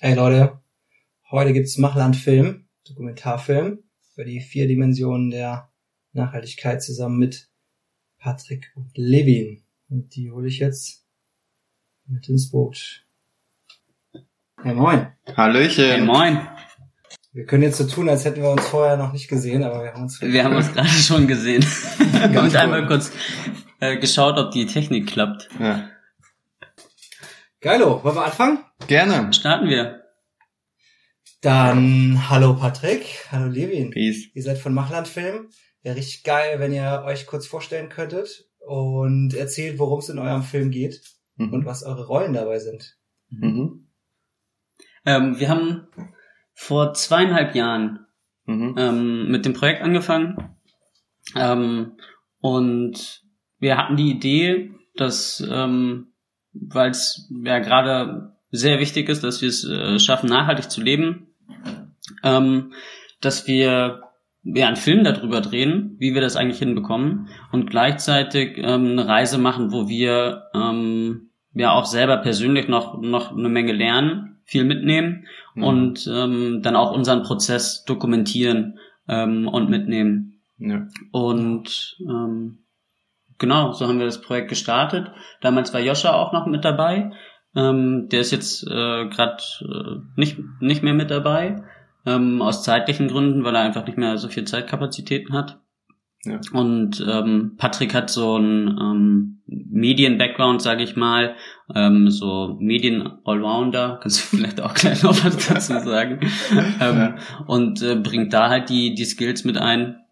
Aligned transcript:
Ey 0.00 0.14
Leute, 0.14 0.60
heute 1.30 1.52
gibt's 1.52 1.78
Machland 1.78 2.16
Film, 2.16 2.66
Dokumentarfilm 2.86 3.78
über 4.14 4.24
die 4.24 4.40
vier 4.40 4.66
Dimensionen 4.66 5.30
der 5.30 5.70
Nachhaltigkeit 6.12 6.82
zusammen 6.82 7.18
mit 7.18 7.48
Patrick 8.18 8.72
und 8.74 8.90
Levin. 8.96 9.62
Und 9.88 10.14
die 10.16 10.30
hole 10.30 10.48
ich 10.48 10.58
jetzt 10.58 11.04
mit 12.06 12.28
ins 12.28 12.50
Boot. 12.50 13.06
Hey 14.62 14.74
moin. 14.74 15.12
Hallöchen. 15.36 15.84
Hey, 15.84 16.00
moin. 16.00 16.40
Wir 17.32 17.46
können 17.46 17.62
jetzt 17.62 17.78
so 17.78 17.86
tun, 17.86 18.08
als 18.08 18.24
hätten 18.24 18.42
wir 18.42 18.50
uns 18.50 18.66
vorher 18.66 18.96
noch 18.96 19.12
nicht 19.12 19.28
gesehen, 19.28 19.62
aber 19.62 19.82
wir 19.82 19.92
haben 19.92 20.02
uns. 20.02 20.20
Wir 20.20 20.44
haben 20.44 20.56
uns 20.56 20.72
gerade 20.72 20.88
schon 20.88 21.26
gesehen. 21.26 21.64
Ganz 22.32 22.52
Und 22.52 22.56
einmal 22.56 22.86
kurz 22.86 23.12
äh, 23.80 23.98
geschaut, 23.98 24.38
ob 24.38 24.50
die 24.50 24.66
Technik 24.66 25.08
klappt. 25.08 25.48
Ja. 25.58 25.88
Geilo, 27.64 28.04
wollen 28.04 28.16
wir 28.16 28.26
anfangen? 28.26 28.58
Gerne. 28.88 29.32
Starten 29.32 29.70
wir. 29.70 30.02
Dann 31.40 32.28
hallo 32.28 32.54
Patrick, 32.56 33.26
hallo 33.32 33.46
Levin. 33.50 33.88
Peace. 33.90 34.26
Ihr 34.34 34.42
seid 34.42 34.58
von 34.58 34.74
Machland 34.74 35.08
Film. 35.08 35.48
Wäre 35.82 35.96
richtig 35.96 36.24
geil, 36.24 36.60
wenn 36.60 36.74
ihr 36.74 37.04
euch 37.06 37.24
kurz 37.26 37.46
vorstellen 37.46 37.88
könntet 37.88 38.44
und 38.58 39.32
erzählt, 39.32 39.78
worum 39.78 40.00
es 40.00 40.10
in 40.10 40.18
eurem 40.18 40.42
Film 40.42 40.70
geht 40.70 41.00
und 41.38 41.52
Mhm. 41.52 41.64
was 41.64 41.82
eure 41.84 42.06
Rollen 42.06 42.34
dabei 42.34 42.58
sind. 42.58 42.98
Mhm. 43.30 43.88
Ähm, 45.06 45.40
wir 45.40 45.48
haben 45.48 45.86
vor 46.52 46.92
zweieinhalb 46.92 47.54
Jahren 47.54 48.06
Mhm. 48.44 48.74
ähm, 48.76 49.30
mit 49.30 49.46
dem 49.46 49.54
Projekt 49.54 49.80
angefangen. 49.80 50.54
Ähm, 51.34 51.96
und 52.40 53.22
wir 53.58 53.78
hatten 53.78 53.96
die 53.96 54.10
Idee, 54.10 54.70
dass, 54.96 55.42
ähm, 55.50 56.10
weil 56.54 56.90
es 56.90 57.30
ja 57.44 57.58
gerade 57.58 58.32
sehr 58.50 58.78
wichtig 58.78 59.08
ist, 59.08 59.24
dass 59.24 59.42
wir 59.42 59.48
es 59.48 59.64
äh, 59.64 59.98
schaffen, 59.98 60.28
nachhaltig 60.28 60.70
zu 60.70 60.80
leben, 60.80 61.28
ähm, 62.22 62.72
dass 63.20 63.46
wir 63.46 64.02
ja, 64.44 64.66
einen 64.66 64.76
Film 64.76 65.04
darüber 65.04 65.40
drehen, 65.40 65.96
wie 65.98 66.14
wir 66.14 66.20
das 66.20 66.36
eigentlich 66.36 66.58
hinbekommen 66.58 67.28
und 67.50 67.70
gleichzeitig 67.70 68.58
ähm, 68.58 68.92
eine 68.92 69.08
Reise 69.08 69.38
machen, 69.38 69.72
wo 69.72 69.88
wir 69.88 70.44
ähm, 70.54 71.30
ja 71.54 71.72
auch 71.72 71.86
selber 71.86 72.18
persönlich 72.18 72.68
noch, 72.68 73.00
noch 73.00 73.36
eine 73.36 73.48
Menge 73.48 73.72
lernen, 73.72 74.38
viel 74.44 74.64
mitnehmen 74.64 75.24
Mhm. 75.54 75.62
und 75.62 76.10
ähm, 76.12 76.60
dann 76.62 76.76
auch 76.76 76.92
unseren 76.92 77.22
Prozess 77.22 77.84
dokumentieren 77.84 78.78
ähm, 79.08 79.48
und 79.48 79.70
mitnehmen. 79.70 80.40
Ja. 80.58 80.86
Und 81.12 81.96
ähm, 82.00 82.63
genau, 83.38 83.72
so 83.72 83.86
haben 83.86 83.98
wir 83.98 84.06
das 84.06 84.20
Projekt 84.20 84.48
gestartet. 84.48 85.10
Damals 85.40 85.72
war 85.74 85.80
Joscha 85.80 86.14
auch 86.14 86.32
noch 86.32 86.46
mit 86.46 86.64
dabei. 86.64 87.12
Ähm, 87.56 88.08
der 88.10 88.20
ist 88.20 88.32
jetzt 88.32 88.64
äh, 88.64 89.08
gerade 89.08 89.42
äh, 89.60 90.00
nicht, 90.16 90.38
nicht 90.60 90.82
mehr 90.82 90.94
mit 90.94 91.10
dabei, 91.10 91.62
ähm, 92.04 92.42
aus 92.42 92.64
zeitlichen 92.64 93.08
Gründen, 93.08 93.44
weil 93.44 93.54
er 93.54 93.62
einfach 93.62 93.86
nicht 93.86 93.98
mehr 93.98 94.18
so 94.18 94.28
viel 94.28 94.44
Zeitkapazitäten 94.44 95.32
hat. 95.34 95.60
Ja. 96.24 96.40
Und 96.52 97.04
ähm, 97.06 97.54
Patrick 97.58 97.94
hat 97.94 98.10
so 98.10 98.36
einen 98.36 98.68
ähm, 98.68 99.42
Medien-Background, 99.46 100.62
sage 100.62 100.82
ich 100.82 100.96
mal, 100.96 101.34
ähm, 101.74 102.10
so 102.10 102.56
Medien-Allrounder, 102.60 103.98
kannst 104.02 104.32
du 104.32 104.36
vielleicht 104.36 104.60
auch 104.60 104.74
gleich 104.74 105.02
noch 105.02 105.24
was 105.24 105.46
dazu 105.46 105.78
sagen, 105.80 106.20
ähm, 106.80 107.14
und 107.46 107.82
äh, 107.82 107.96
bringt 107.96 108.32
da 108.32 108.48
halt 108.48 108.70
die, 108.70 108.94
die 108.94 109.04
Skills 109.04 109.44
mit 109.44 109.58
ein 109.58 110.03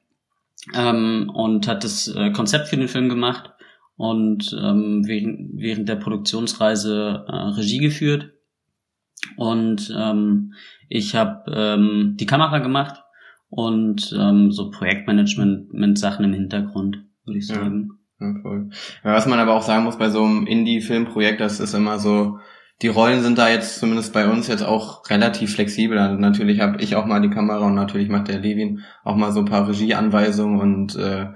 ähm, 0.75 1.31
und 1.35 1.67
hat 1.69 1.85
das 1.85 2.09
äh, 2.09 2.31
Konzept 2.31 2.69
für 2.69 2.77
den 2.77 2.89
Film 2.89 3.09
gemacht 3.09 3.51
und 3.97 4.57
ähm, 4.61 5.03
während, 5.07 5.51
während 5.55 5.89
der 5.89 5.97
Produktionsreise 5.97 7.25
äh, 7.29 7.33
Regie 7.33 7.79
geführt 7.79 8.33
und 9.37 9.93
ähm, 9.97 10.55
ich 10.89 11.15
habe 11.15 11.51
ähm, 11.55 12.17
die 12.19 12.27
Kamera 12.27 12.59
gemacht 12.59 13.03
und 13.49 14.15
ähm, 14.19 14.51
so 14.51 14.71
Projektmanagement 14.71 15.73
mit 15.73 15.99
Sachen 15.99 16.25
im 16.25 16.33
Hintergrund, 16.33 17.05
würde 17.25 17.39
ich 17.39 17.49
Ja. 17.49 17.57
sagen. 17.57 17.99
Ja, 18.21 18.35
voll. 18.41 18.71
Ja, 19.05 19.15
was 19.15 19.27
man 19.27 19.39
aber 19.41 19.55
auch 19.55 19.63
sagen 19.63 19.85
muss 19.85 19.99
bei 19.99 20.09
so 20.11 20.25
einem 20.25 20.47
Indie-Filmprojekt, 20.47 21.41
das 21.41 21.61
ist 21.61 21.75
immer 21.75 21.99
so, 21.99 22.39
die 22.81 22.89
Rollen 22.89 23.23
sind 23.23 23.39
da 23.39 23.49
jetzt 23.49 23.79
zumindest 23.79 24.13
bei 24.13 24.29
uns 24.29 24.49
jetzt 24.49 24.65
auch 24.65 25.09
relativ 25.09 25.55
flexibel. 25.55 25.99
Also 25.99 26.17
natürlich 26.17 26.61
habe 26.61 26.83
ich 26.83 26.97
auch 26.97 27.07
mal 27.07 27.21
die 27.21 27.31
Kamera 27.31 27.67
und 27.67 27.75
natürlich 27.75 28.09
macht 28.09 28.29
der 28.29 28.41
Levin 28.41 28.81
auch 29.05 29.15
mal 29.15 29.33
so 29.33 29.41
ein 29.41 29.47
paar 29.47 29.69
Regieanweisungen 29.69 30.61
und 30.61 30.97
äh, 30.97 31.27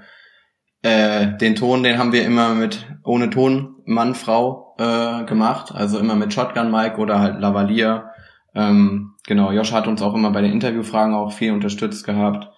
äh, 0.81 1.37
den 1.37 1.55
Ton, 1.55 1.83
den 1.83 1.97
haben 1.97 2.11
wir 2.11 2.25
immer 2.25 2.53
mit 2.53 2.85
ohne 3.03 3.29
Ton 3.29 3.75
Mann, 3.85 4.15
Frau 4.15 4.75
äh, 4.77 5.23
gemacht, 5.25 5.73
also 5.73 5.99
immer 5.99 6.15
mit 6.15 6.33
Shotgun 6.33 6.71
Mic 6.71 6.97
oder 6.97 7.19
halt 7.19 7.39
Lavalier. 7.39 8.11
Ähm, 8.53 9.13
genau, 9.25 9.51
Josh 9.51 9.71
hat 9.71 9.87
uns 9.87 10.01
auch 10.01 10.13
immer 10.13 10.31
bei 10.31 10.41
den 10.41 10.51
Interviewfragen 10.51 11.15
auch 11.15 11.31
viel 11.31 11.53
unterstützt 11.53 12.05
gehabt. 12.05 12.49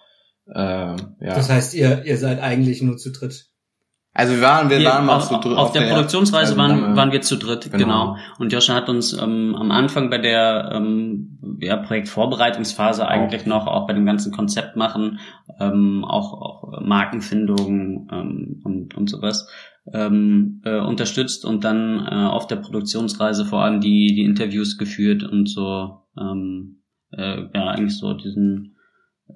Äh, 0.52 0.60
ja. 0.60 0.96
Das 1.20 1.50
heißt, 1.50 1.74
ihr, 1.74 2.04
ihr 2.04 2.16
seid 2.16 2.40
eigentlich 2.40 2.82
nur 2.82 2.96
zu 2.96 3.12
dritt. 3.12 3.49
Also 4.12 4.34
wir 4.34 4.42
waren, 4.42 4.70
wir 4.70 4.80
Wir- 4.80 4.88
waren 4.88 5.06
mal 5.06 5.16
auf, 5.16 5.28
zu 5.28 5.38
dritt. 5.38 5.56
auf 5.56 5.70
der 5.72 5.82
Produktionsreise 5.82 6.52
also 6.52 6.56
waren, 6.56 6.94
äh, 6.94 6.96
waren 6.96 7.12
wir 7.12 7.20
zu 7.20 7.36
dritt, 7.36 7.70
genau. 7.70 7.78
genau. 7.78 8.16
Und 8.38 8.52
Joscha 8.52 8.74
hat 8.74 8.88
uns 8.88 9.12
ähm, 9.12 9.54
am 9.56 9.70
Anfang 9.70 10.10
bei 10.10 10.18
der 10.18 10.70
ähm, 10.74 11.38
ja, 11.60 11.76
Projektvorbereitungsphase 11.76 13.06
eigentlich 13.06 13.46
noch, 13.46 13.66
auch 13.68 13.86
bei 13.86 13.92
dem 13.92 14.06
ganzen 14.06 14.32
Konzept 14.32 14.74
machen, 14.76 15.20
ähm, 15.60 16.04
auch, 16.04 16.32
auch 16.32 16.80
Markenfindung 16.82 18.08
ähm, 18.12 18.60
und, 18.64 18.96
und 18.96 19.08
sowas 19.08 19.48
ähm, 19.92 20.60
äh, 20.64 20.80
unterstützt 20.80 21.44
und 21.44 21.62
dann 21.64 22.04
äh, 22.06 22.14
auf 22.28 22.46
der 22.48 22.56
Produktionsreise 22.56 23.44
vor 23.44 23.62
allem 23.62 23.80
die, 23.80 24.14
die 24.14 24.24
Interviews 24.24 24.76
geführt 24.76 25.22
und 25.22 25.48
so 25.48 26.02
ähm, 26.20 26.82
äh, 27.12 27.42
ja 27.54 27.68
eigentlich 27.68 27.96
so 27.98 28.12
diesen 28.14 28.76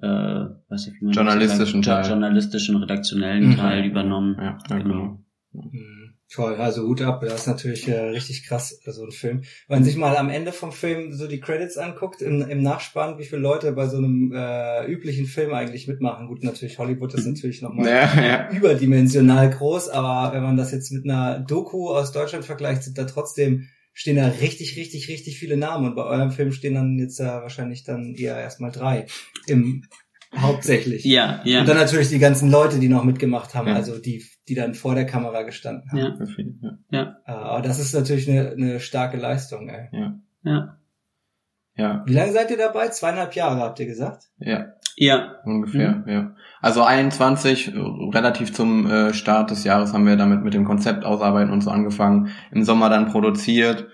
äh, 0.01 0.71
weiß 0.71 0.87
ich, 0.87 0.93
wie 0.99 1.05
man 1.05 1.13
Journalistischen 1.13 1.83
sagt, 1.83 2.03
Teil. 2.05 2.11
journalistischen, 2.11 2.75
redaktionellen 2.77 3.49
Mhm. 3.49 3.55
Teil 3.57 3.85
übernommen. 3.85 4.35
Ja, 4.39 4.57
ja 4.69 4.77
genau. 4.79 5.19
Mhm. 5.53 6.01
Toll, 6.33 6.55
also 6.55 6.81
Hut 6.87 7.01
ab, 7.03 7.21
das 7.21 7.41
ist 7.41 7.47
natürlich 7.47 7.87
äh, 7.87 7.99
richtig 8.09 8.47
krass, 8.47 8.79
so 8.83 9.03
ein 9.03 9.11
Film. 9.11 9.43
Wenn 9.67 9.77
man 9.77 9.83
sich 9.83 9.95
mal 9.95 10.17
am 10.17 10.29
Ende 10.29 10.51
vom 10.51 10.71
Film 10.71 11.13
so 11.13 11.27
die 11.27 11.39
Credits 11.39 11.77
anguckt, 11.77 12.21
im, 12.23 12.41
im 12.41 12.63
Nachspann, 12.63 13.19
wie 13.19 13.25
viele 13.25 13.41
Leute 13.41 13.71
bei 13.73 13.87
so 13.87 13.97
einem 13.97 14.33
äh, 14.35 14.85
üblichen 14.87 15.27
Film 15.27 15.53
eigentlich 15.53 15.87
mitmachen. 15.87 16.27
Gut, 16.27 16.43
natürlich, 16.43 16.79
Hollywood 16.79 17.13
ist 17.13 17.27
natürlich 17.27 17.61
nochmal 17.61 17.87
Ja, 17.87 18.21
ja. 18.21 18.49
überdimensional 18.51 19.51
groß, 19.51 19.89
aber 19.89 20.35
wenn 20.35 20.41
man 20.43 20.57
das 20.57 20.71
jetzt 20.71 20.91
mit 20.91 21.05
einer 21.05 21.39
Doku 21.39 21.89
aus 21.91 22.11
Deutschland 22.11 22.43
vergleicht, 22.43 22.81
sind 22.83 22.97
da 22.97 23.03
trotzdem, 23.05 23.67
stehen 23.97 24.17
da 24.17 24.27
richtig, 24.27 24.77
richtig, 24.77 25.07
richtig 25.07 25.39
viele 25.39 25.57
Namen 25.57 25.87
und 25.87 25.95
bei 25.95 26.03
eurem 26.03 26.31
Film 26.31 26.51
stehen 26.51 26.75
dann 26.75 26.99
jetzt 26.99 27.17
ja 27.17 27.41
wahrscheinlich 27.41 27.83
dann 27.85 28.13
eher 28.13 28.37
erstmal 28.37 28.71
drei 28.71 29.07
im 29.47 29.85
hauptsächlich. 30.35 31.05
Ja, 31.05 31.41
ja. 31.45 31.61
Und 31.61 31.69
dann 31.69 31.77
natürlich 31.77 32.09
die 32.09 32.19
ganzen 32.19 32.51
Leute, 32.51 32.77
die 32.79 32.89
noch 32.89 33.05
mitgemacht 33.05 33.55
haben, 33.55 33.69
Ja. 33.69 33.75
also 33.75 33.97
die, 33.97 34.25
die 34.49 34.53
dann 34.55 34.73
vor 34.75 34.93
der 34.93 35.05
Kamera 35.05 35.43
gestanden 35.43 35.89
haben. 35.91 36.27
Ja. 36.61 36.77
Ja. 36.91 37.17
Äh, 37.25 37.31
Aber 37.31 37.61
das 37.61 37.79
ist 37.79 37.93
natürlich 37.93 38.29
eine, 38.29 38.51
eine 38.51 38.79
starke 38.81 39.15
Leistung, 39.17 39.69
ey. 39.69 39.87
Ja. 40.43 40.77
Ja, 41.77 42.03
Wie 42.05 42.13
lange 42.13 42.31
seid 42.31 42.51
ihr 42.51 42.57
dabei? 42.57 42.87
Zweieinhalb 42.89 43.33
Jahre, 43.35 43.59
habt 43.61 43.79
ihr 43.79 43.85
gesagt? 43.85 44.25
ja, 44.39 44.74
Ja. 44.97 45.35
ungefähr, 45.43 46.03
ja. 46.07 46.31
Also 46.61 46.83
21, 46.83 47.73
äh, 47.73 47.79
relativ 48.13 48.53
zum 48.53 48.89
äh, 48.89 49.13
Start 49.13 49.51
des 49.51 49.63
Jahres 49.63 49.93
haben 49.93 50.05
wir 50.05 50.15
damit 50.15 50.43
mit 50.43 50.53
dem 50.53 50.65
Konzept 50.65 51.05
ausarbeiten 51.05 51.51
und 51.51 51.61
so 51.61 51.69
angefangen. 51.69 52.29
Im 52.51 52.63
Sommer 52.63 52.89
dann 52.89 53.11
produziert. 53.11 53.87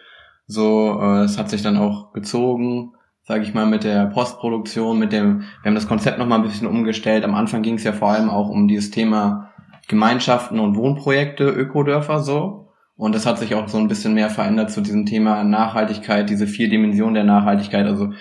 So, 0.47 0.99
äh, 1.01 1.23
es 1.23 1.37
hat 1.37 1.49
sich 1.49 1.63
dann 1.63 1.77
auch 1.77 2.13
gezogen, 2.13 2.93
sage 3.23 3.43
ich 3.43 3.53
mal, 3.53 3.65
mit 3.65 3.83
der 3.83 4.05
Postproduktion, 4.07 4.99
mit 4.99 5.11
dem, 5.11 5.41
wir 5.61 5.69
haben 5.69 5.75
das 5.75 5.87
Konzept 5.87 6.19
nochmal 6.19 6.39
ein 6.39 6.43
bisschen 6.45 6.67
umgestellt. 6.67 7.23
Am 7.23 7.35
Anfang 7.35 7.61
ging 7.61 7.75
es 7.75 7.83
ja 7.83 7.93
vor 7.93 8.11
allem 8.11 8.29
auch 8.29 8.49
um 8.49 8.67
dieses 8.67 8.91
Thema 8.91 9.51
Gemeinschaften 9.87 10.59
und 10.59 10.75
Wohnprojekte, 10.75 11.49
Ökodörfer 11.49 12.19
so. 12.19 12.69
Und 12.95 13.15
das 13.15 13.25
hat 13.25 13.39
sich 13.39 13.55
auch 13.55 13.67
so 13.67 13.79
ein 13.79 13.87
bisschen 13.87 14.13
mehr 14.13 14.29
verändert 14.29 14.69
zu 14.69 14.81
diesem 14.81 15.05
Thema 15.05 15.43
Nachhaltigkeit, 15.43 16.29
diese 16.29 16.45
vier 16.45 16.69
Dimensionen 16.69 17.15
der 17.15 17.23
Nachhaltigkeit. 17.23 17.87
Also 17.87 18.11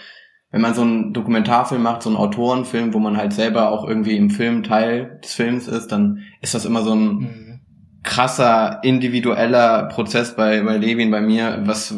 wenn 0.51 0.61
man 0.61 0.75
so 0.75 0.83
einen 0.83 1.13
Dokumentarfilm 1.13 1.83
macht, 1.83 2.03
so 2.03 2.11
einen 2.11 2.17
Autorenfilm, 2.17 2.93
wo 2.95 2.99
man 2.99 3.17
halt 3.17 3.33
selber 3.33 3.71
auch 3.71 3.87
irgendwie 3.87 4.17
im 4.17 4.31
Film 4.31 4.63
Teil 4.63 5.21
des 5.23 5.35
Films 5.35 5.69
ist, 5.69 5.89
dann 5.93 6.21
ist 6.41 6.55
das 6.55 6.65
immer 6.65 6.83
so 6.83 6.93
ein 6.95 7.09
Mhm. 7.19 7.61
krasser 8.03 8.81
individueller 8.83 9.85
Prozess 9.85 10.35
bei 10.35 10.63
bei 10.63 10.77
Levin, 10.77 11.11
bei 11.11 11.21
mir, 11.21 11.61
was 11.65 11.95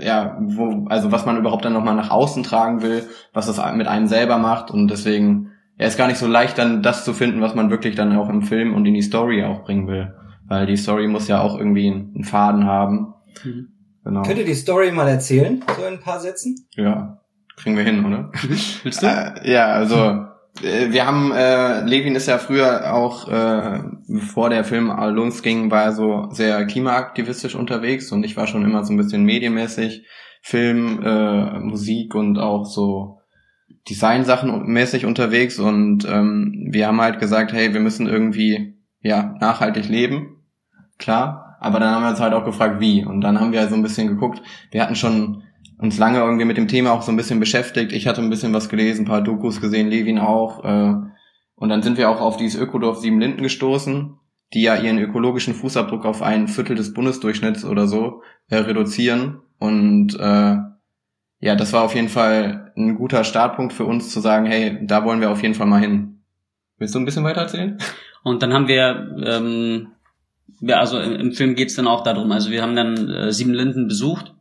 ja, 0.00 0.36
wo 0.40 0.86
also 0.88 1.10
was 1.12 1.24
man 1.26 1.36
überhaupt 1.38 1.64
dann 1.64 1.72
nochmal 1.72 1.94
nach 1.94 2.10
außen 2.10 2.42
tragen 2.42 2.82
will, 2.82 3.04
was 3.32 3.46
das 3.46 3.60
mit 3.74 3.86
einem 3.86 4.06
selber 4.06 4.38
macht 4.38 4.70
und 4.70 4.88
deswegen 4.90 5.50
ja, 5.78 5.86
ist 5.86 5.98
gar 5.98 6.06
nicht 6.06 6.18
so 6.18 6.26
leicht 6.26 6.58
dann 6.58 6.82
das 6.82 7.04
zu 7.04 7.12
finden, 7.12 7.40
was 7.40 7.54
man 7.54 7.70
wirklich 7.70 7.94
dann 7.96 8.16
auch 8.16 8.28
im 8.30 8.42
Film 8.42 8.74
und 8.74 8.86
in 8.86 8.94
die 8.94 9.02
Story 9.02 9.44
auch 9.44 9.64
bringen 9.64 9.86
will, 9.88 10.14
weil 10.48 10.66
die 10.66 10.76
Story 10.76 11.06
muss 11.06 11.28
ja 11.28 11.40
auch 11.40 11.58
irgendwie 11.58 11.90
einen 11.90 12.24
Faden 12.24 12.64
haben. 12.64 13.14
Mhm. 13.44 13.68
Genau. 14.04 14.22
Könnt 14.22 14.38
ihr 14.38 14.44
die 14.44 14.54
Story 14.54 14.92
mal 14.92 15.08
erzählen? 15.08 15.62
So 15.76 15.84
in 15.84 15.94
ein 15.94 16.00
paar 16.00 16.20
Sätzen? 16.20 16.66
Ja, 16.76 17.18
kriegen 17.56 17.76
wir 17.76 17.84
hin, 17.84 18.04
oder? 18.04 18.30
Willst 18.82 19.02
du? 19.02 19.06
Äh, 19.06 19.50
ja, 19.50 19.66
also 19.66 20.26
äh, 20.62 20.90
wir 20.92 21.06
haben, 21.06 21.32
äh, 21.32 21.82
Levin 21.84 22.14
ist 22.14 22.28
ja 22.28 22.38
früher 22.38 22.92
auch, 22.94 23.28
äh, 23.28 23.80
bevor 24.08 24.50
der 24.50 24.64
Film 24.64 24.88
losging, 24.88 25.70
war 25.70 25.84
er 25.84 25.92
so 25.92 26.28
sehr 26.30 26.64
klimaaktivistisch 26.66 27.54
unterwegs 27.54 28.12
und 28.12 28.24
ich 28.24 28.36
war 28.36 28.46
schon 28.46 28.64
immer 28.64 28.84
so 28.84 28.92
ein 28.92 28.96
bisschen 28.96 29.24
medienmäßig, 29.24 30.04
Film, 30.42 31.02
äh, 31.02 31.58
Musik 31.58 32.14
und 32.14 32.38
auch 32.38 32.66
so 32.66 33.18
Design-Sachen 33.88 34.66
mäßig 34.66 35.04
unterwegs 35.04 35.58
und 35.58 36.06
ähm, 36.08 36.68
wir 36.70 36.86
haben 36.86 37.00
halt 37.00 37.18
gesagt, 37.18 37.52
hey, 37.52 37.72
wir 37.74 37.80
müssen 37.80 38.06
irgendwie 38.06 38.74
ja 39.00 39.34
nachhaltig 39.40 39.88
leben, 39.88 40.44
klar, 40.98 41.56
aber 41.60 41.80
dann 41.80 41.92
haben 41.92 42.02
wir 42.02 42.10
uns 42.10 42.20
halt 42.20 42.32
auch 42.32 42.44
gefragt, 42.44 42.80
wie 42.80 43.04
und 43.04 43.22
dann 43.22 43.40
haben 43.40 43.52
wir 43.52 43.60
halt 43.60 43.70
so 43.70 43.76
ein 43.76 43.82
bisschen 43.82 44.08
geguckt, 44.08 44.40
wir 44.70 44.82
hatten 44.82 44.94
schon 44.94 45.42
uns 45.78 45.98
lange 45.98 46.18
irgendwie 46.18 46.44
mit 46.44 46.56
dem 46.56 46.68
Thema 46.68 46.92
auch 46.92 47.02
so 47.02 47.12
ein 47.12 47.16
bisschen 47.16 47.40
beschäftigt. 47.40 47.92
Ich 47.92 48.06
hatte 48.06 48.22
ein 48.22 48.30
bisschen 48.30 48.52
was 48.52 48.68
gelesen, 48.68 49.02
ein 49.02 49.08
paar 49.08 49.22
Dokus 49.22 49.60
gesehen, 49.60 49.88
Levin 49.88 50.18
auch. 50.18 50.64
Äh, 50.64 50.94
und 51.54 51.68
dann 51.68 51.82
sind 51.82 51.98
wir 51.98 52.10
auch 52.10 52.20
auf 52.20 52.36
dieses 52.36 52.60
Ökodorf 52.60 52.98
Siebenlinden 52.98 53.42
gestoßen, 53.42 54.18
die 54.54 54.62
ja 54.62 54.76
ihren 54.76 54.98
ökologischen 54.98 55.54
Fußabdruck 55.54 56.04
auf 56.04 56.22
ein 56.22 56.48
Viertel 56.48 56.76
des 56.76 56.94
Bundesdurchschnitts 56.94 57.64
oder 57.64 57.86
so 57.86 58.22
äh, 58.48 58.56
reduzieren. 58.56 59.40
Und 59.58 60.18
äh, 60.18 60.56
ja, 61.40 61.54
das 61.56 61.72
war 61.72 61.82
auf 61.82 61.94
jeden 61.94 62.08
Fall 62.08 62.72
ein 62.76 62.96
guter 62.96 63.24
Startpunkt 63.24 63.72
für 63.72 63.84
uns 63.84 64.10
zu 64.10 64.20
sagen, 64.20 64.46
hey, 64.46 64.78
da 64.82 65.04
wollen 65.04 65.20
wir 65.20 65.30
auf 65.30 65.42
jeden 65.42 65.54
Fall 65.54 65.66
mal 65.66 65.80
hin. 65.80 66.20
Willst 66.78 66.94
du 66.94 66.98
ein 66.98 67.04
bisschen 67.04 67.24
weiter 67.24 67.42
erzählen? 67.42 67.78
Und 68.22 68.42
dann 68.42 68.52
haben 68.52 68.68
wir, 68.68 69.16
ähm, 69.24 69.88
ja, 70.60 70.78
also 70.78 70.98
im, 70.98 71.14
im 71.16 71.32
Film 71.32 71.54
geht's 71.54 71.74
dann 71.74 71.86
auch 71.86 72.02
darum, 72.02 72.32
also 72.32 72.50
wir 72.50 72.62
haben 72.62 72.76
dann 72.76 73.08
äh, 73.08 73.32
Siebenlinden 73.32 73.88
besucht 73.88 74.35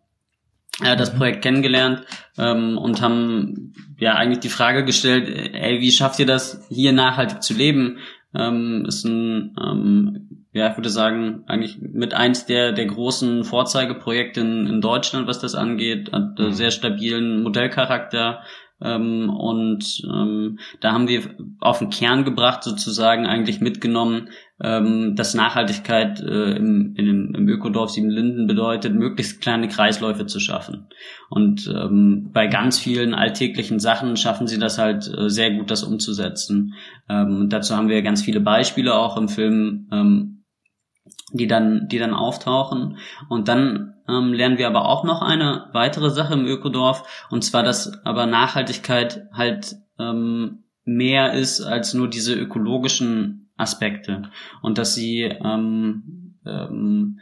äh, 0.83 0.95
das 0.95 1.15
Projekt 1.15 1.41
kennengelernt 1.41 2.03
ähm, 2.37 2.77
und 2.77 3.01
haben 3.01 3.73
ja 3.97 4.15
eigentlich 4.15 4.39
die 4.39 4.49
Frage 4.49 4.83
gestellt, 4.83 5.29
ey, 5.53 5.79
wie 5.81 5.91
schafft 5.91 6.19
ihr 6.19 6.25
das, 6.25 6.65
hier 6.69 6.91
nachhaltig 6.91 7.41
zu 7.41 7.53
leben? 7.53 7.99
Ähm, 8.33 8.85
ist 8.87 9.05
ein, 9.05 9.55
ähm, 9.61 10.45
ja, 10.51 10.69
ich 10.71 10.77
würde 10.77 10.89
sagen, 10.89 11.43
eigentlich 11.47 11.77
mit 11.79 12.13
eins 12.13 12.45
der, 12.45 12.73
der 12.73 12.85
großen 12.85 13.43
Vorzeigeprojekte 13.43 14.41
in, 14.41 14.67
in 14.67 14.81
Deutschland, 14.81 15.27
was 15.27 15.39
das 15.39 15.55
angeht, 15.55 16.11
hat 16.11 16.37
mhm. 16.39 16.51
sehr 16.51 16.71
stabilen 16.71 17.43
Modellcharakter, 17.43 18.41
ähm, 18.81 19.29
und 19.29 20.01
ähm, 20.05 20.59
da 20.81 20.91
haben 20.91 21.07
wir 21.07 21.21
auf 21.59 21.79
den 21.79 21.89
Kern 21.89 22.25
gebracht, 22.25 22.63
sozusagen 22.63 23.25
eigentlich 23.25 23.61
mitgenommen, 23.61 24.29
ähm, 24.63 25.15
dass 25.15 25.33
Nachhaltigkeit 25.33 26.21
äh, 26.21 26.55
im, 26.55 26.95
im, 26.95 27.35
im 27.35 27.47
Ökodorf 27.47 27.89
Siebenlinden 27.89 28.47
bedeutet, 28.47 28.93
möglichst 28.93 29.41
kleine 29.41 29.67
Kreisläufe 29.67 30.25
zu 30.25 30.39
schaffen. 30.39 30.87
Und 31.29 31.67
ähm, 31.67 32.29
bei 32.31 32.47
ganz 32.47 32.79
vielen 32.79 33.13
alltäglichen 33.13 33.79
Sachen 33.79 34.15
schaffen 34.15 34.47
sie 34.47 34.57
das 34.57 34.77
halt 34.77 35.11
äh, 35.13 35.29
sehr 35.29 35.51
gut, 35.51 35.71
das 35.71 35.83
umzusetzen. 35.83 36.73
Ähm, 37.09 37.41
und 37.41 37.49
dazu 37.53 37.75
haben 37.75 37.89
wir 37.89 38.01
ganz 38.01 38.21
viele 38.21 38.39
Beispiele 38.39 38.95
auch 38.95 39.17
im 39.17 39.27
Film, 39.27 39.89
ähm, 39.91 40.43
die 41.33 41.47
dann, 41.47 41.87
die 41.89 41.99
dann 41.99 42.13
auftauchen. 42.13 42.97
Und 43.27 43.49
dann 43.49 43.93
ähm, 44.07 44.31
lernen 44.31 44.57
wir 44.57 44.67
aber 44.67 44.85
auch 44.85 45.03
noch 45.03 45.21
eine 45.21 45.65
weitere 45.73 46.11
Sache 46.11 46.33
im 46.33 46.45
Ökodorf, 46.45 47.27
und 47.29 47.43
zwar, 47.43 47.63
dass 47.63 48.05
aber 48.05 48.25
Nachhaltigkeit 48.25 49.27
halt 49.33 49.75
ähm, 49.99 50.63
mehr 50.85 51.33
ist 51.33 51.61
als 51.61 51.93
nur 51.93 52.07
diese 52.07 52.35
ökologischen 52.35 53.44
Aspekte 53.57 54.23
und 54.61 54.77
dass 54.77 54.95
sie 54.95 55.21
ähm, 55.21 56.35
ähm, 56.45 57.19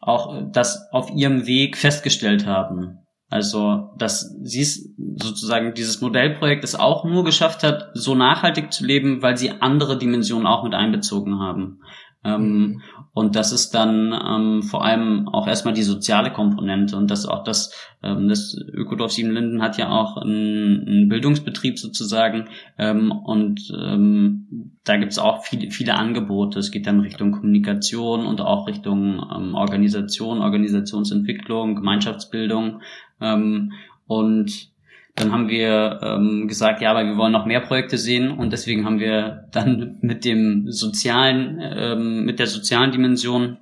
auch 0.00 0.42
das 0.52 0.88
auf 0.92 1.10
ihrem 1.10 1.46
Weg 1.46 1.76
festgestellt 1.76 2.46
haben. 2.46 2.98
Also, 3.28 3.90
dass 3.98 4.36
sie 4.42 4.60
es 4.60 4.94
sozusagen 5.16 5.74
dieses 5.74 6.00
Modellprojekt 6.00 6.62
es 6.62 6.76
auch 6.76 7.04
nur 7.04 7.24
geschafft 7.24 7.64
hat, 7.64 7.90
so 7.92 8.14
nachhaltig 8.14 8.72
zu 8.72 8.86
leben, 8.86 9.20
weil 9.20 9.36
sie 9.36 9.50
andere 9.50 9.98
Dimensionen 9.98 10.46
auch 10.46 10.62
mit 10.62 10.74
einbezogen 10.74 11.40
haben. 11.40 11.80
Mhm. 12.26 12.82
Und 13.12 13.34
das 13.34 13.52
ist 13.52 13.70
dann 13.70 14.12
ähm, 14.12 14.62
vor 14.62 14.84
allem 14.84 15.28
auch 15.28 15.46
erstmal 15.46 15.72
die 15.72 15.82
soziale 15.82 16.32
Komponente 16.32 16.96
und 16.96 17.10
das 17.10 17.24
auch 17.24 17.44
das, 17.44 17.72
ähm, 18.02 18.28
das 18.28 18.54
Ökodorf 18.54 19.12
Siebenlinden 19.12 19.62
hat 19.62 19.78
ja 19.78 19.88
auch 19.88 20.18
einen, 20.18 20.86
einen 20.86 21.08
Bildungsbetrieb 21.08 21.78
sozusagen 21.78 22.48
ähm, 22.78 23.12
und 23.12 23.72
ähm, 23.74 24.72
da 24.84 24.98
gibt's 24.98 25.18
auch 25.18 25.44
viele, 25.44 25.70
viele 25.70 25.94
Angebote. 25.94 26.58
Es 26.58 26.70
geht 26.70 26.86
dann 26.86 27.00
Richtung 27.00 27.32
Kommunikation 27.32 28.26
und 28.26 28.40
auch 28.42 28.66
Richtung 28.66 29.24
ähm, 29.34 29.54
Organisation, 29.54 30.42
Organisationsentwicklung, 30.42 31.76
Gemeinschaftsbildung 31.76 32.82
ähm, 33.20 33.72
und 34.06 34.75
dann 35.16 35.32
haben 35.32 35.48
wir 35.48 35.98
ähm, 36.02 36.46
gesagt, 36.46 36.82
ja, 36.82 36.90
aber 36.90 37.04
wir 37.04 37.16
wollen 37.16 37.32
noch 37.32 37.46
mehr 37.46 37.60
Projekte 37.60 37.96
sehen 37.96 38.30
und 38.30 38.52
deswegen 38.52 38.84
haben 38.84 39.00
wir 39.00 39.48
dann 39.50 39.98
mit 40.02 40.24
dem 40.24 40.70
sozialen, 40.70 41.58
ähm, 41.60 42.24
mit 42.24 42.38
der 42.38 42.46
sozialen 42.46 42.92
Dimension, 42.92 43.58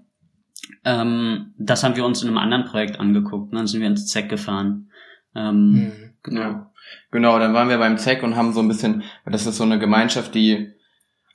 ähm, 0.84 1.54
das 1.56 1.84
haben 1.84 1.96
wir 1.96 2.04
uns 2.04 2.22
in 2.22 2.28
einem 2.28 2.38
anderen 2.38 2.64
Projekt 2.64 2.98
angeguckt. 2.98 3.52
Und 3.52 3.58
dann 3.58 3.66
sind 3.68 3.80
wir 3.80 3.86
ins 3.86 4.08
ZEC 4.08 4.28
gefahren. 4.28 4.90
Ähm, 5.34 5.70
mhm. 5.70 5.92
Genau. 6.24 6.40
Ja. 6.40 6.70
Genau, 7.10 7.38
dann 7.38 7.54
waren 7.54 7.68
wir 7.68 7.78
beim 7.78 7.98
ZEC 7.98 8.22
und 8.22 8.36
haben 8.36 8.52
so 8.52 8.60
ein 8.60 8.68
bisschen, 8.68 9.04
das 9.24 9.46
ist 9.46 9.56
so 9.56 9.64
eine 9.64 9.78
Gemeinschaft, 9.78 10.34
die 10.34 10.72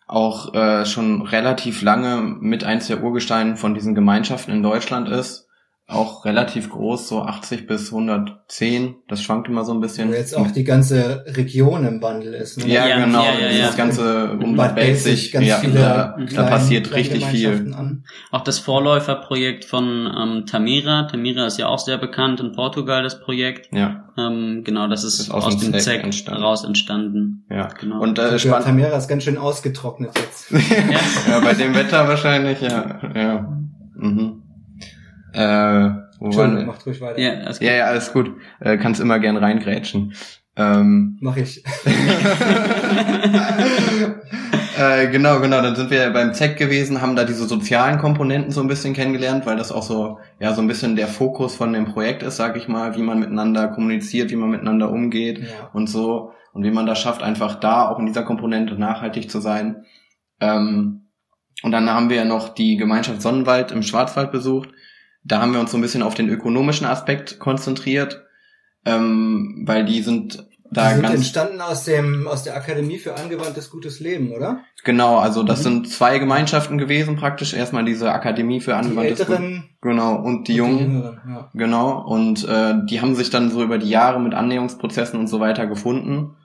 auch 0.05 0.53
äh, 0.53 0.85
schon 0.85 1.21
relativ 1.21 1.81
lange 1.81 2.21
mit 2.21 2.63
eins 2.63 2.87
der 2.87 3.03
Urgesteine 3.03 3.55
von 3.55 3.73
diesen 3.73 3.95
Gemeinschaften 3.95 4.51
in 4.51 4.63
Deutschland 4.63 5.07
ist 5.07 5.48
auch 5.89 6.23
relativ 6.23 6.69
groß, 6.69 7.07
so 7.07 7.23
80 7.23 7.65
bis 7.65 7.91
110. 7.91 8.95
Das 9.07 9.23
schwankt 9.23 9.47
immer 9.47 9.65
so 9.65 9.73
ein 9.73 9.81
bisschen. 9.81 10.09
Wo 10.09 10.13
jetzt 10.13 10.37
auch 10.37 10.51
die 10.51 10.63
ganze 10.63 11.25
Region 11.25 11.83
im 11.83 11.99
Wandel 12.01 12.35
ist. 12.35 12.59
Ne? 12.59 12.67
Ja, 12.67 12.87
ja, 12.87 13.05
genau. 13.05 13.23
Ja, 13.23 13.49
ja, 13.49 13.65
das 13.65 13.75
ganze 13.75 14.33
um 14.33 14.55
Bad 14.55 14.75
Belzig, 14.75 15.31
ganz 15.31 15.47
ja, 15.47 15.57
viele 15.57 15.73
da, 15.73 16.15
da 16.35 16.43
passiert 16.43 16.93
richtig 16.93 17.25
viel. 17.25 17.73
An. 17.75 18.03
Auch 18.29 18.43
das 18.43 18.59
Vorläuferprojekt 18.59 19.65
von 19.65 20.07
ähm, 20.15 20.45
Tamira. 20.45 21.03
Tamira 21.03 21.47
ist 21.47 21.57
ja 21.57 21.67
auch 21.67 21.79
sehr 21.79 21.97
bekannt 21.97 22.39
in 22.39 22.51
Portugal, 22.51 23.01
das 23.01 23.19
Projekt. 23.19 23.73
Ja. 23.73 24.09
Ähm, 24.15 24.61
genau, 24.63 24.87
das 24.87 25.03
ist, 25.03 25.19
ist 25.19 25.31
aus, 25.31 25.45
aus 25.45 25.57
dem 25.57 25.73
ZEC 25.73 26.03
entstanden. 26.03 26.43
raus 26.43 26.63
entstanden. 26.63 27.45
Ja, 27.49 27.67
genau. 27.67 27.99
Und 27.99 28.19
äh, 28.19 28.37
spannend. 28.37 28.65
Tamira 28.65 28.95
ist 28.95 29.07
ganz 29.07 29.23
schön 29.23 29.39
ausgetrocknet 29.39 30.11
jetzt. 30.19 30.51
ja, 31.29 31.39
bei 31.39 31.55
dem 31.55 31.73
Wetter 31.73 32.07
wahrscheinlich, 32.07 32.61
ja. 32.61 32.99
ja. 33.15 33.57
Mhm. 33.95 34.38
Äh, 35.39 35.91
wo 36.19 36.35
waren 36.35 36.65
macht 36.65 36.85
ruhig 36.85 36.99
weiter. 36.99 37.17
Ja, 37.17 37.31
alles 37.45 37.59
gut. 37.59 37.67
Ja, 37.67 37.73
ja, 37.73 37.85
alles 37.85 38.11
gut. 38.11 38.35
Äh, 38.59 38.77
kannst 38.77 38.99
immer 38.99 39.19
gern 39.19 39.37
reingrätschen. 39.37 40.13
Ähm, 40.57 41.17
Mach 41.21 41.37
ich. 41.37 41.63
äh, 44.77 45.07
genau, 45.07 45.39
genau. 45.39 45.61
Dann 45.61 45.77
sind 45.77 45.91
wir 45.91 46.09
beim 46.09 46.33
ZEC 46.33 46.57
gewesen, 46.57 47.01
haben 47.01 47.15
da 47.15 47.23
diese 47.23 47.45
sozialen 47.45 47.99
Komponenten 47.99 48.51
so 48.51 48.59
ein 48.59 48.67
bisschen 48.67 48.93
kennengelernt, 48.93 49.45
weil 49.45 49.55
das 49.55 49.71
auch 49.71 49.83
so, 49.83 50.19
ja, 50.41 50.53
so 50.53 50.61
ein 50.61 50.67
bisschen 50.67 50.97
der 50.97 51.07
Fokus 51.07 51.55
von 51.55 51.71
dem 51.71 51.85
Projekt 51.85 52.21
ist, 52.21 52.35
sag 52.35 52.57
ich 52.57 52.67
mal, 52.67 52.97
wie 52.97 53.01
man 53.01 53.19
miteinander 53.19 53.69
kommuniziert, 53.69 54.29
wie 54.29 54.35
man 54.35 54.49
miteinander 54.49 54.91
umgeht 54.91 55.39
ja. 55.39 55.69
und 55.71 55.87
so. 55.87 56.33
Und 56.51 56.65
wie 56.65 56.71
man 56.71 56.85
das 56.85 56.99
schafft, 56.99 57.23
einfach 57.23 57.55
da 57.55 57.87
auch 57.87 57.99
in 57.99 58.07
dieser 58.07 58.23
Komponente 58.23 58.73
nachhaltig 58.73 59.31
zu 59.31 59.39
sein. 59.39 59.85
Ähm, 60.41 61.05
und 61.63 61.71
dann 61.71 61.89
haben 61.89 62.09
wir 62.09 62.17
ja 62.17 62.25
noch 62.25 62.49
die 62.49 62.75
Gemeinschaft 62.75 63.21
Sonnenwald 63.21 63.71
im 63.71 63.83
Schwarzwald 63.83 64.33
besucht 64.33 64.69
da 65.23 65.41
haben 65.41 65.53
wir 65.53 65.59
uns 65.59 65.71
so 65.71 65.77
ein 65.77 65.81
bisschen 65.81 66.03
auf 66.03 66.15
den 66.15 66.29
ökonomischen 66.29 66.87
Aspekt 66.87 67.39
konzentriert, 67.39 68.25
ähm, 68.85 69.63
weil 69.65 69.85
die 69.85 70.01
sind 70.01 70.47
da 70.71 70.89
die 70.89 70.95
sind 70.95 71.03
ganz 71.03 71.15
entstanden 71.15 71.61
aus 71.61 71.83
dem 71.83 72.27
aus 72.27 72.43
der 72.43 72.55
Akademie 72.55 72.99
für 72.99 73.15
angewandtes 73.15 73.71
gutes 73.71 73.99
Leben, 73.99 74.31
oder? 74.31 74.61
Genau, 74.83 75.17
also 75.17 75.43
das 75.43 75.59
mhm. 75.59 75.63
sind 75.63 75.89
zwei 75.89 76.19
Gemeinschaften 76.19 76.77
gewesen 76.77 77.15
praktisch. 77.15 77.53
Erstmal 77.53 77.85
diese 77.85 78.11
Akademie 78.11 78.61
für 78.61 78.75
angewandtes 78.75 79.25
gutes 79.25 79.39
Leben. 79.39 79.69
Genau 79.81 80.15
und 80.15 80.47
die 80.47 80.61
und 80.61 80.67
Jungen. 80.67 80.77
Die 80.77 80.93
Jüngeren, 80.93 81.21
ja. 81.27 81.49
Genau 81.55 82.05
und 82.05 82.47
äh, 82.47 82.75
die 82.85 83.01
haben 83.01 83.15
sich 83.15 83.31
dann 83.31 83.49
so 83.49 83.63
über 83.63 83.79
die 83.79 83.89
Jahre 83.89 84.19
mit 84.19 84.35
Annäherungsprozessen 84.35 85.19
und 85.19 85.27
so 85.27 85.39
weiter 85.39 85.65
gefunden. 85.65 86.35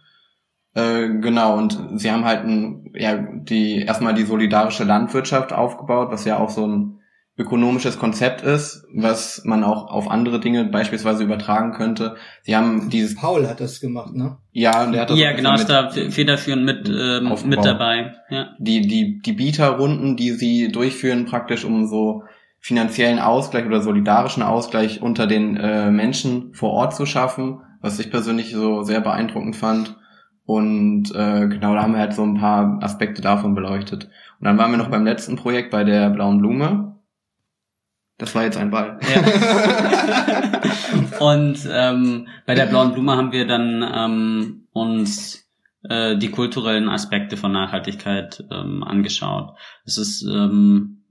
Äh, 0.73 1.19
genau 1.21 1.59
und 1.59 1.79
sie 1.97 2.11
haben 2.11 2.25
halt 2.25 2.45
ein, 2.45 2.93
ja 2.95 3.17
die 3.17 3.83
erstmal 3.83 4.15
die 4.15 4.25
solidarische 4.25 4.85
Landwirtschaft 4.85 5.53
aufgebaut, 5.53 6.11
was 6.11 6.25
ja 6.25 6.39
auch 6.39 6.51
so 6.51 6.67
ein 6.67 7.01
ökonomisches 7.37 7.99
Konzept 7.99 8.43
ist, 8.43 8.87
was 8.95 9.43
man 9.45 9.65
auch 9.65 9.91
auf 9.91 10.09
andere 10.09 10.39
Dinge 10.39 10.67
beispielsweise 10.67 11.25
übertragen 11.25 11.73
könnte. 11.73 12.15
Sie 12.43 12.55
haben 12.55 12.91
dieses 12.91 13.17
Paul 13.17 13.49
hat 13.49 13.61
das 13.61 13.81
gemacht, 13.81 14.15
ne? 14.15 14.37
Ja, 14.53 14.87
der 14.87 15.03
hat 15.03 15.11
das 15.11 15.19
Ja, 15.19 15.33
genau, 15.33 15.55
ist 15.55 15.69
da 15.69 15.91
federführend 15.91 16.65
mit 16.65 16.89
ähm, 16.89 17.35
mit 17.47 17.65
dabei. 17.65 18.15
Ja. 18.31 18.51
Die 18.59 18.83
die 18.83 19.21
die 19.21 19.33
Bieterrunden, 19.33 20.17
die 20.17 20.31
sie 20.31 20.71
durchführen, 20.71 21.25
praktisch 21.25 21.65
um 21.65 21.89
so 21.89 22.23
finanziellen 22.61 23.19
Ausgleich 23.19 23.67
oder 23.67 23.83
solidarischen 23.83 24.43
Ausgleich 24.43 25.03
unter 25.03 25.27
den 25.27 25.57
äh, 25.57 25.91
Menschen 25.91 26.55
vor 26.55 26.71
Ort 26.71 26.95
zu 26.95 27.05
schaffen, 27.05 27.61
was 27.81 27.99
ich 27.99 28.11
persönlich 28.11 28.53
so 28.53 28.83
sehr 28.85 29.01
beeindruckend 29.01 29.57
fand. 29.57 29.97
Und 30.47 31.11
äh, 31.15 31.49
genau, 31.49 31.75
da 31.75 31.83
haben 31.83 31.93
wir 31.93 32.01
halt 32.01 32.15
so 32.15 32.23
ein 32.23 32.39
paar 32.39 32.79
Aspekte 32.83 33.23
davon 33.23 33.55
beleuchtet. 33.55 34.05
Und 34.41 34.47
dann 34.47 34.57
waren 34.57 34.71
wir 34.71 34.79
noch 34.79 34.91
beim 34.91 35.05
letzten 35.05 35.37
Projekt 35.37 35.71
bei 35.71 35.85
der 35.85 36.11
Blauen 36.11 36.39
Blume. 36.39 36.94
Das 38.19 38.35
war 38.35 38.45
jetzt 38.45 38.57
ein 38.57 38.71
Ball. 38.71 38.99
Ja. 39.03 40.61
und 41.21 41.59
ähm, 41.71 42.29
bei 42.47 42.55
der 42.55 42.67
blauen 42.67 42.93
Blume 42.93 43.17
haben 43.17 43.33
wir 43.33 43.47
dann 43.47 43.83
ähm, 43.83 44.69
uns 44.73 45.51
äh, 45.89 46.17
die 46.17 46.31
kulturellen 46.31 46.89
Aspekte 46.89 47.37
von 47.37 47.53
Nachhaltigkeit 47.53 48.45
ähm, 48.53 48.85
angeschaut. 48.85 49.57
Es 49.85 49.99
ist 49.99 50.23
ähm, 50.23 51.05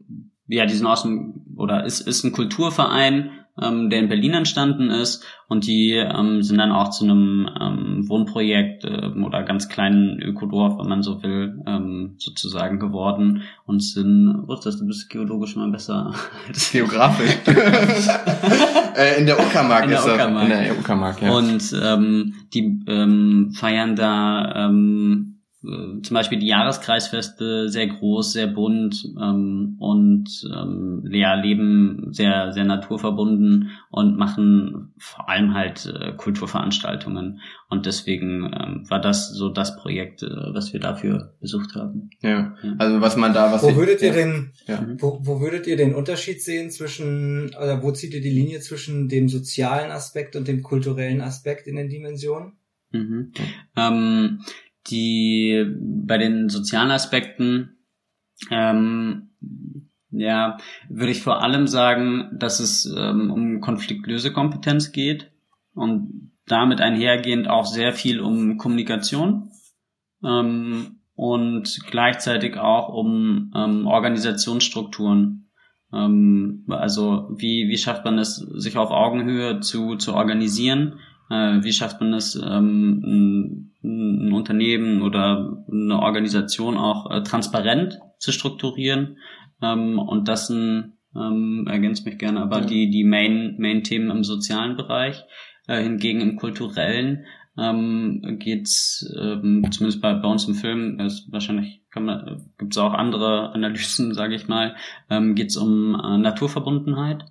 ja, 0.48 0.65
die 0.65 0.74
sind 0.74 0.86
aus 0.86 1.03
dem, 1.03 1.45
oder 1.55 1.86
ist, 1.86 2.01
ist 2.01 2.24
ein 2.24 2.31
Kulturverein, 2.31 3.31
ähm, 3.62 3.89
der 3.89 4.00
in 4.00 4.10
Berlin 4.10 4.33
entstanden 4.33 4.89
ist 4.89 5.24
und 5.48 5.67
die 5.67 5.91
ähm, 5.91 6.41
sind 6.41 6.57
dann 6.57 6.72
auch 6.72 6.89
zu 6.89 7.03
einem 7.03 7.48
ähm, 7.60 8.10
Wohnprojekt 8.10 8.86
äh, 8.86 9.12
oder 9.24 9.43
ganz 9.43 9.69
kleinen 9.69 10.19
Ökodorf, 10.22 10.79
wenn 10.79 10.89
man 10.89 11.03
so 11.03 11.22
will, 11.22 11.62
ähm, 11.67 12.15
sozusagen 12.17 12.79
geworden 12.79 13.43
und 13.65 13.83
sind, 13.83 14.43
was 14.48 14.60
ist 14.60 14.65
das, 14.65 14.79
du 14.79 14.88
bist 14.88 15.10
geologisch 15.10 15.55
mal 15.55 15.69
besser 15.69 16.13
als 16.48 16.72
Geografisch. 16.72 17.38
äh, 18.95 19.19
in 19.19 19.25
der 19.25 19.39
Uckermark 19.39 19.89
ist 19.89 20.03
der 20.03 20.15
Uckermark. 20.15 20.43
In 20.43 20.50
der 20.50 20.79
Uckermark, 20.79 21.22
ja. 21.22 21.31
Und 21.31 21.75
ähm, 21.83 22.33
die 22.53 22.79
ähm, 22.88 23.51
feiern 23.53 23.95
da 23.95 24.67
ähm, 24.67 25.29
äh, 25.29 25.32
zum 25.63 26.13
Beispiel 26.13 26.39
die 26.39 26.48
Jahreskreisfeste 26.48 27.70
sehr 27.70 27.88
groß, 27.88 28.34
sehr 28.34 28.48
bunt 28.48 29.08
ähm, 29.17 29.77
und 29.79 30.27
ähm, 30.53 31.08
ja, 31.10 31.36
leben 31.36 32.10
sehr, 32.12 32.51
sehr 32.51 32.65
naturverbunden 32.65 33.72
und 33.89 34.17
machen 34.17 34.93
vor 34.98 35.29
allem 35.29 35.53
halt 35.53 35.86
äh, 35.86 36.12
Kulturveranstaltungen. 36.17 37.39
Und 37.70 37.86
deswegen 37.86 38.51
ähm, 38.53 38.89
war 38.89 39.00
das 39.00 39.29
so 39.29 39.48
das 39.48 39.77
Projekt, 39.77 40.22
äh, 40.22 40.27
was 40.27 40.74
wir 40.74 40.82
dafür 40.82 41.34
besucht 41.39 41.75
haben. 41.75 42.10
Ja, 42.22 42.29
ja. 42.29 42.55
also 42.77 43.00
was 43.00 43.15
man 43.15 43.34
da, 43.34 43.53
was 43.53 43.63
wo 43.63 43.74
würdet 43.77 44.01
ihr 44.01 44.10
ja. 44.10 44.13
den, 44.13 44.51
ja. 44.67 44.86
wo, 45.00 45.20
wo 45.22 45.39
würdet 45.39 45.65
ihr 45.65 45.77
den 45.77 45.96
Unterschied 45.96 46.41
sehen 46.41 46.72
zwischen, 46.72 47.51
oder 47.55 47.82
wo 47.82 47.91
zieht 47.91 48.13
ihr 48.13 48.22
die 48.22 48.29
Linie 48.29 48.60
zwischen 48.60 49.08
dem 49.08 49.29
sozialen 49.29 49.91
Aspekt 49.91 50.36
und 50.36 50.50
dem 50.50 50.62
kulturellen 50.62 51.22
Aspekt 51.22 51.67
in 51.67 51.77
den 51.77 51.88
Dimensionen? 51.88 52.58
Mhm. 52.93 53.32
Ähm, 53.75 54.41
die 54.87 55.65
bei 55.79 56.17
den 56.17 56.49
sozialen 56.49 56.91
Aspekten 56.91 57.77
ähm, 58.51 59.29
ja, 60.11 60.57
würde 60.89 61.11
ich 61.11 61.21
vor 61.21 61.41
allem 61.41 61.67
sagen, 61.67 62.29
dass 62.33 62.59
es 62.59 62.85
ähm, 62.85 63.31
um 63.31 63.61
Konfliktlösekompetenz 63.61 64.91
geht 64.91 65.31
und 65.73 66.31
damit 66.45 66.81
einhergehend 66.81 67.47
auch 67.47 67.65
sehr 67.65 67.93
viel 67.93 68.19
um 68.19 68.57
Kommunikation 68.57 69.49
ähm, 70.23 70.99
und 71.15 71.79
gleichzeitig 71.89 72.57
auch 72.57 72.89
um 72.89 73.51
ähm, 73.55 73.87
Organisationsstrukturen. 73.87 75.49
Ähm, 75.91 76.65
also 76.67 77.29
wie, 77.35 77.69
wie 77.69 77.77
schafft 77.77 78.05
man 78.05 78.19
es, 78.19 78.35
sich 78.35 78.77
auf 78.77 78.91
Augenhöhe 78.91 79.61
zu, 79.61 79.95
zu 79.95 80.13
organisieren 80.13 80.99
äh, 81.29 81.63
wie 81.63 81.73
schafft 81.73 82.01
man 82.01 82.13
es, 82.13 82.35
ähm, 82.35 83.01
ein, 83.03 83.73
ein, 83.83 84.33
Unternehmen 84.33 85.01
oder 85.01 85.63
eine 85.71 85.99
Organisation 85.99 86.77
auch 86.77 87.11
äh, 87.11 87.23
transparent 87.23 87.99
zu 88.19 88.31
strukturieren? 88.31 89.17
Ähm, 89.61 89.99
und 89.99 90.27
das 90.27 90.47
sind, 90.47 90.93
ähm, 91.15 91.67
ergänzt 91.69 92.05
mich 92.05 92.17
gerne, 92.17 92.41
aber 92.41 92.61
ja. 92.61 92.65
die, 92.65 92.89
die 92.89 93.03
Main, 93.03 93.55
Main-Themen 93.57 94.09
im 94.11 94.23
sozialen 94.23 94.77
Bereich. 94.77 95.23
Äh, 95.67 95.81
hingegen 95.81 96.19
im 96.19 96.35
kulturellen 96.35 97.25
ähm, 97.57 98.37
geht's 98.39 99.09
ähm, 99.17 99.65
zumindest 99.71 100.01
bei, 100.01 100.13
bei 100.13 100.27
uns 100.27 100.45
im 100.45 100.55
Film, 100.55 100.99
ist 100.99 101.31
wahrscheinlich 101.31 101.83
kann 101.89 102.05
man, 102.05 102.51
gibt 102.57 102.73
es 102.73 102.77
auch 102.77 102.93
andere 102.93 103.53
Analysen, 103.53 104.13
sage 104.15 104.35
ich 104.35 104.47
mal, 104.47 104.75
ähm, 105.09 105.35
geht 105.35 105.51
es 105.51 105.57
um 105.57 105.95
äh, 105.95 106.17
Naturverbundenheit, 106.17 107.25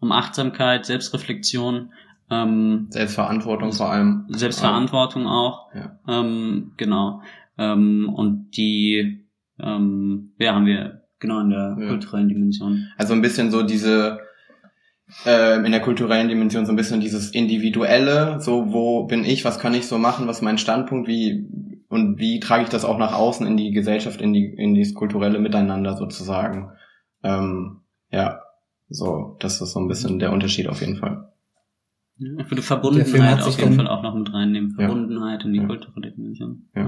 um 0.00 0.12
Achtsamkeit, 0.12 0.86
Selbstreflexion, 0.86 1.92
ähm, 2.30 2.86
Selbstverantwortung 2.90 3.72
vor 3.72 3.90
allem. 3.90 4.26
Selbstverantwortung 4.28 5.26
auch. 5.26 5.72
Ja. 5.74 5.98
Ähm, 6.08 6.72
genau. 6.76 7.22
Ähm, 7.58 8.12
und 8.14 8.50
die 8.56 9.26
ähm, 9.58 10.32
ja, 10.38 10.54
haben 10.54 10.66
wir 10.66 11.02
genau 11.18 11.40
in 11.40 11.50
der 11.50 11.76
ja. 11.78 11.88
kulturellen 11.88 12.28
Dimension. 12.28 12.88
Also 12.96 13.14
ein 13.14 13.22
bisschen 13.22 13.50
so 13.50 13.62
diese 13.62 14.20
äh, 15.24 15.64
in 15.64 15.70
der 15.70 15.80
kulturellen 15.80 16.28
Dimension 16.28 16.66
so 16.66 16.72
ein 16.72 16.76
bisschen 16.76 17.00
dieses 17.00 17.30
individuelle, 17.30 18.40
so 18.40 18.72
wo 18.72 19.04
bin 19.04 19.24
ich, 19.24 19.44
was 19.44 19.58
kann 19.58 19.74
ich 19.74 19.86
so 19.86 19.98
machen, 19.98 20.26
was 20.26 20.38
ist 20.38 20.42
mein 20.42 20.58
Standpunkt, 20.58 21.08
wie 21.08 21.48
und 21.88 22.18
wie 22.18 22.40
trage 22.40 22.64
ich 22.64 22.68
das 22.68 22.84
auch 22.84 22.98
nach 22.98 23.14
außen 23.14 23.46
in 23.46 23.56
die 23.56 23.70
Gesellschaft, 23.70 24.20
in 24.20 24.32
die 24.32 24.44
in 24.44 24.74
dieses 24.74 24.94
kulturelle 24.94 25.38
Miteinander 25.38 25.96
sozusagen. 25.96 26.72
Ähm, 27.22 27.82
ja, 28.10 28.40
so 28.88 29.36
das 29.38 29.60
ist 29.60 29.72
so 29.72 29.80
ein 29.80 29.88
bisschen 29.88 30.18
der 30.18 30.32
Unterschied 30.32 30.68
auf 30.68 30.80
jeden 30.80 30.96
Fall. 30.96 31.28
Ja, 32.18 32.32
ich 32.40 32.50
würde 32.50 32.62
Verbundenheit 32.62 33.42
auf 33.42 33.58
jeden 33.58 33.74
Fall 33.74 33.88
auch 33.88 34.02
noch 34.02 34.14
mit 34.14 34.32
reinnehmen. 34.32 34.70
Verbundenheit 34.70 35.40
ja. 35.40 35.46
in 35.46 35.52
die 35.52 35.58
ja. 35.60 35.66
kulturelle 35.66 36.12
Dimension. 36.12 36.68
Ja. 36.74 36.82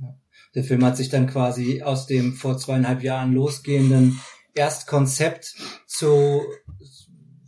ja. 0.00 0.14
Der 0.54 0.64
Film 0.64 0.84
hat 0.84 0.96
sich 0.96 1.08
dann 1.08 1.26
quasi 1.26 1.82
aus 1.82 2.06
dem 2.06 2.34
vor 2.34 2.56
zweieinhalb 2.56 3.02
Jahren 3.02 3.32
losgehenden 3.32 4.18
Erstkonzept 4.54 5.56
zu, 5.86 6.42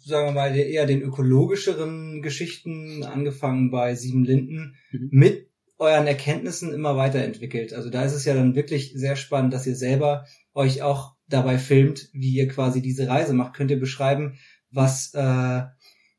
sagen 0.05 0.29
wir 0.29 0.33
mal, 0.33 0.57
eher 0.57 0.87
den 0.87 1.03
ökologischeren 1.03 2.23
Geschichten, 2.23 3.05
angefangen 3.05 3.71
bei 3.71 3.95
Sieben 3.95 4.25
Linden, 4.25 4.75
mhm. 4.91 5.09
mit 5.13 5.51
euren 5.79 6.07
Erkenntnissen 6.07 6.75
immer 6.75 6.97
weiterentwickelt. 6.97 7.73
Also 7.73 7.89
da 7.89 8.05
ist 8.05 8.13
es 8.13 8.25
ja 8.25 8.35
dann 8.35 8.55
wirklich 8.55 8.93
sehr 8.95 9.17
spannend, 9.17 9.55
dass 9.55 9.67
ihr 9.67 9.77
selber 9.77 10.27
euch 10.53 10.83
auch 10.83 11.15
dabei 11.27 11.59
filmt, 11.59 12.11
wie 12.13 12.35
ihr 12.35 12.49
quasi 12.49 12.83
diese 12.83 13.09
Reise 13.09 13.33
macht. 13.33 13.55
Könnt 13.55 13.71
ihr 13.71 13.81
beschreiben, 13.81 14.39
was 14.71 15.15
äh, 15.15 15.63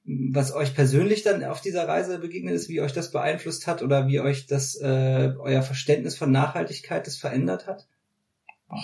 was 0.04 0.54
euch 0.54 0.74
persönlich 0.74 1.24
dann 1.24 1.44
auf 1.44 1.62
dieser 1.62 1.88
Reise 1.88 2.20
begegnet 2.20 2.56
ist, 2.56 2.70
wie 2.70 2.82
euch 2.82 2.94
das 2.94 3.12
beeinflusst 3.12 3.68
hat 3.68 3.84
oder 3.84 4.08
wie 4.08 4.20
euch 4.20 4.48
das 4.48 4.76
äh, 4.76 5.34
euer 5.40 5.62
Verständnis 5.62 6.18
von 6.18 6.32
Nachhaltigkeit 6.32 7.06
das 7.06 7.18
verändert 7.18 7.68
hat? 7.68 7.88
Oh, 8.70 8.80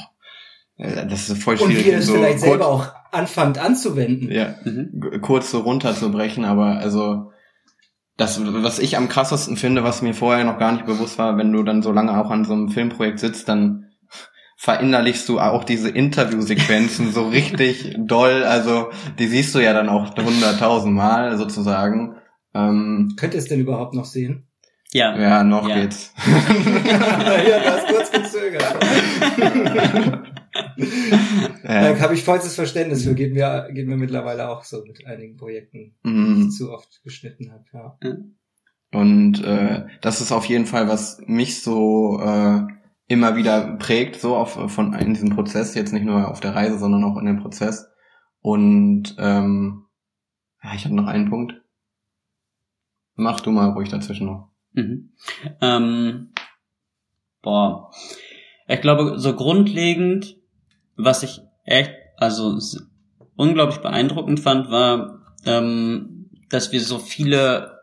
das 0.77 1.29
ist 1.29 1.41
voll 1.41 1.57
schwierig. 1.57 1.77
Und 1.77 1.85
wie 1.85 1.89
ihr 1.89 1.97
es 1.97 2.05
so 2.05 2.13
vielleicht 2.13 2.39
selber 2.39 2.67
auch 2.67 2.93
anfangt 3.11 3.57
anzuwenden. 3.57 4.31
Ja, 4.31 4.55
mhm. 4.63 5.21
kurz 5.21 5.49
so 5.49 5.59
runterzubrechen, 5.59 6.45
aber 6.45 6.77
also 6.77 7.31
das, 8.15 8.39
was 8.43 8.79
ich 8.79 8.97
am 8.97 9.09
krassesten 9.09 9.57
finde, 9.57 9.83
was 9.83 10.01
mir 10.01 10.13
vorher 10.13 10.43
noch 10.43 10.59
gar 10.59 10.71
nicht 10.71 10.85
bewusst 10.85 11.17
war, 11.17 11.37
wenn 11.37 11.51
du 11.51 11.63
dann 11.63 11.81
so 11.81 11.91
lange 11.91 12.19
auch 12.19 12.29
an 12.29 12.45
so 12.45 12.53
einem 12.53 12.69
Filmprojekt 12.69 13.19
sitzt, 13.19 13.49
dann 13.49 13.86
verinnerlichst 14.57 15.29
du 15.29 15.39
auch 15.39 15.63
diese 15.63 15.89
Interviewsequenzen 15.89 17.13
so 17.13 17.27
richtig 17.27 17.95
doll. 17.99 18.43
Also 18.43 18.89
die 19.19 19.27
siehst 19.27 19.53
du 19.55 19.59
ja 19.59 19.71
dann 19.73 19.87
auch 19.87 20.15
hunderttausend 20.17 20.93
Mal 20.93 21.37
sozusagen. 21.37 22.15
Ähm, 22.53 23.13
Könnt 23.17 23.35
ihr 23.35 23.39
es 23.39 23.47
denn 23.47 23.59
überhaupt 23.59 23.93
noch 23.93 24.05
sehen? 24.05 24.47
Ja. 24.91 25.17
Ja, 25.17 25.43
noch 25.43 25.69
ja. 25.69 25.81
geht's. 25.81 26.11
ja, 26.25 27.59
du 27.59 27.71
hast 27.71 27.87
kurz 27.87 28.11
gezögert. 28.11 28.63
ja. 31.63 31.93
Da 31.93 31.99
habe 31.99 32.15
ich 32.15 32.23
vollstes 32.23 32.55
Verständnis 32.55 33.03
für. 33.03 33.13
Geht 33.13 33.33
mir, 33.33 33.69
geht 33.71 33.87
mir 33.87 33.97
mittlerweile 33.97 34.49
auch 34.49 34.63
so 34.63 34.83
mit 34.85 35.05
einigen 35.05 35.37
Projekten, 35.37 35.95
mhm. 36.03 36.35
die 36.35 36.47
ich 36.47 36.55
zu 36.55 36.71
oft 36.71 37.03
geschnitten 37.03 37.51
habe. 37.51 37.65
Ja. 37.73 38.17
Und 38.91 39.43
äh, 39.43 39.85
das 40.01 40.21
ist 40.21 40.31
auf 40.31 40.45
jeden 40.45 40.65
Fall, 40.65 40.87
was 40.87 41.21
mich 41.27 41.61
so 41.61 42.19
äh, 42.21 42.61
immer 43.07 43.35
wieder 43.35 43.77
prägt, 43.77 44.19
so 44.19 44.35
auf, 44.35 44.71
von 44.71 44.93
in 44.93 45.13
diesem 45.13 45.29
Prozess, 45.29 45.75
jetzt 45.75 45.93
nicht 45.93 46.05
nur 46.05 46.29
auf 46.29 46.39
der 46.39 46.55
Reise, 46.55 46.77
sondern 46.77 47.03
auch 47.03 47.17
in 47.17 47.25
dem 47.25 47.41
Prozess. 47.41 47.89
Und 48.41 49.15
ähm, 49.17 49.85
ja, 50.63 50.73
ich 50.75 50.85
habe 50.85 50.95
noch 50.95 51.07
einen 51.07 51.29
Punkt. 51.29 51.53
Mach 53.15 53.39
du 53.39 53.51
mal 53.51 53.69
ruhig 53.71 53.89
dazwischen 53.89 54.27
noch. 54.27 54.51
Mhm. 54.73 55.13
Ähm, 55.61 56.33
boah. 57.41 57.91
Ich 58.67 58.81
glaube, 58.81 59.17
so 59.17 59.35
grundlegend, 59.35 60.35
was 60.97 61.23
ich 61.23 61.41
echt, 61.63 61.93
also 62.17 62.59
unglaublich 63.35 63.79
beeindruckend 63.79 64.39
fand, 64.39 64.69
war, 64.69 65.21
ähm, 65.45 66.29
dass 66.49 66.71
wir 66.71 66.81
so 66.81 66.99
viele 66.99 67.79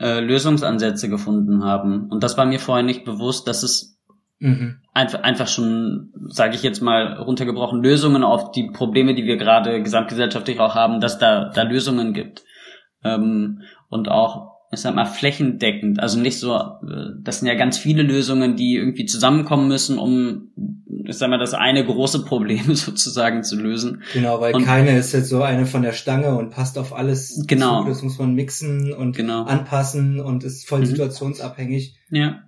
äh, 0.00 0.20
Lösungsansätze 0.20 1.08
gefunden 1.08 1.64
haben. 1.64 2.08
Und 2.10 2.22
das 2.22 2.36
war 2.36 2.46
mir 2.46 2.60
vorher 2.60 2.84
nicht 2.84 3.04
bewusst, 3.04 3.46
dass 3.46 3.62
es 3.62 3.95
Mhm. 4.38 4.76
Einfach, 4.92 5.22
einfach 5.22 5.48
schon, 5.48 6.12
sage 6.28 6.54
ich 6.54 6.62
jetzt 6.62 6.80
mal, 6.82 7.14
runtergebrochen, 7.14 7.82
Lösungen 7.82 8.22
auf 8.22 8.50
die 8.50 8.70
Probleme, 8.70 9.14
die 9.14 9.24
wir 9.24 9.36
gerade 9.36 9.82
gesamtgesellschaftlich 9.82 10.60
auch 10.60 10.74
haben, 10.74 11.00
dass 11.00 11.18
da, 11.18 11.50
da 11.54 11.62
Lösungen 11.62 12.12
gibt. 12.12 12.44
Ähm, 13.02 13.62
und 13.88 14.08
auch, 14.08 14.52
ich 14.72 14.80
sag 14.80 14.94
mal, 14.94 15.06
flächendeckend. 15.06 16.00
Also 16.00 16.18
nicht 16.18 16.38
so, 16.38 16.54
äh, 16.54 17.12
das 17.22 17.40
sind 17.40 17.48
ja 17.48 17.54
ganz 17.54 17.78
viele 17.78 18.02
Lösungen, 18.02 18.56
die 18.56 18.76
irgendwie 18.76 19.06
zusammenkommen 19.06 19.68
müssen, 19.68 19.98
um, 19.98 20.50
ich 21.06 21.16
sag 21.16 21.30
mal, 21.30 21.38
das 21.38 21.54
eine 21.54 21.84
große 21.84 22.24
Problem 22.24 22.74
sozusagen 22.74 23.42
zu 23.42 23.56
lösen. 23.56 24.02
Genau, 24.12 24.40
weil 24.40 24.54
und, 24.54 24.64
keine 24.64 24.98
ist 24.98 25.12
jetzt 25.12 25.30
so 25.30 25.42
eine 25.42 25.64
von 25.64 25.82
der 25.82 25.92
Stange 25.92 26.36
und 26.36 26.50
passt 26.50 26.76
auf 26.78 26.94
alles 26.94 27.44
genau. 27.46 27.82
zu. 27.82 27.88
Das 27.88 28.02
muss 28.02 28.18
man 28.18 28.34
mixen 28.34 28.92
und 28.92 29.16
genau. 29.16 29.44
anpassen 29.44 30.20
und 30.20 30.44
ist 30.44 30.68
voll 30.68 30.80
mhm. 30.80 30.86
situationsabhängig. 30.86 31.96
Ja. 32.10 32.42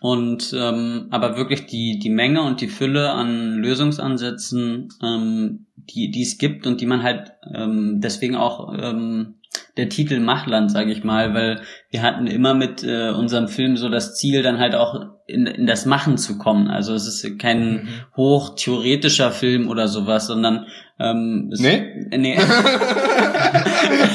Und 0.00 0.54
ähm, 0.56 1.06
aber 1.10 1.36
wirklich 1.36 1.66
die, 1.66 1.98
die 1.98 2.10
Menge 2.10 2.42
und 2.42 2.60
die 2.60 2.68
Fülle 2.68 3.10
an 3.10 3.54
Lösungsansätzen, 3.54 4.88
ähm, 5.02 5.66
die, 5.76 6.10
die 6.10 6.22
es 6.22 6.38
gibt 6.38 6.66
und 6.66 6.80
die 6.80 6.86
man 6.86 7.02
halt 7.02 7.32
ähm, 7.54 8.00
deswegen 8.00 8.36
auch 8.36 8.74
ähm, 8.76 9.36
der 9.76 9.88
Titel 9.88 10.20
Machland, 10.20 10.70
sage 10.70 10.92
ich 10.92 11.04
mal, 11.04 11.34
weil 11.34 11.60
wir 11.90 12.02
hatten 12.02 12.26
immer 12.26 12.54
mit 12.54 12.82
äh, 12.82 13.10
unserem 13.10 13.48
Film 13.48 13.76
so 13.76 13.88
das 13.88 14.14
Ziel, 14.16 14.42
dann 14.42 14.58
halt 14.58 14.74
auch 14.74 15.06
in, 15.26 15.46
in 15.46 15.66
das 15.66 15.86
Machen 15.86 16.18
zu 16.18 16.38
kommen. 16.38 16.68
Also 16.68 16.94
es 16.94 17.06
ist 17.06 17.38
kein 17.38 17.72
mhm. 17.72 17.88
hochtheoretischer 18.16 19.30
Film 19.30 19.68
oder 19.68 19.88
sowas, 19.88 20.26
sondern 20.26 20.66
ähm, 20.98 21.50
es, 21.52 21.60
nee? 21.60 22.08
nee. 22.16 22.38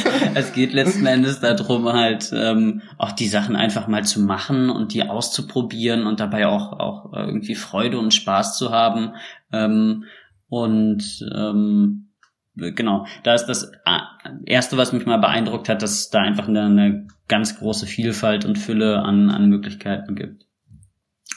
es 0.35 0.53
geht 0.53 0.73
letzten 0.73 1.05
Endes 1.05 1.39
darum, 1.39 1.91
halt 1.91 2.31
ähm, 2.33 2.81
auch 2.97 3.11
die 3.11 3.27
Sachen 3.27 3.55
einfach 3.55 3.87
mal 3.87 4.03
zu 4.03 4.21
machen 4.21 4.69
und 4.69 4.93
die 4.93 5.03
auszuprobieren 5.03 6.05
und 6.05 6.19
dabei 6.19 6.47
auch 6.47 6.73
auch 6.79 7.13
irgendwie 7.13 7.55
Freude 7.55 7.99
und 7.99 8.13
Spaß 8.13 8.57
zu 8.57 8.71
haben. 8.71 9.13
Ähm, 9.51 10.05
und 10.47 11.25
ähm, 11.33 12.11
genau, 12.55 13.05
da 13.23 13.33
ist 13.33 13.45
das 13.45 13.71
äh, 13.85 13.99
erste, 14.45 14.77
was 14.77 14.93
mich 14.93 15.05
mal 15.05 15.17
beeindruckt 15.17 15.69
hat, 15.69 15.81
dass 15.81 16.09
da 16.09 16.19
einfach 16.19 16.47
eine, 16.47 16.63
eine 16.63 17.07
ganz 17.27 17.57
große 17.57 17.85
Vielfalt 17.85 18.45
und 18.45 18.57
Fülle 18.57 19.01
an, 19.01 19.29
an 19.29 19.47
Möglichkeiten 19.47 20.15
gibt. 20.15 20.45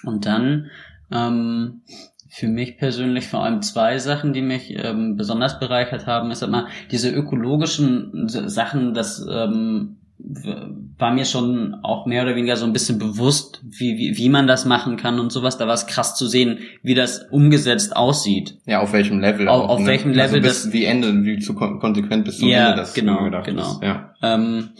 Und 0.02 0.26
dann 0.26 0.70
ähm, 1.10 1.82
für 2.28 2.48
mich 2.48 2.78
persönlich 2.78 3.28
vor 3.28 3.44
allem 3.44 3.62
zwei 3.62 3.98
Sachen, 3.98 4.32
die 4.32 4.42
mich 4.42 4.74
ähm, 4.76 5.16
besonders 5.16 5.60
bereichert 5.60 6.06
haben, 6.06 6.30
ist 6.30 6.42
immer 6.42 6.68
diese 6.90 7.10
ökologischen 7.10 8.28
Sachen, 8.28 8.94
das 8.94 9.24
ähm, 9.30 9.98
war 10.98 11.12
mir 11.12 11.24
schon 11.24 11.74
auch 11.82 12.06
mehr 12.06 12.22
oder 12.22 12.36
weniger 12.36 12.56
so 12.56 12.64
ein 12.64 12.72
bisschen 12.72 12.98
bewusst, 12.98 13.60
wie, 13.64 13.98
wie, 13.98 14.16
wie 14.16 14.28
man 14.28 14.46
das 14.46 14.64
machen 14.64 14.96
kann 14.96 15.18
und 15.18 15.30
sowas. 15.30 15.58
Da 15.58 15.66
war 15.66 15.74
es 15.74 15.86
krass 15.86 16.16
zu 16.16 16.26
sehen, 16.26 16.60
wie 16.82 16.94
das 16.94 17.26
umgesetzt 17.30 17.96
aussieht. 17.96 18.58
Ja, 18.64 18.80
auf 18.80 18.92
welchem 18.92 19.20
Level. 19.20 19.48
Auf, 19.48 19.64
auch, 19.64 19.68
auf 19.70 19.80
ne? 19.80 19.86
welchem 19.86 20.10
also 20.10 20.36
Level 20.36 20.48
also 20.48 20.66
das. 20.66 20.72
Wie 20.72 20.84
Ende, 20.84 21.24
wie 21.24 21.38
zu 21.40 21.54
konsequent 21.54 22.24
bis 22.24 22.38
zum 22.38 22.48
ja, 22.48 22.70
Ende 22.70 22.76
das 22.76 22.94
genau, 22.94 23.28
genau. 23.42 23.72
Ist. 23.72 23.82
Ja. 23.82 24.14
Ähm, 24.22 24.70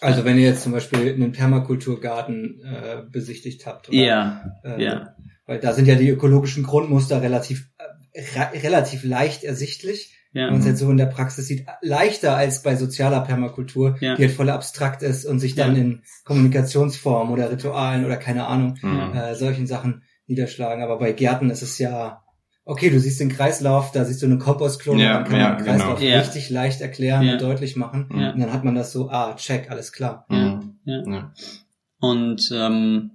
also 0.00 0.24
wenn 0.24 0.38
ihr 0.38 0.44
jetzt 0.44 0.62
zum 0.62 0.72
Beispiel 0.72 1.12
einen 1.12 1.32
Permakulturgarten 1.32 2.60
äh, 2.62 3.02
besichtigt 3.10 3.66
habt. 3.66 3.88
Oder, 3.88 3.98
ja, 3.98 4.42
äh, 4.64 4.82
ja. 4.82 5.14
Weil 5.50 5.58
da 5.58 5.72
sind 5.72 5.86
ja 5.86 5.96
die 5.96 6.08
ökologischen 6.08 6.62
Grundmuster 6.62 7.22
relativ, 7.22 7.68
äh, 8.14 8.58
relativ 8.58 9.02
leicht 9.02 9.42
ersichtlich 9.42 10.16
ja. 10.32 10.44
wenn 10.44 10.52
man 10.52 10.60
es 10.60 10.66
jetzt 10.66 10.78
so 10.78 10.90
in 10.90 10.96
der 10.96 11.06
Praxis 11.06 11.46
sieht, 11.46 11.66
leichter 11.82 12.36
als 12.36 12.62
bei 12.62 12.76
sozialer 12.76 13.20
Permakultur, 13.20 13.96
ja. 14.00 14.14
die 14.16 14.22
halt 14.22 14.32
voll 14.32 14.50
abstrakt 14.50 15.02
ist 15.02 15.24
und 15.24 15.40
sich 15.40 15.54
dann 15.54 15.74
ja. 15.74 15.82
in 15.82 16.02
Kommunikationsformen 16.24 17.32
oder 17.32 17.50
Ritualen 17.50 18.04
oder 18.04 18.16
keine 18.16 18.46
Ahnung, 18.46 18.78
mhm. 18.80 19.12
äh, 19.14 19.34
solchen 19.34 19.66
Sachen 19.66 20.02
niederschlagen. 20.26 20.82
Aber 20.82 20.98
bei 20.98 21.12
Gärten 21.12 21.50
ist 21.50 21.62
es 21.62 21.78
ja, 21.78 22.22
okay, 22.64 22.90
du 22.90 23.00
siehst 23.00 23.20
den 23.20 23.30
Kreislauf, 23.30 23.90
da 23.92 24.04
siehst 24.04 24.22
du 24.22 24.26
eine 24.26 24.38
Kompostklone, 24.38 25.02
ja, 25.02 25.14
dann 25.14 25.24
kann 25.24 25.40
man 25.40 25.56
den. 25.56 25.66
Kreislauf 25.66 25.98
genau. 25.98 26.18
richtig 26.18 26.50
leicht 26.50 26.80
erklären 26.80 27.28
und 27.28 27.40
deutlich 27.40 27.76
machen. 27.76 28.08
Und 28.10 28.20
dann 28.20 28.52
hat 28.52 28.64
man 28.64 28.74
das 28.74 28.92
so, 28.92 29.10
ah, 29.10 29.34
check, 29.36 29.70
alles 29.70 29.92
klar. 29.92 30.26
Mhm. 30.28 30.76
Ja. 30.84 31.32
Und 31.98 32.50
ähm, 32.54 33.12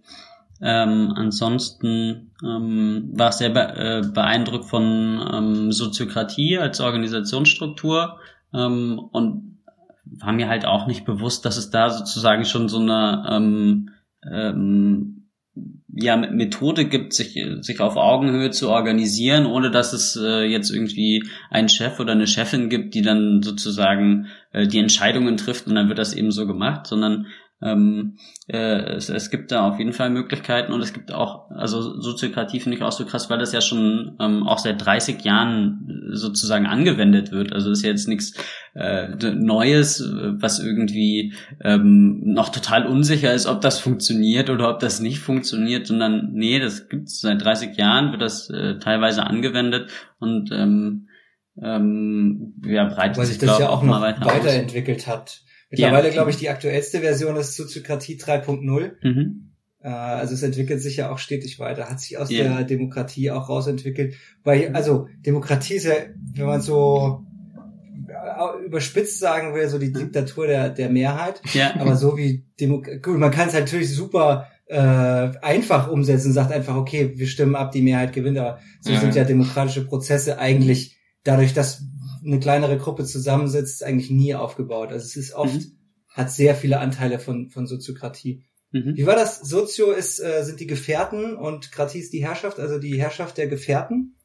ähm, 0.61 1.13
ansonsten 1.15 2.31
ähm, 2.43 3.11
war 3.13 3.29
ich 3.29 3.35
sehr 3.35 3.49
be 3.49 3.59
äh, 3.59 4.07
beeindruckt 4.07 4.65
von 4.65 5.21
ähm, 5.33 5.71
Soziokratie 5.71 6.57
als 6.57 6.79
Organisationsstruktur. 6.79 8.19
Ähm, 8.53 8.99
und 9.11 9.59
war 10.05 10.31
mir 10.31 10.47
halt 10.47 10.65
auch 10.65 10.87
nicht 10.87 11.05
bewusst, 11.05 11.45
dass 11.45 11.57
es 11.57 11.71
da 11.71 11.89
sozusagen 11.89 12.45
schon 12.45 12.69
so 12.69 12.79
eine 12.79 13.25
ähm, 13.29 13.89
ähm, 14.31 15.15
ja, 15.97 16.17
Methode 16.17 16.85
gibt, 16.85 17.13
sich, 17.13 17.41
sich 17.61 17.79
auf 17.79 17.95
Augenhöhe 17.95 18.51
zu 18.51 18.69
organisieren, 18.69 19.45
ohne 19.45 19.71
dass 19.71 19.93
es 19.93 20.17
äh, 20.21 20.43
jetzt 20.43 20.69
irgendwie 20.69 21.23
einen 21.49 21.69
Chef 21.69 21.99
oder 21.99 22.11
eine 22.11 22.27
Chefin 22.27 22.69
gibt, 22.69 22.93
die 22.93 23.01
dann 23.01 23.41
sozusagen 23.41 24.27
äh, 24.51 24.67
die 24.67 24.79
Entscheidungen 24.79 25.37
trifft 25.37 25.67
und 25.67 25.75
dann 25.75 25.87
wird 25.87 25.99
das 25.99 26.13
eben 26.13 26.31
so 26.31 26.45
gemacht, 26.45 26.87
sondern 26.87 27.27
ähm, 27.61 28.17
äh, 28.47 28.95
es, 28.95 29.09
es 29.09 29.31
gibt 29.31 29.51
da 29.51 29.67
auf 29.67 29.79
jeden 29.79 29.93
Fall 29.93 30.09
Möglichkeiten 30.09 30.73
und 30.73 30.81
es 30.81 30.93
gibt 30.93 31.13
auch, 31.13 31.49
also 31.51 31.99
Soziokratie 32.01 32.59
finde 32.59 32.77
ich 32.77 32.83
auch 32.83 32.91
so 32.91 33.05
krass, 33.05 33.29
weil 33.29 33.39
das 33.39 33.53
ja 33.53 33.61
schon 33.61 34.17
ähm, 34.19 34.45
auch 34.45 34.59
seit 34.59 34.85
30 34.85 35.23
Jahren 35.23 36.09
sozusagen 36.11 36.65
angewendet 36.65 37.31
wird. 37.31 37.53
Also 37.53 37.71
ist 37.71 37.83
ja 37.83 37.89
jetzt 37.89 38.09
nichts 38.09 38.33
äh, 38.73 39.07
Neues, 39.33 40.03
was 40.11 40.59
irgendwie 40.59 41.33
ähm, 41.63 42.21
noch 42.25 42.49
total 42.49 42.85
unsicher 42.87 43.33
ist, 43.33 43.45
ob 43.45 43.61
das 43.61 43.79
funktioniert 43.79 44.49
oder 44.49 44.69
ob 44.69 44.79
das 44.79 44.99
nicht 44.99 45.19
funktioniert, 45.19 45.87
sondern 45.87 46.31
nee, 46.33 46.59
das 46.59 46.89
gibt 46.89 47.07
es 47.07 47.21
seit 47.21 47.41
30 47.41 47.77
Jahren, 47.77 48.11
wird 48.11 48.21
das 48.21 48.49
äh, 48.49 48.79
teilweise 48.79 49.25
angewendet 49.25 49.89
und 50.19 50.51
ähm, 50.51 51.07
ähm, 51.61 52.53
ja, 52.65 52.83
breitet 52.83 53.17
Weil 53.17 53.25
sich, 53.25 53.37
das 53.37 53.59
ja 53.59 53.69
auch 53.69 53.77
auch 53.77 53.83
noch 53.83 54.01
weiter 54.01 54.25
weiterentwickelt 54.25 54.99
aus. 54.99 55.07
hat. 55.07 55.44
Mittlerweile, 55.69 56.07
Ja. 56.07 56.13
glaube 56.13 56.29
ich, 56.31 56.37
die 56.37 56.49
aktuellste 56.49 56.99
Version 56.99 57.35
ist 57.35 57.55
Soziokratie 57.55 58.17
3.0. 58.17 58.91
Mhm. 59.03 59.51
Äh, 59.81 59.87
Also 59.89 60.33
es 60.33 60.43
entwickelt 60.43 60.81
sich 60.81 60.97
ja 60.97 61.11
auch 61.11 61.17
stetig 61.19 61.59
weiter, 61.59 61.89
hat 61.89 61.99
sich 61.99 62.17
aus 62.17 62.29
Ja. 62.31 62.43
der 62.43 62.63
Demokratie 62.63 63.31
auch 63.31 63.49
rausentwickelt. 63.49 64.15
Weil, 64.43 64.73
also 64.75 65.07
Demokratie 65.25 65.75
ist 65.75 65.85
ja, 65.85 65.93
wenn 66.33 66.45
man 66.45 66.61
so 66.61 67.23
äh, 68.07 68.65
überspitzt 68.65 69.19
sagen 69.19 69.53
will, 69.53 69.67
so 69.69 69.77
die 69.79 69.91
Diktatur 69.91 70.47
der, 70.47 70.69
der 70.69 70.89
Mehrheit. 70.89 71.41
Ja. 71.53 71.75
Aber 71.79 71.95
so 71.95 72.17
wie 72.17 72.45
Demo 72.59 72.81
gut, 72.81 73.17
man 73.17 73.31
kann 73.31 73.47
es 73.47 73.53
halt 73.53 73.65
natürlich 73.65 73.93
super 73.93 74.47
äh, 74.67 74.75
einfach 74.77 75.89
umsetzen, 75.91 76.33
sagt 76.33 76.51
einfach, 76.51 76.75
okay, 76.75 77.13
wir 77.15 77.27
stimmen 77.27 77.55
ab, 77.55 77.71
die 77.71 77.83
Mehrheit 77.83 78.13
gewinnt, 78.13 78.37
aber 78.39 78.59
so 78.81 78.91
Ja. 78.91 78.99
sind 78.99 79.13
ja 79.15 79.23
demokratische 79.23 79.85
Prozesse 79.85 80.39
eigentlich 80.39 80.97
dadurch, 81.23 81.53
dass 81.53 81.83
eine 82.25 82.39
kleinere 82.39 82.77
Gruppe 82.77 83.05
zusammensitzt, 83.05 83.83
eigentlich 83.83 84.09
nie 84.09 84.35
aufgebaut. 84.35 84.89
Also 84.91 85.05
es 85.05 85.15
ist 85.15 85.33
oft, 85.33 85.53
Mhm. 85.53 85.77
hat 86.09 86.31
sehr 86.31 86.55
viele 86.55 86.79
Anteile 86.79 87.19
von, 87.19 87.49
von 87.49 87.67
Soziokratie. 87.67 88.43
Mhm. 88.71 88.95
Wie 88.95 89.05
war 89.05 89.15
das? 89.15 89.41
Sozio 89.41 89.91
ist, 89.91 90.19
äh, 90.19 90.43
sind 90.43 90.59
die 90.59 90.67
Gefährten 90.67 91.35
und 91.35 91.71
Kratie 91.71 91.99
ist 91.99 92.13
die 92.13 92.23
Herrschaft, 92.25 92.59
also 92.59 92.79
die 92.79 92.99
Herrschaft 92.99 93.37
der 93.37 93.47
Gefährten. 93.47 94.15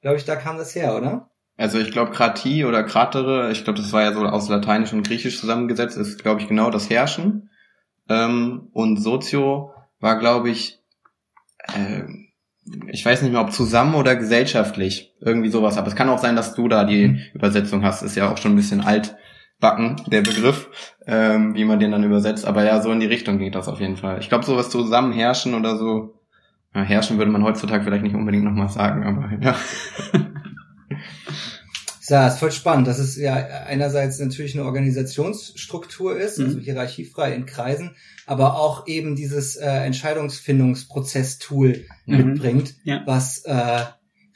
Glaube 0.00 0.16
ich, 0.16 0.24
da 0.24 0.36
kam 0.36 0.56
das 0.56 0.74
her, 0.74 0.96
oder? 0.96 1.30
Also 1.58 1.78
ich 1.78 1.90
glaube 1.90 2.12
Kratie 2.12 2.64
oder 2.64 2.84
Kratere, 2.84 3.50
ich 3.50 3.64
glaube 3.64 3.80
das 3.80 3.92
war 3.92 4.02
ja 4.02 4.12
so 4.12 4.20
aus 4.20 4.48
Lateinisch 4.48 4.92
und 4.92 5.06
Griechisch 5.06 5.40
zusammengesetzt, 5.40 5.96
ist 5.96 6.22
glaube 6.22 6.40
ich 6.42 6.48
genau 6.48 6.70
das 6.70 6.90
Herrschen. 6.90 7.48
Ähm, 8.08 8.68
und 8.72 8.98
Sozio 8.98 9.72
war 9.98 10.18
glaube 10.18 10.50
ich, 10.50 10.78
äh, 11.74 12.02
ich 12.88 13.04
weiß 13.04 13.22
nicht 13.22 13.32
mehr 13.32 13.40
ob 13.40 13.52
zusammen 13.52 13.94
oder 13.94 14.16
gesellschaftlich, 14.16 15.14
irgendwie 15.20 15.48
sowas. 15.50 15.78
Aber 15.78 15.88
es 15.88 15.96
kann 15.96 16.08
auch 16.08 16.18
sein, 16.18 16.36
dass 16.36 16.54
du 16.54 16.68
da 16.68 16.84
die 16.84 17.08
Mhm. 17.08 17.18
Übersetzung 17.34 17.84
hast. 17.84 18.02
Ist 18.02 18.16
ja 18.16 18.30
auch 18.30 18.38
schon 18.38 18.52
ein 18.52 18.56
bisschen 18.56 18.80
altbacken 18.80 19.96
der 20.06 20.22
Begriff, 20.22 20.68
ähm, 21.06 21.54
wie 21.54 21.64
man 21.64 21.78
den 21.78 21.92
dann 21.92 22.04
übersetzt. 22.04 22.44
Aber 22.46 22.64
ja, 22.64 22.80
so 22.80 22.90
in 22.92 23.00
die 23.00 23.06
Richtung 23.06 23.38
geht 23.38 23.54
das 23.54 23.68
auf 23.68 23.80
jeden 23.80 23.96
Fall. 23.96 24.18
Ich 24.20 24.28
glaube 24.28 24.44
sowas 24.44 24.70
zusammen 24.70 25.12
herrschen 25.12 25.54
oder 25.54 25.76
so. 25.76 26.14
Ja, 26.74 26.82
herrschen 26.82 27.18
würde 27.18 27.30
man 27.30 27.42
heutzutage 27.44 27.84
vielleicht 27.84 28.02
nicht 28.02 28.14
unbedingt 28.14 28.44
nochmal 28.44 28.68
sagen, 28.68 29.04
aber 29.04 29.30
ja. 29.40 29.54
Ja, 32.08 32.28
ist 32.28 32.38
voll 32.38 32.52
spannend, 32.52 32.86
dass 32.86 32.98
es 32.98 33.16
ja 33.16 33.34
einerseits 33.34 34.18
natürlich 34.18 34.54
eine 34.54 34.64
Organisationsstruktur 34.64 36.18
ist, 36.18 36.38
also 36.38 36.58
Mhm. 36.58 36.62
hierarchiefrei 36.62 37.34
in 37.34 37.46
Kreisen, 37.46 37.96
aber 38.26 38.56
auch 38.58 38.86
eben 38.86 39.16
dieses 39.16 39.56
äh, 39.56 39.66
Entscheidungsfindungsprozess-Tool 39.66 41.84
Mhm. 42.06 42.16
mitbringt, 42.16 42.74
Ja. 42.84 43.02
was 43.06 43.38
äh, 43.44 43.84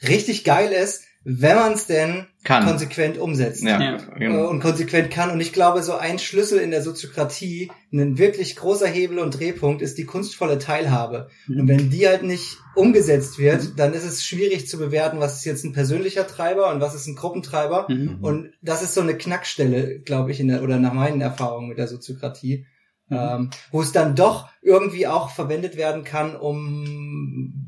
richtig 0.07 0.43
geil 0.43 0.71
ist, 0.71 1.03
wenn 1.23 1.55
man 1.55 1.73
es 1.73 1.85
denn 1.85 2.25
Kann. 2.43 2.65
konsequent 2.65 3.19
umsetzt. 3.19 3.61
Ja, 3.63 3.79
Ja. 3.79 3.97
genau. 4.17 4.49
und 4.49 4.59
konsequent 4.59 5.11
kann. 5.11 5.29
Und 5.29 5.39
ich 5.39 5.53
glaube, 5.53 5.83
so 5.83 5.93
ein 5.95 6.17
Schlüssel 6.17 6.59
in 6.59 6.71
der 6.71 6.81
Soziokratie, 6.81 7.71
ein 7.93 8.17
wirklich 8.17 8.55
großer 8.55 8.87
Hebel 8.87 9.19
und 9.19 9.37
Drehpunkt 9.39 9.83
ist 9.83 9.99
die 9.99 10.05
kunstvolle 10.05 10.57
Teilhabe. 10.57 11.29
Mhm. 11.47 11.59
Und 11.59 11.67
wenn 11.67 11.89
die 11.91 12.07
halt 12.07 12.23
nicht 12.23 12.57
umgesetzt 12.73 13.37
wird, 13.37 13.77
dann 13.77 13.93
ist 13.93 14.05
es 14.05 14.25
schwierig 14.25 14.67
zu 14.67 14.79
bewerten, 14.79 15.19
was 15.19 15.37
ist 15.37 15.45
jetzt 15.45 15.63
ein 15.63 15.73
persönlicher 15.73 16.25
Treiber 16.25 16.71
und 16.73 16.81
was 16.81 16.95
ist 16.95 17.05
ein 17.05 17.15
Gruppentreiber. 17.15 17.85
Mhm. 17.87 18.17
Und 18.21 18.53
das 18.63 18.81
ist 18.81 18.95
so 18.95 19.01
eine 19.01 19.15
Knackstelle, 19.15 19.99
glaube 19.99 20.31
ich, 20.31 20.39
in 20.39 20.47
der, 20.47 20.63
oder 20.63 20.79
nach 20.79 20.93
meinen 20.93 21.21
Erfahrungen 21.21 21.69
mit 21.69 21.77
der 21.77 21.87
Soziokratie, 21.87 22.65
Mhm. 23.09 23.17
ähm, 23.19 23.49
wo 23.71 23.81
es 23.81 23.91
dann 23.91 24.15
doch 24.15 24.47
irgendwie 24.61 25.05
auch 25.05 25.31
verwendet 25.31 25.75
werden 25.75 26.03
kann, 26.05 26.35
um 26.37 27.60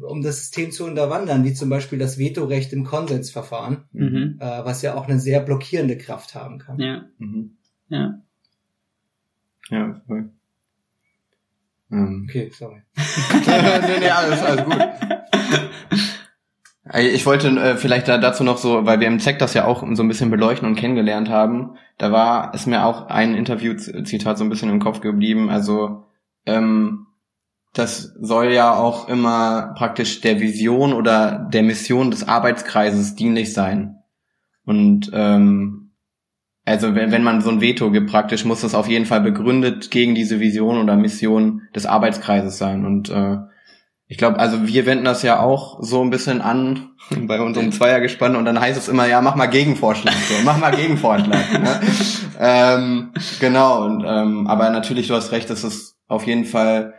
um 0.00 0.22
das 0.22 0.38
System 0.38 0.70
zu 0.70 0.84
unterwandern, 0.84 1.44
wie 1.44 1.54
zum 1.54 1.68
Beispiel 1.70 1.98
das 1.98 2.18
Vetorecht 2.18 2.72
im 2.72 2.84
Konsensverfahren 2.84 3.84
Mhm. 3.92 4.38
äh, 4.40 4.64
was 4.64 4.82
ja 4.82 4.94
auch 4.94 5.08
eine 5.08 5.18
sehr 5.18 5.40
blockierende 5.40 5.96
Kraft 5.98 6.34
haben 6.34 6.58
kann. 6.58 6.78
Ja, 6.80 7.04
Mhm. 7.18 7.56
ja. 7.88 8.14
Ja, 9.70 10.00
voll. 10.06 10.30
Ähm. 11.90 12.26
Okay, 12.28 12.50
sorry. 12.52 12.82
nee, 13.46 13.98
nee, 14.00 14.08
alles, 14.10 14.42
alles 14.42 14.64
gut. 14.64 14.78
Ey, 16.90 17.08
Ich 17.08 17.26
wollte 17.26 17.48
äh, 17.48 17.76
vielleicht 17.76 18.08
da, 18.08 18.16
dazu 18.18 18.44
noch 18.44 18.56
so, 18.56 18.86
weil 18.86 19.00
wir 19.00 19.06
im 19.08 19.20
ZEC 19.20 19.38
das 19.38 19.52
ja 19.54 19.66
auch 19.66 19.84
so 19.94 20.02
ein 20.02 20.08
bisschen 20.08 20.30
beleuchten 20.30 20.66
und 20.66 20.74
kennengelernt 20.76 21.28
haben, 21.28 21.76
da 21.98 22.10
war 22.12 22.54
es 22.54 22.64
mir 22.66 22.84
auch 22.86 23.08
ein 23.08 23.34
Interview-Zitat 23.34 24.38
so 24.38 24.44
ein 24.44 24.48
bisschen 24.48 24.70
im 24.70 24.80
Kopf 24.80 25.00
geblieben. 25.00 25.50
Also 25.50 26.04
ähm, 26.46 27.07
das 27.72 28.14
soll 28.20 28.52
ja 28.52 28.74
auch 28.74 29.08
immer 29.08 29.74
praktisch 29.76 30.20
der 30.20 30.40
Vision 30.40 30.92
oder 30.92 31.48
der 31.52 31.62
Mission 31.62 32.10
des 32.10 32.26
Arbeitskreises 32.26 33.14
dienlich 33.14 33.52
sein. 33.52 33.96
Und 34.64 35.10
ähm, 35.12 35.92
also 36.64 36.94
wenn, 36.94 37.12
wenn 37.12 37.22
man 37.22 37.40
so 37.40 37.50
ein 37.50 37.60
Veto 37.60 37.90
gibt 37.90 38.10
praktisch, 38.10 38.44
muss 38.44 38.60
das 38.60 38.74
auf 38.74 38.88
jeden 38.88 39.06
Fall 39.06 39.22
begründet 39.22 39.90
gegen 39.90 40.14
diese 40.14 40.40
Vision 40.40 40.78
oder 40.78 40.96
Mission 40.96 41.62
des 41.74 41.86
Arbeitskreises 41.86 42.58
sein. 42.58 42.84
Und 42.84 43.08
äh, 43.08 43.38
ich 44.06 44.16
glaube, 44.16 44.38
also 44.38 44.66
wir 44.66 44.86
wenden 44.86 45.04
das 45.04 45.22
ja 45.22 45.40
auch 45.40 45.78
so 45.82 46.02
ein 46.02 46.10
bisschen 46.10 46.40
an 46.40 46.90
bei 47.26 47.40
unserem 47.40 47.72
Zweiergespann 47.72 48.36
und 48.36 48.44
dann 48.44 48.60
heißt 48.60 48.78
es 48.78 48.88
immer, 48.88 49.06
ja, 49.06 49.20
mach 49.20 49.34
mal 49.34 49.46
Gegenvorschlag, 49.46 50.14
so, 50.14 50.34
mach 50.44 50.58
mal 50.58 50.74
Gegenvorschlag. 50.74 51.52
ne? 51.62 51.80
ähm, 52.38 53.12
genau, 53.40 53.84
und 53.84 54.04
ähm, 54.06 54.46
aber 54.46 54.70
natürlich, 54.70 55.08
du 55.08 55.14
hast 55.14 55.32
recht, 55.32 55.48
es 55.50 55.64
ist 55.64 55.96
auf 56.06 56.26
jeden 56.26 56.46
Fall, 56.46 56.94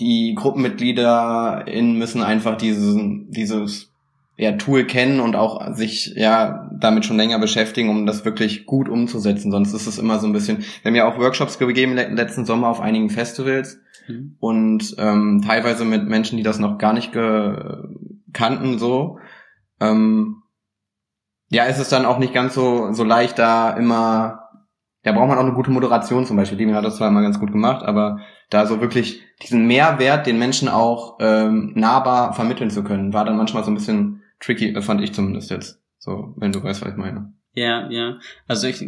die 0.00 0.34
GruppenmitgliederInnen 0.34 1.96
müssen 1.96 2.22
einfach 2.22 2.56
dieses, 2.56 2.96
dieses 3.28 3.92
ja, 4.36 4.52
Tool 4.52 4.84
kennen 4.84 5.20
und 5.20 5.34
auch 5.34 5.74
sich 5.74 6.12
ja 6.14 6.70
damit 6.78 7.06
schon 7.06 7.16
länger 7.16 7.38
beschäftigen, 7.38 7.88
um 7.88 8.04
das 8.04 8.24
wirklich 8.24 8.66
gut 8.66 8.88
umzusetzen. 8.88 9.50
Sonst 9.50 9.72
ist 9.72 9.86
es 9.86 9.98
immer 9.98 10.18
so 10.18 10.26
ein 10.26 10.34
bisschen. 10.34 10.58
Wir 10.58 10.90
haben 10.90 10.94
ja 10.94 11.08
auch 11.08 11.18
Workshops 11.18 11.58
gegeben 11.58 11.94
letzten 11.94 12.44
Sommer 12.44 12.68
auf 12.68 12.80
einigen 12.80 13.08
Festivals 13.08 13.78
Mhm. 14.08 14.36
Und 14.38 14.94
ähm, 14.98 15.42
teilweise 15.44 15.84
mit 15.84 16.06
Menschen, 16.06 16.36
die 16.36 16.42
das 16.42 16.58
noch 16.58 16.78
gar 16.78 16.92
nicht 16.92 17.12
kannten, 18.32 18.78
so. 18.78 19.18
Ähm, 19.80 20.42
ja, 21.48 21.64
ist 21.64 21.78
es 21.78 21.88
dann 21.88 22.06
auch 22.06 22.18
nicht 22.18 22.34
ganz 22.34 22.54
so, 22.54 22.92
so 22.92 23.04
leicht, 23.04 23.38
da 23.38 23.70
immer, 23.70 24.45
da 25.06 25.12
braucht 25.12 25.28
man 25.28 25.38
auch 25.38 25.44
eine 25.44 25.52
gute 25.52 25.70
Moderation 25.70 26.26
zum 26.26 26.36
Beispiel. 26.36 26.58
Demi 26.58 26.72
hat 26.72 26.84
das 26.84 26.96
zwar 26.96 27.08
immer 27.08 27.22
ganz 27.22 27.38
gut 27.38 27.52
gemacht, 27.52 27.84
aber 27.84 28.18
da 28.50 28.66
so 28.66 28.80
wirklich 28.80 29.22
diesen 29.40 29.64
Mehrwert 29.64 30.26
den 30.26 30.36
Menschen 30.36 30.68
auch 30.68 31.18
ähm, 31.20 31.74
nahbar 31.76 32.32
vermitteln 32.32 32.70
zu 32.70 32.82
können, 32.82 33.12
war 33.12 33.24
dann 33.24 33.36
manchmal 33.36 33.62
so 33.62 33.70
ein 33.70 33.76
bisschen 33.76 34.22
tricky, 34.40 34.74
äh, 34.74 34.82
fand 34.82 35.00
ich 35.00 35.14
zumindest 35.14 35.52
jetzt. 35.52 35.80
So, 35.98 36.34
wenn 36.36 36.50
du 36.50 36.60
weißt, 36.60 36.82
was 36.82 36.90
ich 36.90 36.96
meine. 36.96 37.32
Ja, 37.54 37.88
ja. 37.88 38.18
Also 38.48 38.66
ich 38.66 38.84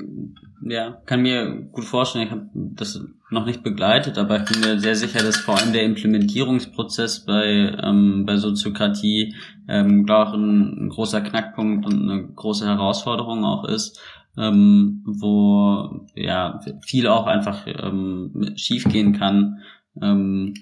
ja, 0.63 1.01
kann 1.07 1.23
mir 1.23 1.69
gut 1.71 1.85
vorstellen, 1.85 2.27
ich 2.27 2.33
habe 2.33 2.49
das 2.53 3.01
noch 3.31 3.47
nicht 3.47 3.63
begleitet, 3.63 4.19
aber 4.19 4.39
ich 4.39 4.45
bin 4.45 4.61
mir 4.61 4.81
sehr 4.81 4.97
sicher, 4.97 5.21
dass 5.21 5.37
vor 5.37 5.57
allem 5.57 5.73
der 5.73 5.85
Implementierungsprozess 5.85 7.25
bei, 7.25 7.77
ähm, 7.81 8.25
bei 8.27 8.37
Soziokratie 8.37 9.37
ähm, 9.69 10.05
glaube 10.05 10.33
ich 10.33 10.37
ein, 10.37 10.87
ein 10.87 10.89
großer 10.89 11.21
Knackpunkt 11.21 11.87
und 11.87 12.11
eine 12.11 12.27
große 12.27 12.67
Herausforderung 12.67 13.45
auch 13.45 13.65
ist, 13.65 14.01
ähm, 14.39 15.03
wo 15.05 16.07
ja 16.15 16.61
viel 16.87 17.09
auch 17.09 17.27
einfach 17.27 17.67
ähm, 17.67 18.53
schiefgehen 18.57 19.13
kann. 19.13 19.59
Ähm, 20.01 20.55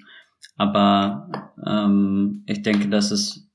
aber 0.55 1.53
ähm, 1.65 2.43
ich 2.47 2.63
denke, 2.63 2.89
dass 2.89 3.11
es 3.11 3.47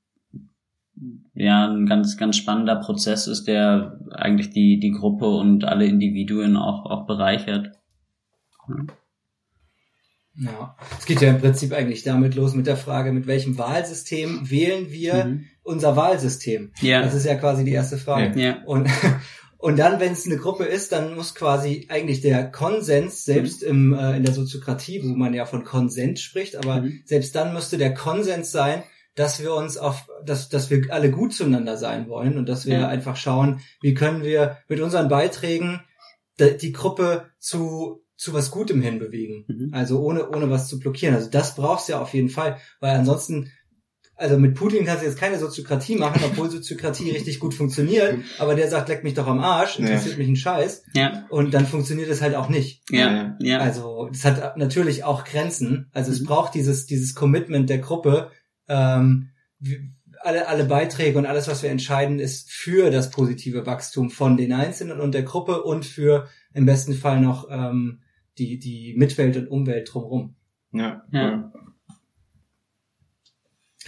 ja 1.35 1.69
ein 1.69 1.87
ganz, 1.87 2.17
ganz 2.17 2.37
spannender 2.37 2.77
Prozess 2.77 3.27
ist, 3.27 3.49
der 3.49 3.99
eigentlich 4.13 4.51
die, 4.51 4.79
die 4.79 4.93
Gruppe 4.93 5.27
und 5.27 5.65
alle 5.65 5.87
Individuen 5.87 6.57
auch, 6.57 6.87
auch 6.87 7.07
bereichert. 7.07 7.73
Ja. 8.69 8.85
Ja, 10.35 10.77
es 10.99 11.05
geht 11.05 11.21
ja 11.21 11.29
im 11.29 11.41
Prinzip 11.41 11.75
eigentlich 11.75 12.05
damit 12.05 12.35
los 12.35 12.55
mit 12.55 12.67
der 12.67 12.79
Frage, 12.79 13.13
mit 13.13 13.27
welchem 13.27 13.59
Wahlsystem 13.59 14.49
wählen 14.51 14.91
wir 14.91 15.27
mhm. 15.27 15.45
unser 15.63 15.95
Wahlsystem? 15.95 16.73
Ja. 16.81 17.03
Das 17.03 17.13
ist 17.13 17.27
ja 17.27 17.35
quasi 17.35 17.67
die 17.67 17.73
erste 17.73 17.99
Frage. 17.99 18.41
Ja. 18.41 18.63
Und, 18.65 18.89
und 19.63 19.79
dann, 19.79 20.01
wenn 20.01 20.13
es 20.13 20.27
eine 20.27 20.39
Gruppe 20.39 20.65
ist, 20.65 20.91
dann 20.91 21.15
muss 21.15 21.37
quasi 21.37 21.87
eigentlich 21.89 22.21
der 22.21 22.51
Konsens, 22.51 23.25
selbst 23.25 23.63
mhm. 23.63 23.69
im, 23.69 23.95
äh, 23.95 24.17
in 24.17 24.25
der 24.25 24.35
Soziokratie, 24.35 25.05
wo 25.05 25.15
man 25.15 25.35
ja 25.35 25.47
von 25.47 25.63
Konsens 25.63 26.21
spricht, 26.21 26.57
aber 26.57 26.83
mhm. 26.83 27.03
selbst 27.05 27.37
dann 27.37 27.55
müsste 27.55 27.79
der 27.79 27.95
Konsens 27.95 28.51
sein, 28.51 28.83
dass 29.15 29.41
wir 29.41 29.55
uns 29.55 29.77
auf, 29.77 30.09
dass, 30.27 30.49
dass 30.49 30.69
wir 30.69 30.93
alle 30.93 31.13
gut 31.13 31.33
zueinander 31.33 31.77
sein 31.77 32.09
wollen 32.09 32.39
und 32.39 32.49
dass 32.49 32.67
wir 32.67 32.81
ja. 32.81 32.89
einfach 32.89 33.15
schauen, 33.15 33.61
wie 33.81 33.95
können 33.95 34.25
wir 34.25 34.59
mit 34.67 34.81
unseren 34.81 35.09
Beiträgen 35.09 35.81
die 36.41 36.73
Gruppe 36.73 37.31
zu 37.39 38.03
zu 38.17 38.33
was 38.35 38.51
Gutem 38.51 38.83
hinbewegen. 38.83 39.45
Mhm. 39.47 39.75
Also 39.75 40.01
ohne 40.01 40.29
ohne 40.31 40.51
was 40.51 40.67
zu 40.69 40.81
blockieren. 40.81 41.15
Also 41.15 41.31
das 41.31 41.55
brauchst 41.55 41.89
du 41.89 41.93
ja 41.93 42.01
auf 42.01 42.15
jeden 42.15 42.31
Fall, 42.31 42.59
weil 42.81 42.97
ansonsten 42.97 43.53
also 44.23 44.39
mit 44.39 44.55
Putin 44.55 44.85
kannst 44.85 45.03
du 45.03 45.07
jetzt 45.07 45.19
keine 45.19 45.39
Soziokratie 45.39 45.97
machen, 45.97 46.23
obwohl 46.25 46.49
Soziokratie 46.49 47.11
richtig 47.13 47.41
gut 47.41 47.55
funktioniert, 47.55 48.19
aber 48.39 48.55
der 48.55 48.69
sagt, 48.69 48.89
leck 48.89 49.03
mich 49.03 49.15
doch 49.15 49.27
am 49.27 49.41
Arsch, 49.41 49.79
interessiert 49.79 50.15
ja. 50.15 50.19
mich 50.19 50.29
ein 50.29 50.37
Scheiß. 50.37 50.85
Ja. 50.95 51.27
Und 51.29 51.53
dann 51.55 51.67
funktioniert 51.67 52.09
es 52.09 52.23
halt 52.23 52.37
auch 52.37 52.49
nicht. 52.49 52.89
Ja. 52.91 53.37
ja. 53.41 53.59
Also 53.59 54.09
das 54.11 54.25
hat 54.25 54.57
natürlich 54.57 55.03
auch 55.03 55.25
Grenzen. 55.25 55.91
Also 55.93 56.11
mhm. 56.11 56.17
es 56.17 56.25
braucht 56.25 56.55
dieses, 56.55 56.87
dieses 56.87 57.15
Commitment 57.15 57.69
der 57.69 57.79
Gruppe, 57.79 58.31
ähm, 58.69 59.31
alle, 60.21 60.47
alle 60.47 60.65
Beiträge 60.65 61.19
und 61.19 61.27
alles, 61.27 61.49
was 61.49 61.65
wir 61.65 61.71
entscheiden, 61.71 62.21
ist 62.21 62.51
für 62.51 62.91
das 62.91 63.11
positive 63.11 63.67
Wachstum 63.67 64.11
von 64.11 64.37
den 64.37 64.53
Einzelnen 64.53 65.01
und 65.01 65.15
der 65.15 65.25
Gruppe 65.25 65.65
und 65.65 65.85
für 65.85 66.29
im 66.55 66.65
besten 66.65 66.95
Fall 66.95 67.21
noch 67.21 67.49
ähm, 67.51 68.03
die, 68.39 68.61
die 68.61 68.95
Mitwelt 68.97 69.37
und 69.37 69.49
Umwelt 69.49 69.93
drumherum. 69.93 70.37
Ja, 70.73 71.03
ja. 71.11 71.53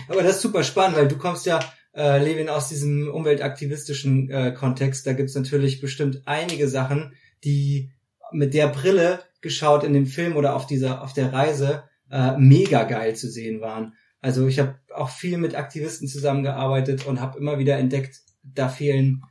Aber 0.09 0.23
das 0.23 0.37
ist 0.37 0.43
super 0.43 0.65
spannend, 0.65 0.97
weil 0.97 1.09
du 1.09 1.17
kommst 1.17 1.47
ja, 1.47 1.61
äh, 1.95 2.23
Levin, 2.23 2.49
aus 2.49 2.69
diesem 2.69 3.09
umweltaktivistischen 3.09 4.31
äh, 4.31 4.53
Kontext. 4.53 5.07
Da 5.07 5.13
gibt's 5.13 5.35
natürlich 5.35 5.81
bestimmt 5.81 6.23
einige 6.27 6.69
Sachen, 6.69 7.15
die 7.45 7.93
mit 8.33 8.55
der 8.55 8.69
Brille 8.69 9.21
geschaut 9.41 9.85
in 9.85 9.93
dem 9.93 10.07
Film 10.07 10.37
oder 10.37 10.57
auf 10.57 10.67
dieser, 10.67 11.03
auf 11.03 11.13
der 11.13 11.33
Reise 11.33 11.85
äh, 12.11 12.37
mega 12.37 12.85
geil 12.85 13.15
zu 13.15 13.31
sehen 13.31 13.61
waren. 13.61 13.95
Also 14.21 14.47
ich 14.47 14.59
habe 14.59 14.77
auch 14.95 15.11
viel 15.11 15.39
mit 15.39 15.55
Aktivisten 15.55 16.09
zusammengearbeitet 16.09 17.07
und 17.07 17.21
habe 17.21 17.39
immer 17.39 17.59
wieder 17.59 17.77
entdeckt, 17.77 18.23
da 18.43 18.69
fehlen 18.69 19.23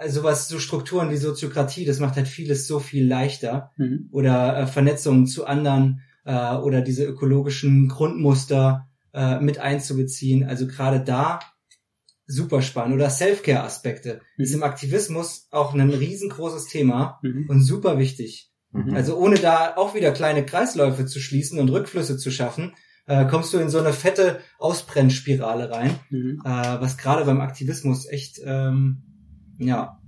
also 0.00 0.22
was 0.22 0.48
so 0.48 0.58
Strukturen 0.58 1.10
wie 1.10 1.16
Soziokratie, 1.16 1.84
das 1.84 2.00
macht 2.00 2.16
halt 2.16 2.26
vieles 2.26 2.66
so 2.66 2.80
viel 2.80 3.06
leichter 3.06 3.70
mhm. 3.76 4.08
oder 4.12 4.56
äh, 4.56 4.66
Vernetzungen 4.66 5.26
zu 5.26 5.46
anderen 5.46 6.00
äh, 6.24 6.54
oder 6.54 6.80
diese 6.80 7.04
ökologischen 7.04 7.88
Grundmuster 7.88 8.88
äh, 9.12 9.40
mit 9.40 9.58
einzubeziehen. 9.58 10.44
Also 10.44 10.66
gerade 10.66 11.00
da 11.00 11.40
super 12.26 12.62
spannend 12.62 12.94
oder 12.94 13.10
Selfcare 13.10 13.64
Aspekte. 13.64 14.20
Mhm. 14.36 14.44
Ist 14.44 14.54
im 14.54 14.62
Aktivismus 14.62 15.48
auch 15.50 15.74
ein 15.74 15.90
riesengroßes 15.90 16.66
Thema 16.66 17.18
mhm. 17.22 17.46
und 17.48 17.62
super 17.62 17.98
wichtig. 17.98 18.50
Mhm. 18.72 18.94
Also 18.94 19.16
ohne 19.16 19.36
da 19.36 19.76
auch 19.76 19.94
wieder 19.94 20.12
kleine 20.12 20.44
Kreisläufe 20.44 21.06
zu 21.06 21.18
schließen 21.18 21.58
und 21.58 21.70
Rückflüsse 21.70 22.16
zu 22.16 22.30
schaffen, 22.30 22.74
äh, 23.06 23.26
kommst 23.26 23.52
du 23.52 23.58
in 23.58 23.68
so 23.68 23.78
eine 23.78 23.92
fette 23.92 24.40
Ausbrennspirale 24.58 25.70
rein, 25.70 25.98
mhm. 26.10 26.40
äh, 26.44 26.80
was 26.80 26.96
gerade 26.96 27.24
beim 27.24 27.40
Aktivismus 27.40 28.06
echt 28.08 28.40
ähm, 28.44 29.02
ja 29.58 30.00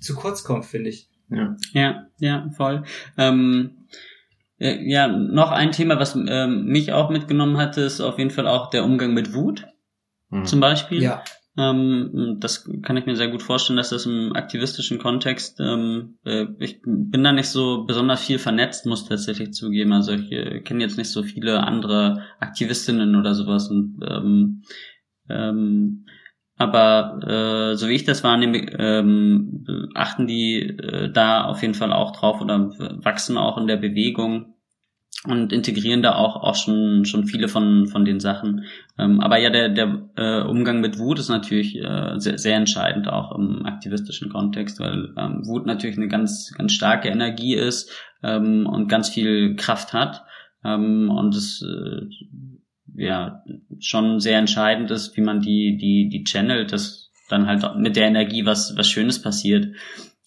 zu 0.00 0.16
kurz 0.16 0.42
kommt, 0.42 0.64
finde 0.64 0.90
ich. 0.90 1.08
Ja, 1.28 1.56
ja, 1.72 2.06
ja 2.18 2.50
voll. 2.56 2.84
Ähm, 3.16 3.81
ja, 4.62 5.08
noch 5.08 5.50
ein 5.50 5.72
Thema, 5.72 5.98
was 5.98 6.14
ähm, 6.14 6.66
mich 6.66 6.92
auch 6.92 7.10
mitgenommen 7.10 7.56
hatte, 7.56 7.80
ist 7.80 8.00
auf 8.00 8.18
jeden 8.18 8.30
Fall 8.30 8.46
auch 8.46 8.70
der 8.70 8.84
Umgang 8.84 9.12
mit 9.14 9.34
Wut. 9.34 9.66
Mhm. 10.30 10.44
Zum 10.44 10.60
Beispiel. 10.60 11.02
Ja. 11.02 11.22
Ähm, 11.56 12.38
das 12.40 12.68
kann 12.82 12.96
ich 12.96 13.04
mir 13.04 13.16
sehr 13.16 13.28
gut 13.28 13.42
vorstellen, 13.42 13.76
dass 13.76 13.90
das 13.90 14.06
im 14.06 14.34
aktivistischen 14.34 14.98
Kontext, 14.98 15.60
ähm, 15.60 16.18
äh, 16.24 16.46
ich 16.58 16.80
bin 16.82 17.22
da 17.22 17.32
nicht 17.32 17.48
so 17.48 17.84
besonders 17.84 18.24
viel 18.24 18.38
vernetzt, 18.38 18.86
muss 18.86 19.06
tatsächlich 19.06 19.52
zugeben. 19.52 19.92
Also 19.92 20.12
ich 20.12 20.32
äh, 20.32 20.60
kenne 20.60 20.82
jetzt 20.82 20.96
nicht 20.96 21.10
so 21.10 21.22
viele 21.22 21.62
andere 21.62 22.22
Aktivistinnen 22.40 23.16
oder 23.16 23.34
sowas 23.34 23.68
und 23.68 24.00
ähm, 24.08 24.62
ähm, 25.28 26.06
aber 26.56 27.18
äh, 27.26 27.76
so 27.76 27.88
wie 27.88 27.94
ich 27.94 28.04
das 28.04 28.22
wahrnehme, 28.24 28.58
ähm, 28.78 29.90
achten 29.94 30.26
die 30.26 30.60
äh, 30.60 31.10
da 31.10 31.44
auf 31.44 31.60
jeden 31.62 31.74
Fall 31.74 31.92
auch 31.92 32.12
drauf 32.12 32.40
oder 32.40 32.70
wachsen 33.02 33.36
auch 33.36 33.58
in 33.58 33.66
der 33.66 33.78
Bewegung 33.78 34.51
und 35.24 35.52
integrieren 35.52 36.02
da 36.02 36.16
auch 36.16 36.36
auch 36.36 36.56
schon 36.56 37.04
schon 37.04 37.26
viele 37.26 37.46
von 37.48 37.86
von 37.86 38.04
den 38.04 38.18
Sachen. 38.18 38.64
Ähm, 38.98 39.20
aber 39.20 39.38
ja, 39.38 39.50
der 39.50 39.68
der 39.68 40.08
äh, 40.16 40.42
Umgang 40.42 40.80
mit 40.80 40.98
Wut 40.98 41.18
ist 41.18 41.28
natürlich 41.28 41.76
äh, 41.76 42.18
sehr, 42.18 42.38
sehr 42.38 42.56
entscheidend 42.56 43.08
auch 43.08 43.36
im 43.36 43.64
aktivistischen 43.64 44.30
Kontext, 44.30 44.80
weil 44.80 45.14
ähm, 45.16 45.46
Wut 45.46 45.66
natürlich 45.66 45.96
eine 45.96 46.08
ganz 46.08 46.52
ganz 46.56 46.72
starke 46.72 47.08
Energie 47.08 47.54
ist 47.54 47.92
ähm, 48.22 48.66
und 48.66 48.88
ganz 48.88 49.10
viel 49.10 49.54
Kraft 49.54 49.92
hat 49.92 50.24
ähm, 50.64 51.08
und 51.08 51.36
es 51.36 51.62
äh, 51.62 52.06
ja 52.94 53.44
schon 53.78 54.18
sehr 54.18 54.38
entscheidend 54.38 54.90
ist, 54.90 55.16
wie 55.16 55.22
man 55.22 55.40
die 55.40 55.76
die 55.76 56.08
die 56.08 56.24
channelt, 56.24 56.72
dass 56.72 57.12
dann 57.28 57.46
halt 57.46 57.76
mit 57.76 57.94
der 57.94 58.08
Energie 58.08 58.44
was 58.44 58.76
was 58.76 58.88
Schönes 58.88 59.22
passiert 59.22 59.68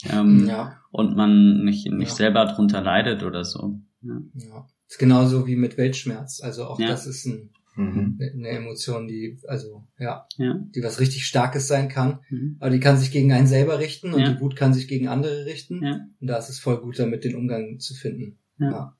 ähm, 0.10 0.48
ja. 0.48 0.78
und 0.92 1.18
man 1.18 1.66
nicht 1.66 1.92
nicht 1.92 2.12
ja. 2.12 2.16
selber 2.16 2.46
drunter 2.46 2.82
leidet 2.82 3.24
oder 3.24 3.44
so. 3.44 3.82
Ja. 4.02 4.22
ja. 4.36 4.68
Ist 4.88 5.00
genauso 5.00 5.48
wie 5.48 5.56
mit 5.56 5.78
Weltschmerz. 5.78 6.42
Also 6.42 6.66
auch 6.66 6.80
ja. 6.80 6.88
das 6.88 7.08
ist 7.08 7.26
ein, 7.26 7.50
mhm. 7.76 8.20
eine 8.20 8.50
Emotion, 8.50 9.08
die, 9.08 9.40
also 9.48 9.84
ja, 9.98 10.28
ja, 10.38 10.60
die 10.76 10.84
was 10.84 11.00
richtig 11.00 11.26
Starkes 11.26 11.68
sein 11.68 11.90
kann. 11.90 12.20
Mhm. 12.30 12.58
Aber 12.60 12.70
die 12.70 12.80
kann 12.80 12.98
sich 12.98 13.12
gegen 13.12 13.32
einen 13.34 13.48
selber 13.48 13.80
richten 13.80 14.14
und 14.14 14.22
ja. 14.22 14.34
die 14.34 14.40
Wut 14.40 14.56
kann 14.56 14.74
sich 14.74 14.88
gegen 14.88 15.08
andere 15.08 15.46
richten. 15.46 15.84
Ja. 15.84 16.00
Und 16.20 16.28
da 16.28 16.38
ist 16.38 16.50
es 16.50 16.60
voll 16.60 16.78
gut, 16.82 17.00
damit 17.00 17.24
den 17.24 17.36
Umgang 17.36 17.80
zu 17.80 17.96
finden. 17.96 18.38
Ja. 18.60 18.72
ja. 18.72 18.98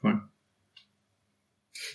Voll. 0.00 0.20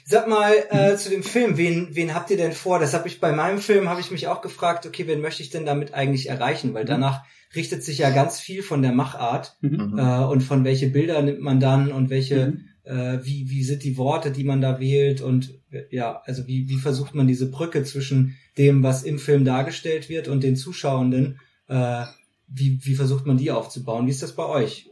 Sag 0.05 0.27
mal 0.27 0.53
äh, 0.69 0.95
zu 0.97 1.09
dem 1.09 1.23
Film, 1.23 1.57
wen, 1.57 1.89
wen 1.95 2.13
habt 2.13 2.29
ihr 2.29 2.37
denn 2.37 2.51
vor? 2.51 2.79
Das 2.79 2.93
habe 2.93 3.07
ich 3.07 3.19
bei 3.19 3.31
meinem 3.31 3.59
Film, 3.59 3.89
habe 3.89 4.01
ich 4.01 4.11
mich 4.11 4.27
auch 4.27 4.41
gefragt, 4.41 4.85
okay, 4.85 5.07
wen 5.07 5.21
möchte 5.21 5.43
ich 5.43 5.49
denn 5.49 5.65
damit 5.65 5.93
eigentlich 5.93 6.29
erreichen? 6.29 6.73
Weil 6.73 6.85
danach 6.85 7.23
richtet 7.55 7.83
sich 7.83 7.99
ja 7.99 8.09
ganz 8.09 8.39
viel 8.39 8.63
von 8.63 8.81
der 8.81 8.93
Machart 8.93 9.57
Mhm. 9.61 9.97
äh, 9.97 10.23
und 10.23 10.41
von 10.41 10.63
welche 10.63 10.87
Bilder 10.87 11.21
nimmt 11.21 11.41
man 11.41 11.59
dann 11.59 11.91
und 11.91 12.09
welche, 12.09 12.47
Mhm. 12.47 12.65
Äh, 12.83 13.19
wie, 13.23 13.49
wie 13.49 13.63
sind 13.63 13.83
die 13.83 13.97
Worte, 13.97 14.31
die 14.31 14.43
man 14.43 14.61
da 14.61 14.79
wählt 14.79 15.21
und 15.21 15.53
ja, 15.89 16.21
also 16.25 16.47
wie, 16.47 16.67
wie 16.69 16.77
versucht 16.77 17.15
man 17.15 17.27
diese 17.27 17.49
Brücke 17.49 17.83
zwischen 17.83 18.37
dem, 18.57 18.83
was 18.83 19.03
im 19.03 19.19
Film 19.19 19.45
dargestellt 19.45 20.09
wird 20.09 20.27
und 20.27 20.43
den 20.43 20.55
Zuschauenden, 20.55 21.39
äh, 21.67 22.03
wie, 22.47 22.79
wie 22.83 22.95
versucht 22.95 23.25
man 23.25 23.37
die 23.37 23.51
aufzubauen? 23.51 24.07
Wie 24.07 24.11
ist 24.11 24.23
das 24.23 24.35
bei 24.35 24.45
euch? 24.45 24.89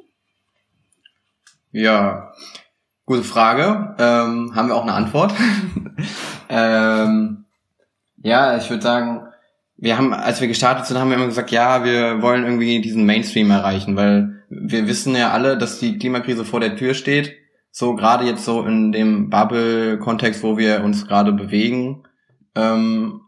Ja, 1.72 2.34
gute 3.06 3.24
Frage. 3.24 3.96
Ähm, 4.00 4.56
haben 4.56 4.70
wir 4.70 4.76
auch 4.76 4.84
eine 4.84 4.94
Antwort? 4.94 5.34
ähm, 6.50 7.46
ja, 8.24 8.58
ich 8.58 8.70
würde 8.70 8.82
sagen, 8.82 9.28
wir 9.78 9.98
haben, 9.98 10.14
als 10.14 10.42
wir 10.42 10.48
gestartet 10.48 10.86
sind, 10.86 10.98
haben 10.98 11.10
wir 11.10 11.18
immer 11.18 11.28
gesagt, 11.28 11.52
ja, 11.52 11.84
wir 11.84 12.22
wollen 12.22 12.44
irgendwie 12.44 12.82
diesen 12.82 13.06
Mainstream 13.06 13.52
erreichen, 13.52 13.96
weil 13.96 14.44
wir 14.50 14.88
wissen 14.88 15.16
ja 15.16 15.32
alle, 15.32 15.58
dass 15.58 15.80
die 15.80 15.98
Klimakrise 15.98 16.44
vor 16.44 16.60
der 16.60 16.76
Tür 16.76 16.94
steht. 16.94 17.36
So 17.80 17.96
gerade 17.96 18.26
jetzt 18.26 18.44
so 18.44 18.64
in 18.64 18.92
dem 18.92 19.30
Bubble-Kontext, 19.30 20.44
wo 20.44 20.58
wir 20.58 20.84
uns 20.84 21.08
gerade 21.08 21.32
bewegen. 21.32 22.04
Ähm, 22.54 23.22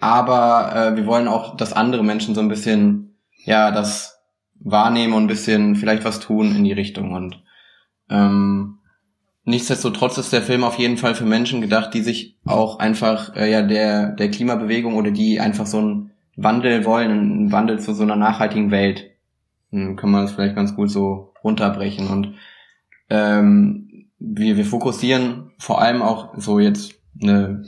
aber 0.00 0.72
äh, 0.74 0.96
wir 0.96 1.04
wollen 1.04 1.28
auch, 1.28 1.54
dass 1.54 1.74
andere 1.74 2.02
Menschen 2.02 2.34
so 2.34 2.40
ein 2.40 2.48
bisschen, 2.48 3.18
ja, 3.44 3.70
das 3.70 4.22
wahrnehmen 4.54 5.12
und 5.12 5.24
ein 5.24 5.26
bisschen 5.26 5.76
vielleicht 5.76 6.06
was 6.06 6.18
tun 6.18 6.56
in 6.56 6.64
die 6.64 6.72
Richtung. 6.72 7.12
Und 7.12 7.42
ähm, 8.08 8.78
nichtsdestotrotz 9.44 10.16
ist 10.16 10.32
der 10.32 10.40
Film 10.40 10.64
auf 10.64 10.78
jeden 10.78 10.96
Fall 10.96 11.14
für 11.14 11.26
Menschen 11.26 11.60
gedacht, 11.60 11.92
die 11.92 12.00
sich 12.00 12.38
auch 12.46 12.78
einfach 12.78 13.36
äh, 13.36 13.50
ja 13.50 13.60
der 13.60 14.12
der 14.12 14.30
Klimabewegung 14.30 14.94
oder 14.94 15.10
die 15.10 15.40
einfach 15.40 15.66
so 15.66 15.76
einen 15.76 16.12
Wandel 16.36 16.86
wollen, 16.86 17.10
einen 17.10 17.52
Wandel 17.52 17.78
zu 17.78 17.92
so 17.92 18.04
einer 18.04 18.16
nachhaltigen 18.16 18.70
Welt. 18.70 19.10
Hm, 19.72 19.96
kann 19.96 20.10
man 20.10 20.22
das 20.22 20.32
vielleicht 20.32 20.56
ganz 20.56 20.74
gut 20.74 20.90
so 20.90 21.34
runterbrechen 21.44 22.08
und 22.08 22.34
ähm, 23.10 23.89
wir, 24.20 24.56
wir 24.56 24.64
fokussieren 24.64 25.52
vor 25.58 25.80
allem 25.80 26.02
auch 26.02 26.34
so 26.36 26.58
jetzt 26.58 26.94
eine 27.20 27.64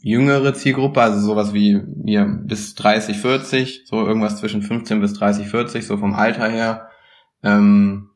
jüngere 0.00 0.54
Zielgruppe, 0.54 1.02
also 1.02 1.20
sowas 1.20 1.52
wie 1.52 1.82
wir 1.84 2.24
bis 2.24 2.74
30, 2.76 3.18
40, 3.18 3.82
so 3.86 4.06
irgendwas 4.06 4.38
zwischen 4.38 4.62
15 4.62 5.00
bis 5.00 5.14
30, 5.14 5.48
40, 5.48 5.86
so 5.86 5.96
vom 5.96 6.14
Alter 6.14 6.48
her. 6.48 6.88
Ähm, 7.42 8.10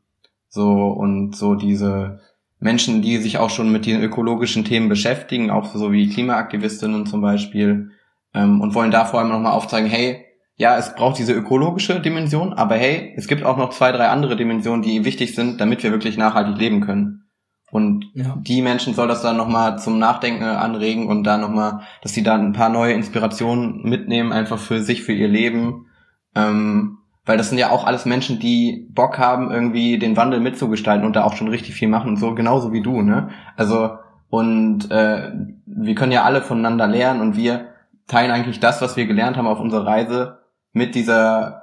so 0.48 0.88
und 0.88 1.36
so 1.36 1.54
diese 1.54 2.20
Menschen, 2.58 3.02
die 3.02 3.16
sich 3.18 3.38
auch 3.38 3.50
schon 3.50 3.72
mit 3.72 3.86
den 3.86 4.02
ökologischen 4.02 4.64
Themen 4.64 4.88
beschäftigen, 4.88 5.50
auch 5.50 5.74
so 5.74 5.92
wie 5.92 6.08
Klimaaktivistinnen 6.08 7.06
zum 7.06 7.22
Beispiel, 7.22 7.90
ähm, 8.34 8.60
und 8.60 8.74
wollen 8.74 8.90
da 8.90 9.04
vor 9.04 9.20
allem 9.20 9.30
nochmal 9.30 9.52
aufzeigen, 9.52 9.88
hey, 9.88 10.26
ja, 10.56 10.76
es 10.76 10.94
braucht 10.94 11.18
diese 11.18 11.32
ökologische 11.32 12.00
Dimension, 12.00 12.52
aber 12.52 12.74
hey, 12.74 13.14
es 13.16 13.28
gibt 13.28 13.44
auch 13.44 13.56
noch 13.56 13.70
zwei, 13.70 13.92
drei 13.92 14.08
andere 14.08 14.36
Dimensionen, 14.36 14.82
die 14.82 15.04
wichtig 15.04 15.34
sind, 15.34 15.60
damit 15.60 15.82
wir 15.82 15.90
wirklich 15.90 16.18
nachhaltig 16.18 16.58
leben 16.58 16.82
können. 16.82 17.29
Und 17.70 18.10
Ja. 18.14 18.36
die 18.40 18.62
Menschen 18.62 18.94
soll 18.94 19.08
das 19.08 19.22
dann 19.22 19.36
nochmal 19.36 19.78
zum 19.78 19.98
Nachdenken 19.98 20.42
anregen 20.44 21.08
und 21.08 21.24
da 21.24 21.38
nochmal, 21.38 21.80
dass 22.02 22.12
sie 22.12 22.22
da 22.22 22.34
ein 22.34 22.52
paar 22.52 22.68
neue 22.68 22.94
Inspirationen 22.94 23.82
mitnehmen, 23.82 24.32
einfach 24.32 24.58
für 24.58 24.80
sich, 24.80 25.02
für 25.02 25.12
ihr 25.12 25.28
Leben. 25.28 25.86
Ähm, 26.34 26.98
weil 27.26 27.36
das 27.36 27.48
sind 27.48 27.58
ja 27.58 27.70
auch 27.70 27.86
alles 27.86 28.06
Menschen, 28.06 28.40
die 28.40 28.88
Bock 28.90 29.18
haben, 29.18 29.50
irgendwie 29.52 29.98
den 29.98 30.16
Wandel 30.16 30.40
mitzugestalten 30.40 31.06
und 31.06 31.14
da 31.14 31.22
auch 31.24 31.34
schon 31.34 31.48
richtig 31.48 31.74
viel 31.74 31.88
machen 31.88 32.08
und 32.08 32.16
so, 32.16 32.34
genauso 32.34 32.72
wie 32.72 32.82
du, 32.82 33.02
ne? 33.02 33.28
Also, 33.56 33.90
und 34.30 34.90
äh, 34.90 35.30
wir 35.66 35.94
können 35.94 36.12
ja 36.12 36.24
alle 36.24 36.40
voneinander 36.40 36.86
lernen 36.86 37.20
und 37.20 37.36
wir 37.36 37.68
teilen 38.08 38.30
eigentlich 38.30 38.58
das, 38.58 38.80
was 38.82 38.96
wir 38.96 39.06
gelernt 39.06 39.36
haben 39.36 39.46
auf 39.46 39.60
unserer 39.60 39.86
Reise 39.86 40.38
mit 40.72 40.94
dieser, 40.94 41.62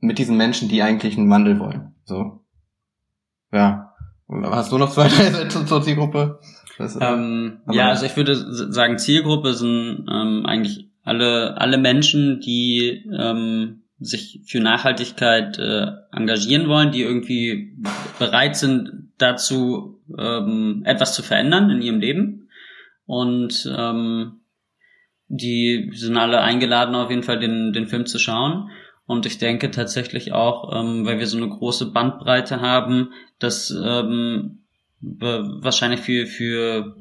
mit 0.00 0.18
diesen 0.18 0.36
Menschen, 0.36 0.68
die 0.68 0.82
eigentlich 0.82 1.16
einen 1.18 1.30
Wandel 1.30 1.58
wollen. 1.58 1.94
So. 2.04 2.44
Ja. 3.52 3.87
Hast 4.28 4.72
du 4.72 4.78
noch 4.78 4.90
zwei, 4.90 5.08
drei 5.08 5.30
Sätze 5.30 5.64
zur 5.64 5.82
Zielgruppe? 5.82 6.40
Äh, 6.78 6.88
Ähm, 7.00 7.60
ja, 7.70 7.88
also 7.88 8.06
ich 8.06 8.16
würde 8.16 8.34
sagen, 8.72 8.98
Zielgruppe 8.98 9.54
sind 9.54 10.06
ähm, 10.10 10.46
eigentlich 10.46 10.88
alle, 11.02 11.60
alle 11.60 11.78
Menschen, 11.78 12.40
die 12.40 13.04
ähm, 13.18 13.82
sich 13.98 14.42
für 14.46 14.60
Nachhaltigkeit 14.60 15.58
äh, 15.58 15.86
engagieren 16.12 16.68
wollen, 16.68 16.92
die 16.92 17.02
irgendwie 17.02 17.76
bereit 18.18 18.56
sind, 18.56 19.10
dazu 19.18 20.00
ähm, 20.16 20.82
etwas 20.84 21.14
zu 21.14 21.22
verändern 21.22 21.70
in 21.70 21.82
ihrem 21.82 21.98
Leben. 21.98 22.48
Und 23.06 23.68
ähm, 23.76 24.40
die 25.28 25.90
sind 25.94 26.16
alle 26.16 26.40
eingeladen, 26.40 26.94
auf 26.94 27.10
jeden 27.10 27.22
Fall 27.22 27.40
den, 27.40 27.72
den 27.72 27.86
Film 27.86 28.06
zu 28.06 28.18
schauen. 28.18 28.70
Und 29.08 29.24
ich 29.24 29.38
denke 29.38 29.70
tatsächlich 29.70 30.32
auch, 30.32 30.70
ähm, 30.78 31.06
weil 31.06 31.18
wir 31.18 31.26
so 31.26 31.38
eine 31.38 31.48
große 31.48 31.86
Bandbreite 31.92 32.60
haben, 32.60 33.08
dass 33.38 33.70
ähm, 33.70 34.58
wa- 35.00 35.48
wahrscheinlich 35.62 36.00
für, 36.00 36.26
für 36.26 36.94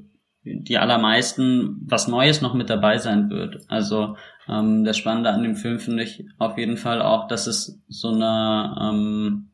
die 0.46 0.78
allermeisten 0.78 1.82
was 1.86 2.08
Neues 2.08 2.42
noch 2.42 2.54
mit 2.54 2.70
dabei 2.70 2.98
sein 2.98 3.30
wird. 3.30 3.60
Also 3.68 4.16
ähm, 4.48 4.86
das 4.86 4.98
Spannende 4.98 5.32
an 5.32 5.44
dem 5.44 5.58
Film 5.58 5.80
finde 5.80 6.04
ich 6.04 6.24
auf 6.38 6.58
jeden 6.58 6.78
Fall 6.78 7.02
auch, 7.02 7.28
dass 7.28 7.46
es 7.46 7.78
so 7.90 8.08
eine 8.14 8.74
ähm, 8.82 9.50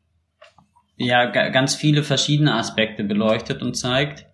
ja 0.96 1.24
ga- 1.26 1.48
ganz 1.48 1.74
viele 1.74 2.04
verschiedene 2.04 2.54
Aspekte 2.54 3.02
beleuchtet 3.02 3.62
und 3.62 3.74
zeigt, 3.74 4.26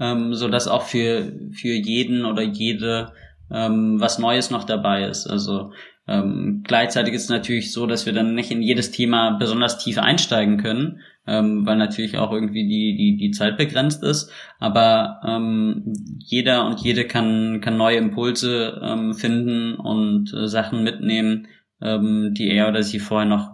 ähm, 0.00 0.34
so 0.34 0.48
dass 0.48 0.66
auch 0.66 0.82
für 0.82 1.32
für 1.52 1.68
jeden 1.68 2.24
oder 2.24 2.42
jede 2.42 3.12
ähm, 3.52 4.00
was 4.00 4.18
Neues 4.18 4.50
noch 4.50 4.64
dabei 4.64 5.04
ist. 5.04 5.28
Also 5.28 5.70
ähm, 6.08 6.62
gleichzeitig 6.64 7.12
ist 7.12 7.24
es 7.24 7.28
natürlich 7.28 7.70
so, 7.70 7.86
dass 7.86 8.06
wir 8.06 8.14
dann 8.14 8.34
nicht 8.34 8.50
in 8.50 8.62
jedes 8.62 8.90
Thema 8.90 9.32
besonders 9.32 9.78
tief 9.78 9.98
einsteigen 9.98 10.56
können, 10.56 11.00
ähm, 11.26 11.66
weil 11.66 11.76
natürlich 11.76 12.16
auch 12.16 12.32
irgendwie 12.32 12.66
die, 12.66 12.96
die, 12.96 13.16
die 13.18 13.30
Zeit 13.30 13.58
begrenzt 13.58 14.02
ist. 14.02 14.32
Aber 14.58 15.20
ähm, 15.22 15.92
jeder 16.18 16.66
und 16.66 16.80
jede 16.80 17.06
kann, 17.06 17.60
kann 17.60 17.76
neue 17.76 17.98
Impulse 17.98 18.80
ähm, 18.82 19.12
finden 19.12 19.74
und 19.74 20.32
äh, 20.32 20.48
Sachen 20.48 20.82
mitnehmen, 20.82 21.46
ähm, 21.82 22.32
die 22.32 22.50
er 22.50 22.68
oder 22.68 22.82
sie 22.82 23.00
vorher 23.00 23.28
noch, 23.28 23.52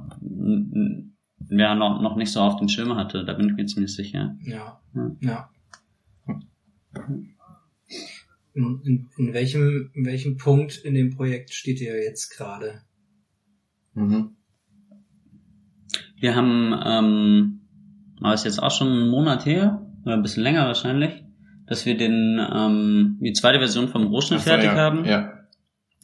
ja, 1.51 1.75
noch, 1.75 2.01
noch 2.01 2.15
nicht 2.15 2.31
so 2.31 2.41
auf 2.41 2.57
dem 2.57 2.69
Schirm 2.69 2.95
hatte. 2.95 3.25
Da 3.25 3.33
bin 3.33 3.49
ich 3.49 3.57
mir 3.57 3.67
ziemlich 3.67 3.95
sicher. 3.95 4.37
Ja. 4.45 4.81
Ja. 4.95 5.11
Ja. 5.21 5.51
In, 8.55 9.09
in, 9.17 9.35
welchem, 9.35 9.91
in 9.95 10.07
welchem 10.07 10.37
Punkt 10.37 10.77
in 10.77 10.95
dem 10.95 11.11
Projekt 11.11 11.53
steht 11.53 11.81
ihr 11.81 12.03
jetzt 12.03 12.31
gerade? 12.31 12.83
Mhm. 13.95 14.37
Wir 16.17 16.37
haben, 16.37 16.73
ähm, 16.85 17.61
aber 18.21 18.35
ist 18.35 18.45
jetzt 18.45 18.63
auch 18.63 18.71
schon 18.71 18.89
einen 18.89 19.11
Monat 19.11 19.45
her, 19.45 19.85
oder 20.05 20.15
ein 20.15 20.23
bisschen 20.23 20.43
länger 20.43 20.67
wahrscheinlich, 20.67 21.25
dass 21.67 21.87
wir 21.87 21.97
den, 21.97 22.39
ähm, 22.53 23.19
die 23.21 23.33
zweite 23.33 23.59
Version 23.59 23.89
vom 23.89 24.07
Rohschnitt 24.07 24.41
so, 24.41 24.45
fertig 24.45 24.67
ja. 24.67 24.77
haben. 24.77 25.05
Ja. 25.05 25.33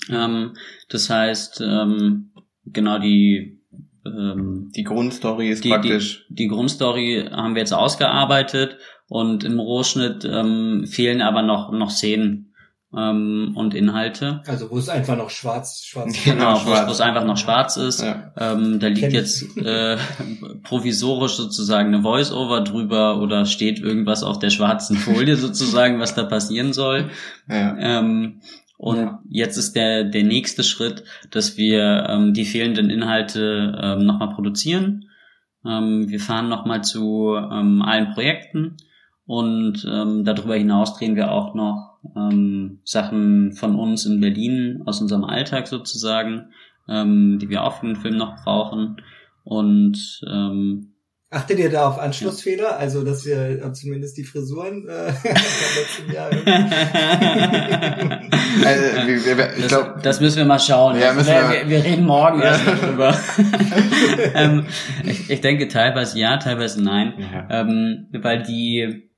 Ähm, 0.09 0.55
das 0.89 1.09
heißt, 1.09 1.61
ähm, 1.65 2.33
genau 2.67 2.99
die, 2.99 3.61
ähm, 4.05 4.71
Die 4.75 4.85
Grundstory 4.85 5.51
ist 5.51 5.65
die, 5.65 5.69
praktisch. 5.69 6.27
die, 6.31 6.35
die 6.35 6.49
Grundstory 6.49 7.29
haben 7.31 7.55
wir 7.55 7.61
jetzt 7.61 7.73
ausgearbeitet 7.75 8.79
und 9.11 9.43
im 9.45 9.59
Rohschnitt 9.59 10.25
ähm, 10.25 10.87
fehlen 10.87 11.21
aber 11.21 11.43
noch, 11.43 11.73
noch 11.73 11.91
Szenen 11.91 12.55
ähm, 12.97 13.53
und 13.57 13.75
Inhalte. 13.75 14.43
Also 14.47 14.71
wo 14.71 14.79
es 14.79 14.89
einfach 14.89 15.17
noch 15.17 15.31
schwarz, 15.31 15.83
schwarz. 15.85 16.17
Genau, 16.25 16.37
Genau, 16.37 16.53
wo 16.53 16.57
es- 16.57 16.63
schwarz. 16.63 16.87
wo 16.89 16.93
es 16.93 17.01
einfach 17.01 17.25
noch 17.25 17.37
schwarz 17.37 17.77
ist. 17.77 18.03
Ja. 18.03 18.33
Ähm, 18.39 18.79
da 18.79 18.87
liegt 18.87 19.13
jetzt 19.13 19.57
äh, 19.59 19.97
provisorisch 20.63 21.33
sozusagen 21.35 21.93
eine 21.93 22.03
Voice-Over 22.03 22.61
drüber 22.63 23.21
oder 23.21 23.47
steht 23.47 23.81
irgendwas 23.81 24.23
auf 24.23 24.39
der 24.39 24.51
schwarzen 24.51 24.97
Folie 24.97 25.37
sozusagen, 25.47 25.99
was 26.01 26.15
da 26.15 26.23
passieren 26.25 26.73
soll. 26.73 27.11
Ja. 27.49 27.77
Ähm, 27.79 28.41
und 28.77 28.97
Ja. 28.99 29.21
jetzt 29.29 29.57
ist 29.57 29.75
der, 29.77 30.05
der 30.05 30.23
nächste 30.25 30.63
Schritt, 30.63 31.05
dass 31.31 31.57
wir 31.57 32.07
ähm, 32.09 32.33
die 32.33 32.45
fehlenden 32.47 32.91
Inhalte 32.91 33.77
ähm, 33.83 34.07
nochmal 34.07 34.31
produzieren. 34.35 35.07
Ähm, 35.67 36.09
wir 36.09 36.21
fahren 36.21 36.49
nochmal 36.49 36.83
zu 36.83 37.35
ähm, 37.37 37.83
allen 37.83 38.13
Projekten 38.15 38.77
und 39.31 39.87
ähm, 39.89 40.25
darüber 40.25 40.57
hinaus 40.57 40.97
drehen 40.99 41.15
wir 41.15 41.31
auch 41.31 41.55
noch 41.55 41.99
ähm, 42.17 42.81
Sachen 42.83 43.53
von 43.53 43.77
uns 43.77 44.05
in 44.05 44.21
Berlin 44.21 44.83
aus 44.87 45.01
unserem 45.01 45.23
Alltag 45.23 45.69
sozusagen, 45.69 46.47
ähm, 46.89 47.39
die 47.41 47.49
wir 47.49 47.63
auch 47.63 47.79
für 47.79 47.87
den 47.87 47.95
Film 47.95 48.17
noch 48.17 48.43
brauchen. 48.43 48.97
Und 49.45 50.21
ähm, 50.29 50.95
Achtet 51.33 51.61
ihr 51.61 51.71
da 51.71 51.87
auf 51.87 52.01
Anschlussfehler? 52.01 52.77
Also, 52.77 53.05
dass 53.05 53.25
ihr 53.25 53.63
äh, 53.65 53.73
zumindest 53.73 54.17
die 54.17 54.25
Frisuren 54.25 54.89
äh, 54.89 55.07
letzten 55.13 56.13
Jahr 56.13 56.29
Also, 58.65 58.83
wir- 59.07 59.39
wir- 59.39 59.53
ich 59.57 59.63
das, 59.63 59.69
glaube, 59.69 60.01
das 60.03 60.21
müssen 60.21 60.39
wir 60.39 60.45
mal 60.45 60.59
schauen. 60.59 60.99
Ja, 60.99 61.13
müssen 61.13 61.29
wir, 61.29 61.35
wir- 61.51 61.51
wir, 61.51 61.69
wir 61.69 61.85
reden 61.85 62.05
morgen 62.05 62.43
erst 62.43 62.67
darüber. 62.67 63.17
ähm, 64.35 64.65
ich, 65.05 65.31
ich 65.31 65.41
denke 65.41 65.69
teilweise 65.69 66.19
ja, 66.19 66.37
teilweise 66.39 66.83
nein. 66.83 67.15
ja. 67.33 67.47
Ähm, 67.61 68.09
weil 68.13 68.43
die 68.43 69.10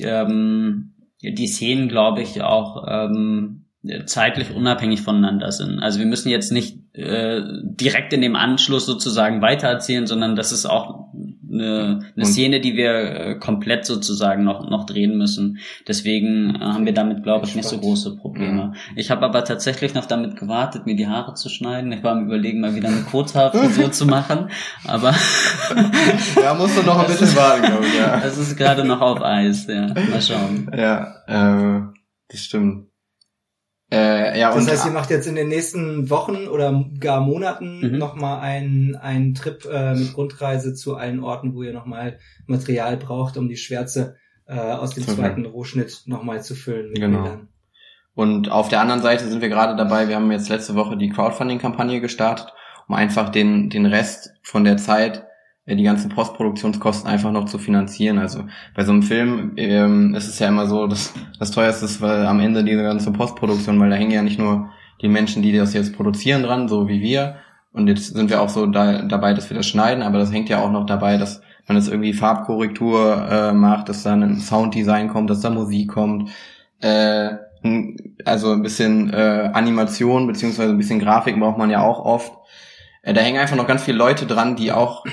ähm, 0.00 0.94
die 1.22 1.46
Szenen, 1.46 1.88
glaube 1.88 2.22
ich, 2.22 2.42
auch 2.42 2.84
ähm, 2.88 3.57
zeitlich 4.06 4.54
unabhängig 4.54 5.02
voneinander 5.02 5.52
sind. 5.52 5.78
Also 5.78 6.00
wir 6.00 6.06
müssen 6.06 6.30
jetzt 6.30 6.50
nicht 6.50 6.78
äh, 6.94 7.40
direkt 7.62 8.12
in 8.12 8.20
dem 8.20 8.34
Anschluss 8.34 8.86
sozusagen 8.86 9.40
weitererzählen, 9.40 10.06
sondern 10.06 10.34
das 10.34 10.50
ist 10.50 10.66
auch 10.66 11.06
eine, 11.50 12.00
eine 12.16 12.26
Szene, 12.26 12.60
die 12.60 12.74
wir 12.74 12.92
äh, 12.92 13.34
komplett 13.36 13.86
sozusagen 13.86 14.42
noch 14.44 14.68
noch 14.68 14.84
drehen 14.84 15.16
müssen. 15.16 15.58
Deswegen 15.86 16.56
äh, 16.56 16.58
haben 16.58 16.86
wir 16.86 16.92
damit, 16.92 17.22
glaube 17.22 17.46
ich, 17.46 17.54
nicht 17.54 17.68
so 17.68 17.78
große 17.78 18.16
Probleme. 18.16 18.72
Ja. 18.74 18.92
Ich 18.96 19.10
habe 19.12 19.24
aber 19.24 19.44
tatsächlich 19.44 19.94
noch 19.94 20.06
damit 20.06 20.36
gewartet, 20.36 20.84
mir 20.84 20.96
die 20.96 21.06
Haare 21.06 21.34
zu 21.34 21.48
schneiden. 21.48 21.92
Ich 21.92 22.02
war 22.02 22.12
am 22.12 22.26
überlegen, 22.26 22.60
mal 22.60 22.74
wieder 22.74 22.88
eine 22.88 23.02
Kurzhaarfrisur 23.02 23.92
zu 23.92 24.06
machen, 24.06 24.50
aber 24.86 25.14
ja, 26.42 26.52
musst 26.54 26.76
du 26.76 26.82
noch 26.82 26.98
ein 26.98 27.06
bisschen 27.06 27.34
warten, 27.36 27.62
glaube 27.62 27.86
ich. 27.86 27.96
Ja. 27.96 28.20
Das 28.20 28.36
ist 28.36 28.56
gerade 28.56 28.84
noch 28.84 29.00
auf 29.00 29.22
Eis. 29.22 29.66
Ja, 29.68 29.86
mal 29.86 30.20
schauen. 30.20 30.70
Ja, 30.76 31.14
äh, 31.26 31.82
das 32.28 32.40
stimmt. 32.40 32.87
Äh, 33.90 34.38
ja, 34.38 34.52
das 34.52 34.64
und 34.64 34.70
heißt, 34.70 34.86
ihr 34.86 34.92
macht 34.92 35.10
jetzt 35.10 35.26
in 35.26 35.34
den 35.34 35.48
nächsten 35.48 36.10
Wochen 36.10 36.46
oder 36.46 36.84
gar 37.00 37.22
Monaten 37.22 37.80
mhm. 37.80 37.98
nochmal 37.98 38.40
einen, 38.40 38.96
einen 38.96 39.34
Trip 39.34 39.64
äh, 39.64 39.94
mit 39.94 40.12
Grundreise 40.12 40.74
zu 40.74 40.96
allen 40.96 41.20
Orten, 41.20 41.54
wo 41.54 41.62
ihr 41.62 41.72
nochmal 41.72 42.18
Material 42.46 42.98
braucht, 42.98 43.38
um 43.38 43.48
die 43.48 43.56
Schwärze 43.56 44.16
äh, 44.46 44.58
aus 44.58 44.94
dem 44.94 45.04
zweiten 45.04 45.46
Rohschnitt 45.46 46.02
nochmal 46.06 46.42
zu 46.42 46.54
füllen 46.54 46.92
genau. 46.94 47.22
Bildern. 47.22 47.48
Und 48.14 48.50
auf 48.50 48.68
der 48.68 48.80
anderen 48.80 49.00
Seite 49.00 49.28
sind 49.28 49.40
wir 49.40 49.48
gerade 49.48 49.76
dabei, 49.76 50.08
wir 50.08 50.16
haben 50.16 50.30
jetzt 50.32 50.48
letzte 50.48 50.74
Woche 50.74 50.96
die 50.96 51.08
Crowdfunding-Kampagne 51.08 52.00
gestartet, 52.00 52.52
um 52.88 52.94
einfach 52.94 53.28
den, 53.28 53.70
den 53.70 53.86
Rest 53.86 54.34
von 54.42 54.64
der 54.64 54.76
Zeit 54.76 55.27
die 55.76 55.84
ganzen 55.84 56.08
Postproduktionskosten 56.10 57.10
einfach 57.10 57.30
noch 57.30 57.44
zu 57.44 57.58
finanzieren. 57.58 58.18
Also 58.18 58.44
bei 58.74 58.84
so 58.84 58.92
einem 58.92 59.02
Film 59.02 59.52
ähm, 59.56 60.14
ist 60.14 60.28
es 60.28 60.38
ja 60.38 60.48
immer 60.48 60.66
so, 60.66 60.86
dass 60.86 61.12
das 61.38 61.50
teuerste 61.50 61.84
ist 61.84 62.00
weil 62.00 62.26
am 62.26 62.40
Ende 62.40 62.64
diese 62.64 62.82
ganze 62.82 63.12
Postproduktion, 63.12 63.78
weil 63.78 63.90
da 63.90 63.96
hängen 63.96 64.10
ja 64.10 64.22
nicht 64.22 64.38
nur 64.38 64.70
die 65.02 65.08
Menschen, 65.08 65.42
die 65.42 65.56
das 65.56 65.74
jetzt 65.74 65.94
produzieren 65.94 66.42
dran, 66.42 66.68
so 66.68 66.88
wie 66.88 67.00
wir. 67.00 67.36
Und 67.72 67.86
jetzt 67.86 68.14
sind 68.14 68.30
wir 68.30 68.40
auch 68.40 68.48
so 68.48 68.66
da, 68.66 69.02
dabei, 69.02 69.34
dass 69.34 69.50
wir 69.50 69.56
das 69.56 69.66
schneiden, 69.66 70.02
aber 70.02 70.18
das 70.18 70.32
hängt 70.32 70.48
ja 70.48 70.60
auch 70.62 70.70
noch 70.70 70.86
dabei, 70.86 71.18
dass 71.18 71.42
man 71.68 71.76
jetzt 71.76 71.88
irgendwie 71.88 72.14
Farbkorrektur 72.14 73.28
äh, 73.30 73.52
macht, 73.52 73.88
dass 73.88 74.02
da 74.02 74.14
ein 74.14 74.40
Sounddesign 74.40 75.08
kommt, 75.08 75.28
dass 75.30 75.42
da 75.42 75.50
Musik 75.50 75.90
kommt. 75.90 76.30
Äh, 76.80 77.36
also 78.24 78.52
ein 78.52 78.62
bisschen 78.62 79.12
äh, 79.12 79.50
Animation 79.52 80.26
beziehungsweise 80.26 80.72
ein 80.72 80.78
bisschen 80.78 81.00
Grafik 81.00 81.38
braucht 81.38 81.58
man 81.58 81.70
ja 81.70 81.82
auch 81.82 82.04
oft. 82.04 82.32
Äh, 83.02 83.12
da 83.12 83.20
hängen 83.20 83.38
einfach 83.38 83.56
noch 83.56 83.66
ganz 83.66 83.82
viele 83.82 83.98
Leute 83.98 84.26
dran, 84.26 84.56
die 84.56 84.72
auch 84.72 85.04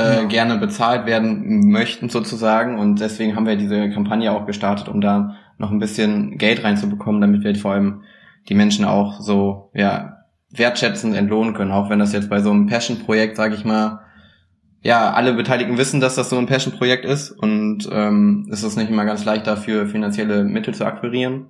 äh, 0.00 0.26
gerne 0.26 0.58
bezahlt 0.58 1.06
werden 1.06 1.70
möchten 1.70 2.08
sozusagen. 2.08 2.78
Und 2.78 3.00
deswegen 3.00 3.36
haben 3.36 3.46
wir 3.46 3.56
diese 3.56 3.90
Kampagne 3.90 4.32
auch 4.32 4.46
gestartet, 4.46 4.88
um 4.88 5.00
da 5.00 5.36
noch 5.58 5.70
ein 5.70 5.78
bisschen 5.78 6.38
Geld 6.38 6.64
reinzubekommen, 6.64 7.20
damit 7.20 7.44
wir 7.44 7.54
vor 7.56 7.72
allem 7.72 8.02
die 8.48 8.54
Menschen 8.54 8.84
auch 8.84 9.20
so 9.20 9.70
ja 9.74 10.16
wertschätzend 10.50 11.14
entlohnen 11.14 11.54
können. 11.54 11.70
Auch 11.70 11.90
wenn 11.90 11.98
das 11.98 12.12
jetzt 12.12 12.30
bei 12.30 12.40
so 12.40 12.50
einem 12.50 12.66
Passion-Projekt, 12.66 13.36
sage 13.36 13.54
ich 13.54 13.64
mal, 13.64 14.00
ja, 14.82 15.12
alle 15.12 15.34
Beteiligten 15.34 15.76
wissen, 15.76 16.00
dass 16.00 16.14
das 16.14 16.30
so 16.30 16.38
ein 16.38 16.46
Passion-Projekt 16.46 17.04
ist 17.04 17.30
und 17.30 17.88
ähm, 17.92 18.48
es 18.50 18.62
ist 18.62 18.76
nicht 18.76 18.90
immer 18.90 19.04
ganz 19.04 19.24
leicht 19.24 19.46
dafür, 19.46 19.86
finanzielle 19.86 20.44
Mittel 20.44 20.74
zu 20.74 20.86
akquirieren. 20.86 21.48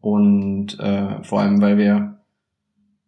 Und 0.00 0.78
äh, 0.78 1.22
vor 1.24 1.40
allem, 1.40 1.60
weil 1.60 1.76
wir 1.76 2.20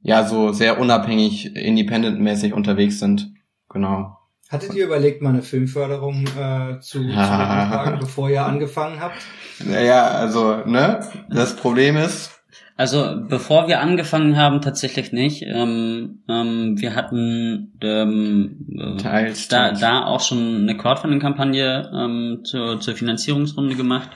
ja 0.03 0.25
so 0.25 0.53
sehr 0.53 0.81
unabhängig, 0.81 1.55
independent-mäßig 1.57 2.53
unterwegs 2.53 2.99
sind. 2.99 3.33
Genau. 3.69 4.19
Hattet 4.53 4.75
ihr 4.75 4.85
überlegt, 4.85 5.23
mal 5.23 5.31
eine 5.31 5.41
Filmförderung 5.41 6.27
äh, 6.39 6.79
zu, 6.81 6.99
zu 6.99 7.07
beantragen, 7.07 7.99
bevor 8.01 8.29
ihr 8.29 8.45
angefangen 8.45 9.01
habt? 9.01 9.17
Naja, 9.65 10.09
also, 10.09 10.57
ne? 10.67 11.01
Das 11.31 11.57
Problem 11.57 11.97
ist. 11.97 12.31
Also, 12.77 13.17
bevor 13.29 13.67
wir 13.69 13.81
angefangen 13.81 14.37
haben, 14.37 14.61
tatsächlich 14.61 15.11
nicht. 15.11 15.43
Ähm, 15.47 16.23
ähm, 16.29 16.79
wir 16.79 16.95
hatten 16.95 17.79
ähm, 17.81 18.99
Teils, 19.01 19.49
da, 19.49 19.69
teils. 19.69 19.81
da 19.81 20.05
auch 20.05 20.21
schon 20.21 20.63
eine 20.63 20.77
Crowdfunding-Kampagne 20.77 21.91
ähm, 21.95 22.41
zur, 22.45 22.79
zur 22.79 22.95
Finanzierungsrunde 22.95 23.75
gemacht 23.75 24.11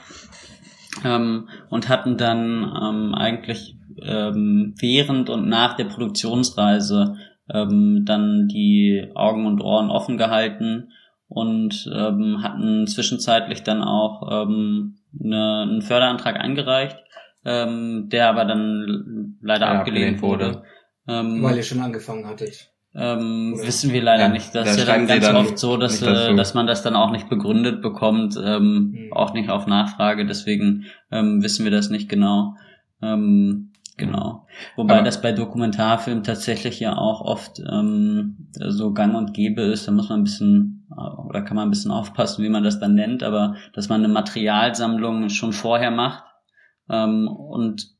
ähm, 1.03 1.49
und 1.71 1.89
hatten 1.89 2.15
dann 2.15 2.71
ähm, 2.79 3.15
eigentlich 3.15 3.75
ähm, 4.03 4.75
während 4.77 5.31
und 5.31 5.47
nach 5.49 5.75
der 5.75 5.85
Produktionsreise 5.85 7.15
ähm, 7.53 8.03
dann 8.05 8.47
die 8.47 9.09
Augen 9.15 9.45
und 9.45 9.61
Ohren 9.61 9.89
offen 9.89 10.17
gehalten 10.17 10.91
und 11.29 11.89
ähm, 11.93 12.41
hatten 12.43 12.87
zwischenzeitlich 12.87 13.63
dann 13.63 13.83
auch 13.83 14.45
ähm, 14.45 14.97
eine, 15.19 15.61
einen 15.63 15.81
Förderantrag 15.81 16.39
eingereicht, 16.39 16.97
ähm, 17.45 18.09
der 18.09 18.29
aber 18.29 18.45
dann 18.45 19.37
leider 19.41 19.65
ja, 19.65 19.79
abgelehnt, 19.79 20.15
abgelehnt 20.15 20.21
wurde. 20.21 20.63
Ähm, 21.07 21.41
Weil 21.43 21.57
ihr 21.57 21.63
schon 21.63 21.81
angefangen 21.81 22.27
hattet. 22.27 22.71
Ähm, 22.99 23.53
wissen 23.61 23.93
wir 23.93 24.01
leider 24.01 24.23
ja, 24.23 24.29
nicht. 24.29 24.55
Das 24.55 24.71
ist 24.71 24.79
ja 24.79 24.85
dann 24.85 25.05
ganz 25.05 25.25
dann 25.25 25.35
oft 25.35 25.59
so, 25.59 25.77
dass, 25.77 26.01
äh, 26.01 26.35
dass 26.35 26.55
man 26.55 26.65
das 26.65 26.81
dann 26.81 26.95
auch 26.95 27.11
nicht 27.11 27.29
begründet 27.29 27.81
bekommt, 27.81 28.35
ähm, 28.43 28.91
mhm. 28.91 29.13
auch 29.13 29.33
nicht 29.33 29.49
auf 29.49 29.67
Nachfrage. 29.67 30.25
Deswegen 30.25 30.85
ähm, 31.11 31.43
wissen 31.43 31.63
wir 31.63 31.71
das 31.71 31.89
nicht 31.89 32.09
genau. 32.09 32.55
Ähm, 33.01 33.71
Genau. 33.97 34.45
Wobei 34.75 34.95
Aber 34.95 35.03
das 35.03 35.21
bei 35.21 35.31
Dokumentarfilmen 35.31 36.23
tatsächlich 36.23 36.79
ja 36.79 36.95
auch 36.95 37.21
oft 37.21 37.59
ähm, 37.59 38.47
so 38.53 38.93
gang 38.93 39.15
und 39.15 39.33
gäbe 39.33 39.61
ist. 39.61 39.87
Da 39.87 39.91
muss 39.91 40.09
man 40.09 40.21
ein 40.21 40.23
bisschen 40.23 40.87
oder 41.27 41.41
kann 41.41 41.55
man 41.55 41.67
ein 41.67 41.71
bisschen 41.71 41.91
aufpassen, 41.91 42.43
wie 42.43 42.49
man 42.49 42.63
das 42.63 42.79
dann 42.79 42.95
nennt, 42.95 43.23
aber 43.23 43.55
dass 43.73 43.89
man 43.89 44.03
eine 44.03 44.13
Materialsammlung 44.13 45.29
schon 45.29 45.51
vorher 45.51 45.91
macht. 45.91 46.23
Ähm, 46.89 47.27
und 47.27 47.97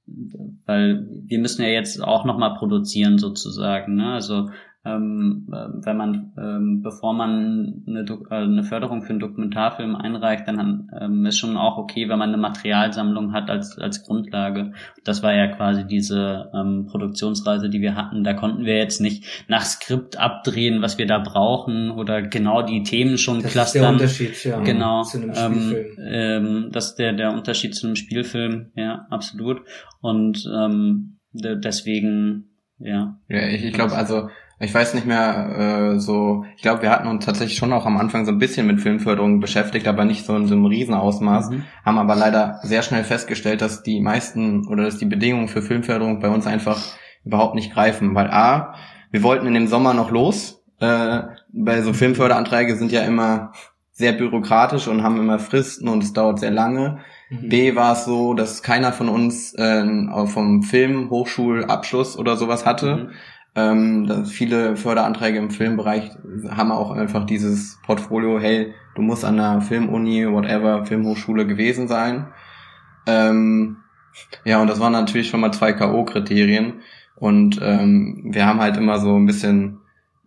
weil 0.65 1.05
wir 1.25 1.39
müssen 1.39 1.63
ja 1.63 1.69
jetzt 1.69 2.01
auch 2.01 2.25
nochmal 2.25 2.55
produzieren 2.55 3.17
sozusagen. 3.17 3.95
Ne? 3.95 4.13
Also 4.13 4.49
ähm, 4.87 5.47
äh, 5.51 5.85
wenn 5.85 5.97
man, 5.97 6.31
ähm, 6.37 6.81
bevor 6.81 7.13
man 7.13 7.83
eine, 7.87 8.01
äh, 8.01 8.35
eine 8.35 8.63
Förderung 8.63 9.01
für 9.01 9.09
einen 9.09 9.19
Dokumentarfilm 9.19 9.95
einreicht, 9.95 10.47
dann 10.47 10.89
ähm, 10.99 11.25
ist 11.25 11.37
schon 11.37 11.57
auch 11.57 11.77
okay, 11.77 12.07
wenn 12.07 12.19
man 12.19 12.29
eine 12.29 12.37
Materialsammlung 12.37 13.33
hat 13.33 13.49
als, 13.49 13.77
als 13.77 14.03
Grundlage. 14.03 14.71
Das 15.03 15.23
war 15.23 15.33
ja 15.33 15.47
quasi 15.47 15.85
diese 15.85 16.49
ähm, 16.53 16.87
Produktionsreise, 16.89 17.69
die 17.69 17.81
wir 17.81 17.95
hatten. 17.95 18.23
Da 18.23 18.33
konnten 18.33 18.65
wir 18.65 18.77
jetzt 18.77 19.01
nicht 19.01 19.25
nach 19.47 19.63
Skript 19.63 20.17
abdrehen, 20.17 20.81
was 20.81 20.97
wir 20.97 21.05
da 21.05 21.19
brauchen 21.19 21.91
oder 21.91 22.21
genau 22.21 22.61
die 22.61 22.83
Themen 22.83 23.17
schon 23.17 23.41
das 23.41 23.51
clustern. 23.51 23.97
Das 23.97 24.11
ist 24.13 24.19
der 24.19 24.27
Unterschied, 24.29 24.45
ja. 24.45 24.59
Genau. 24.61 25.03
Zu 25.03 25.17
einem 25.17 25.33
ähm, 25.35 25.53
Spielfilm. 25.53 26.07
Ähm, 26.09 26.69
das 26.71 26.89
ist 26.89 26.95
der, 26.95 27.13
der 27.13 27.31
Unterschied 27.31 27.75
zu 27.75 27.87
einem 27.87 27.95
Spielfilm, 27.95 28.71
ja, 28.75 29.05
absolut. 29.09 29.61
Und 30.01 30.49
ähm, 30.53 31.17
deswegen, 31.33 32.51
ja. 32.79 33.19
Ja, 33.27 33.47
ich, 33.47 33.65
ich 33.65 33.73
glaube, 33.73 33.95
also 33.95 34.29
ich 34.59 34.73
weiß 34.73 34.95
nicht 34.95 35.05
mehr, 35.05 35.93
äh, 35.95 35.99
so, 35.99 36.45
ich 36.55 36.63
glaube, 36.63 36.81
wir 36.81 36.89
hatten 36.89 37.07
uns 37.07 37.25
tatsächlich 37.25 37.57
schon 37.57 37.73
auch 37.73 37.85
am 37.85 37.97
Anfang 37.97 38.25
so 38.25 38.31
ein 38.31 38.39
bisschen 38.39 38.65
mit 38.65 38.81
Filmförderung 38.81 39.39
beschäftigt, 39.39 39.87
aber 39.87 40.03
nicht 40.03 40.25
so 40.25 40.35
in 40.35 40.47
so 40.47 40.55
einem 40.55 40.65
Riesenausmaß, 40.65 41.51
mhm. 41.51 41.63
haben 41.85 41.97
aber 41.99 42.15
leider 42.15 42.59
sehr 42.63 42.81
schnell 42.81 43.03
festgestellt, 43.03 43.61
dass 43.61 43.83
die 43.83 44.01
meisten 44.01 44.67
oder 44.67 44.83
dass 44.83 44.97
die 44.97 45.05
Bedingungen 45.05 45.47
für 45.47 45.61
Filmförderung 45.61 46.19
bei 46.19 46.29
uns 46.29 46.47
einfach 46.47 46.81
überhaupt 47.23 47.55
nicht 47.55 47.73
greifen, 47.73 48.15
weil 48.15 48.31
A, 48.31 48.73
wir 49.11 49.21
wollten 49.21 49.45
in 49.45 49.53
dem 49.53 49.67
Sommer 49.67 49.93
noch 49.93 50.09
los, 50.09 50.63
äh, 50.79 51.21
bei 51.51 51.81
so 51.81 51.93
Filmförderanträge 51.93 52.75
sind 52.75 52.91
ja 52.91 53.01
immer 53.01 53.51
sehr 53.91 54.13
bürokratisch 54.13 54.87
und 54.87 55.01
haben 55.01 55.19
immer 55.19 55.39
Fristen 55.39 55.87
und 55.87 56.03
es 56.03 56.13
dauert 56.13 56.39
sehr 56.39 56.51
lange. 56.51 56.99
Mhm. 57.29 57.49
B 57.49 57.75
war 57.75 57.93
es 57.93 58.05
so, 58.05 58.33
dass 58.33 58.61
keiner 58.61 58.91
von 58.91 59.09
uns 59.09 59.53
äh, 59.55 59.85
vom 60.27 60.61
Film 60.61 61.09
Hochschulabschluss 61.09 62.17
oder 62.17 62.37
sowas 62.37 62.65
hatte. 62.65 62.95
Mhm. 62.95 63.09
Ähm, 63.57 64.25
viele 64.27 64.77
Förderanträge 64.77 65.39
im 65.39 65.49
Filmbereich 65.49 66.11
haben 66.51 66.71
auch 66.71 66.91
einfach 66.91 67.25
dieses 67.25 67.79
Portfolio, 67.83 68.39
hey, 68.39 68.75
du 68.93 69.01
musst 69.01 69.25
an 69.25 69.37
der 69.37 69.61
Filmuni, 69.61 70.31
whatever, 70.31 70.85
Filmhochschule 70.85 71.47
gewesen 71.47 71.87
sein. 71.87 72.27
Ähm, 73.07 73.77
ja, 74.45 74.61
und 74.61 74.67
das 74.67 74.79
waren 74.79 74.93
natürlich 74.93 75.29
schon 75.29 75.39
mal 75.39 75.51
zwei 75.51 75.73
K.O.-Kriterien. 75.73 76.81
Und 77.15 77.59
ähm, 77.63 78.25
wir 78.25 78.45
haben 78.45 78.61
halt 78.61 78.77
immer 78.77 78.99
so 78.99 79.15
ein 79.15 79.25
bisschen 79.25 79.79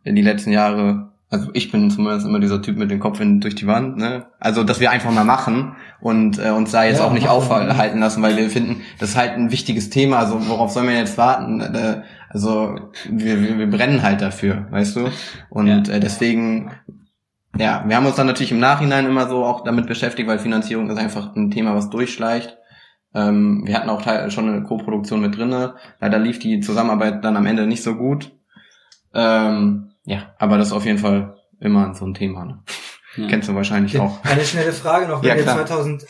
in 0.03 0.16
die 0.16 0.23
letzten 0.23 0.51
Jahre 0.51 1.10
also 1.31 1.49
ich 1.53 1.71
bin 1.71 1.90
zumindest 1.93 2.27
immer 2.27 2.40
dieser 2.40 2.61
Typ 2.61 2.77
mit 2.77 2.90
dem 2.90 2.99
Kopf 2.99 3.21
in, 3.21 3.40
durch 3.40 3.55
die 3.55 3.69
Wand, 3.69 3.97
ne? 3.97 4.27
Also, 4.40 4.64
dass 4.64 4.81
wir 4.81 4.90
einfach 4.90 5.12
mal 5.12 5.25
machen 5.25 5.77
und 6.01 6.38
äh, 6.45 6.51
uns 6.51 6.73
da 6.73 6.83
jetzt 6.83 6.99
ja, 6.99 7.07
auch 7.07 7.12
nicht 7.12 7.29
aufhalten 7.29 8.01
lassen, 8.01 8.21
weil 8.21 8.37
wir 8.37 8.51
finden, 8.51 8.83
das 8.99 9.11
ist 9.11 9.16
halt 9.16 9.33
ein 9.33 9.53
wichtiges 9.53 9.90
Thema, 9.90 10.19
also 10.19 10.49
worauf 10.49 10.73
sollen 10.73 10.88
wir 10.88 10.97
jetzt 10.97 11.16
warten? 11.19 11.61
Äh, 11.61 12.03
also 12.29 12.81
wir, 13.09 13.41
wir, 13.41 13.59
wir 13.59 13.70
brennen 13.70 14.03
halt 14.03 14.20
dafür, 14.20 14.66
weißt 14.70 14.97
du? 14.97 15.09
Und 15.51 15.68
ja. 15.68 15.95
äh, 15.95 16.01
deswegen, 16.01 16.72
ja, 17.57 17.85
wir 17.87 17.95
haben 17.95 18.07
uns 18.07 18.16
dann 18.16 18.26
natürlich 18.26 18.53
im 18.53 18.61
Nachhinein 18.61 19.07
immer 19.07 19.28
so 19.28 19.45
auch 19.45 19.62
damit 19.62 19.87
beschäftigt, 19.87 20.28
weil 20.28 20.41
Finanzierung 20.41 20.91
ist 20.91 20.99
einfach 20.99 21.37
ein 21.37 21.53
Thema, 21.53 21.76
was 21.76 21.91
durchschleicht. 21.91 22.59
Ähm, 23.14 23.62
wir 23.66 23.76
hatten 23.76 23.91
auch 23.91 24.03
schon 24.31 24.49
eine 24.49 24.64
Co-Produktion 24.64 25.20
mit 25.20 25.37
drinne. 25.37 25.74
Leider 26.01 26.18
lief 26.18 26.41
die 26.41 26.59
Zusammenarbeit 26.59 27.24
dann 27.24 27.37
am 27.37 27.47
Ende 27.47 27.68
nicht 27.68 27.85
so 27.85 27.95
gut. 27.95 28.33
Ähm, 29.14 29.89
ja, 30.05 30.34
aber 30.38 30.59
das 30.59 30.68
ist 30.68 30.72
auf 30.72 30.84
jeden 30.84 30.98
Fall 30.98 31.36
immer 31.61 31.94
so 31.94 32.07
ein 32.07 32.14
Thema. 32.14 32.44
Ne? 32.44 32.62
Ja. 33.16 33.26
Kennst 33.28 33.48
du 33.48 33.55
wahrscheinlich 33.55 33.98
auch. 33.98 34.24
Eine 34.24 34.44
schnelle 34.44 34.72
Frage 34.72 35.09
noch, 35.09 35.22
wenn 35.22 35.30
ja, 35.30 35.36
ihr 35.36 35.44
2000 35.44 36.07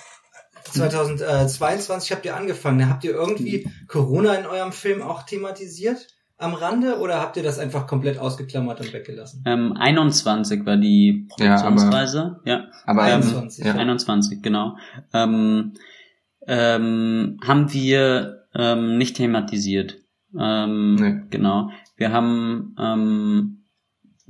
2022 0.64 2.12
habt 2.12 2.24
ihr 2.24 2.36
angefangen. 2.36 2.88
Habt 2.88 3.02
ihr 3.02 3.12
irgendwie 3.12 3.68
Corona 3.88 4.34
in 4.34 4.46
eurem 4.46 4.70
Film 4.70 5.02
auch 5.02 5.24
thematisiert? 5.24 6.06
am 6.40 6.54
Rande 6.54 6.98
oder 6.98 7.20
habt 7.20 7.36
ihr 7.36 7.42
das 7.42 7.58
einfach 7.58 7.86
komplett 7.86 8.18
ausgeklammert 8.18 8.80
und 8.80 8.92
weggelassen? 8.92 9.44
Ähm, 9.46 9.74
21 9.78 10.64
war 10.64 10.76
die 10.76 11.28
Produktionsreise. 11.28 12.40
Ja, 12.44 12.68
aber, 12.86 13.08
ja. 13.08 13.16
aber 13.16 13.24
21, 13.26 13.64
ähm, 13.66 13.76
21, 13.76 14.42
genau. 14.42 14.76
Ähm, 15.12 15.74
ähm, 16.46 17.38
haben 17.46 17.72
wir 17.72 18.46
ähm, 18.54 18.96
nicht 18.96 19.16
thematisiert. 19.16 19.98
Ähm, 20.38 20.94
Nee. 20.94 21.22
Genau. 21.30 21.70
Wir 21.96 22.12
haben 22.12 22.74
ähm, 22.78 23.59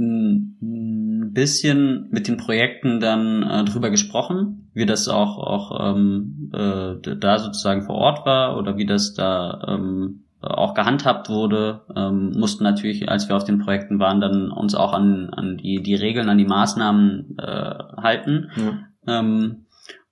ein 0.01 1.31
bisschen 1.33 2.09
mit 2.11 2.27
den 2.27 2.37
Projekten 2.37 3.01
dann 3.01 3.43
äh, 3.43 3.65
drüber 3.65 3.91
gesprochen, 3.91 4.71
wie 4.75 4.87
das 4.87 5.09
auch 5.09 5.39
auch 5.39 5.95
ähm, 5.95 6.51
äh, 6.53 7.17
da 7.17 7.39
sozusagen 7.39 7.83
vor 7.83 7.97
Ort 7.97 8.27
war 8.27 8.57
oder 8.57 8.77
wie 8.77 8.87
das 8.87 9.15
da 9.15 9.63
ähm, 9.69 10.25
auch 10.43 10.75
gehandhabt 10.75 11.29
wurde, 11.29 11.83
ähm, 11.95 12.33
mussten 12.39 12.65
natürlich, 12.65 13.09
als 13.09 13.29
wir 13.29 13.37
auf 13.37 13.45
den 13.45 13.59
Projekten 13.59 13.99
waren, 13.99 14.21
dann 14.21 14.51
uns 14.51 14.75
auch 14.75 14.93
an, 14.95 15.29
an 15.31 15.59
die, 15.59 15.83
die 15.83 15.95
Regeln, 15.95 16.31
an 16.31 16.39
die 16.39 16.47
Maßnahmen 16.47 17.37
äh, 17.39 17.75
halten 17.99 18.51
Ja. 18.57 18.79
ähm, 19.07 19.67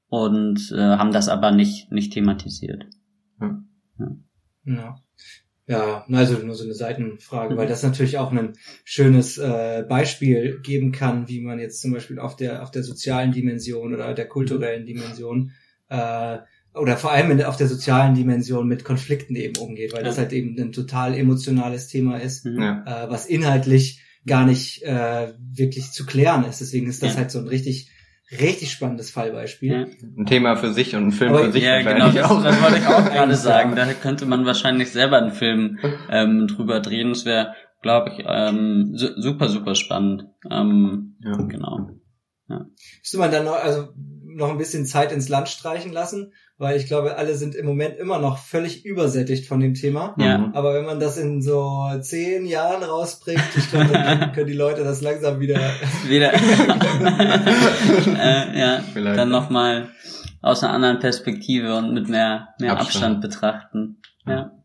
und 0.09 0.71
äh, 0.73 0.97
haben 0.97 1.13
das 1.13 1.29
aber 1.29 1.51
nicht, 1.51 1.91
nicht 1.93 2.13
thematisiert. 2.13 2.85
Ja. 3.41 3.59
Ja, 4.65 4.97
also 5.69 6.39
nur 6.39 6.55
so 6.55 6.65
eine 6.65 6.75
Seitenfrage, 6.75 7.55
Mhm. 7.55 7.59
weil 7.59 7.67
das 7.69 7.83
natürlich 7.83 8.17
auch 8.19 8.33
ein 8.33 8.55
schönes 8.85 9.37
äh, 9.39 9.85
Beispiel 9.89 10.61
geben 10.63 10.93
kann, 10.93 11.29
wie 11.29 11.41
man 11.41 11.59
jetzt 11.59 11.81
zum 11.83 11.93
Beispiel 11.93 12.19
auf 12.19 12.37
der 12.37 12.63
auf 12.63 12.71
der 12.71 12.83
sozialen 12.83 13.33
Dimension 13.33 13.95
oder 13.95 14.15
der 14.15 14.27
kulturellen 14.29 14.87
Dimension 14.87 15.53
äh, 15.89 16.39
oder 16.75 16.97
vor 16.97 17.13
allem 17.13 17.31
in, 17.33 17.43
auf 17.43 17.57
der 17.57 17.67
sozialen 17.67 18.15
Dimension 18.15 18.67
mit 18.69 18.85
Konflikten 18.85 19.35
eben 19.37 19.57
umgeht, 19.57 19.93
weil 19.93 20.05
das 20.05 20.17
Ja. 20.17 20.23
halt 20.23 20.33
eben 20.33 20.59
ein 20.61 20.73
total 20.73 21.15
emotionales 21.15 21.89
Thema 21.89 22.19
ist, 22.19 22.45
Mhm. 22.47 22.61
Ja. 22.63 23.05
äh, 23.07 23.11
was 23.11 23.27
inhaltlich 23.27 24.01
gar 24.27 24.45
nicht 24.47 24.83
äh, 24.83 25.33
wirklich 25.39 25.91
zu 25.93 26.05
klären 26.07 26.45
ist. 26.45 26.61
Deswegen 26.61 26.89
ist 26.89 27.03
das 27.03 27.13
Ja. 27.15 27.19
halt 27.21 27.31
so 27.31 27.39
ein 27.41 27.49
richtig 27.49 27.91
richtig 28.31 28.71
spannendes 28.73 29.11
Fallbeispiel. 29.11 29.73
Ja. 29.73 29.87
Ein 30.19 30.27
Thema 30.27 30.57
für 30.57 30.73
sich 30.73 30.95
und 30.95 31.07
ein 31.09 31.13
Film 31.13 31.33
Aber- 31.33 31.45
für 31.47 31.53
sich. 31.53 31.63
Ja, 31.65 31.81
genau, 31.83 32.11
das, 32.11 32.31
auch. 32.31 32.43
das 32.43 32.63
wollte 32.63 32.79
ich 32.79 32.87
auch 32.87 33.05
gerade 33.05 33.35
sagen. 33.37 33.77
ja. 33.77 33.87
Da 33.87 33.93
könnte 33.95 34.27
man 34.27 34.45
wahrscheinlich 34.45 34.91
selber 34.91 35.19
einen 35.19 35.33
Film 35.33 35.79
ähm, 36.11 36.47
drüber 36.47 36.81
drehen. 36.81 37.11
Das 37.11 37.25
wäre, 37.25 37.55
glaube 37.83 38.11
ich, 38.11 38.25
ähm, 38.29 38.93
su 38.95 39.09
super, 39.21 39.49
super 39.49 39.75
spannend. 39.75 40.25
Ähm, 40.51 41.17
Ja. 41.23 41.37
Genau. 41.37 41.91
Müsste 43.01 43.19
man 43.19 43.31
dann 43.31 43.45
noch, 43.45 43.63
also 43.63 43.89
noch 44.39 44.51
ein 44.51 44.57
bisschen 44.57 44.87
Zeit 44.87 45.13
ins 45.13 45.29
Land 45.29 45.49
streichen 45.49 45.93
lassen, 45.93 46.33
weil 46.57 46.77
ich 46.77 46.87
glaube, 46.87 47.17
alle 47.17 47.35
sind 47.35 47.55
im 47.55 47.67
Moment 47.67 47.99
immer 47.99 48.19
noch 48.19 48.39
völlig 48.39 48.85
übersättigt 48.85 49.47
von 49.47 49.61
dem 49.61 49.75
Thema. 49.75 50.15
Ja. 50.19 50.51
Aber 50.55 50.75
wenn 50.75 50.87
man 50.87 50.99
das 51.01 51.19
in 51.19 51.43
so 51.43 51.87
zehn 52.01 52.47
Jahren 52.47 52.83
rausbringt, 52.83 53.43
ich 53.57 53.71
glaube, 53.71 53.93
dann 53.93 54.33
können 54.35 54.47
die 54.47 54.55
Leute 54.55 54.85
das 54.85 55.03
langsam 55.03 55.41
wieder. 55.41 55.59
Wieder. 56.09 56.33
äh, 58.19 58.59
ja, 58.59 58.81
Vielleicht. 58.93 59.19
dann 59.19 59.29
nochmal 59.29 59.89
aus 60.41 60.63
einer 60.63 60.73
anderen 60.73 61.01
Perspektive 61.01 61.77
und 61.77 61.93
mit 61.93 62.09
mehr, 62.09 62.49
mehr 62.61 62.73
Abstand, 62.73 63.17
Abstand. 63.17 63.21
betrachten. 63.21 63.97
Ja. 64.27 64.58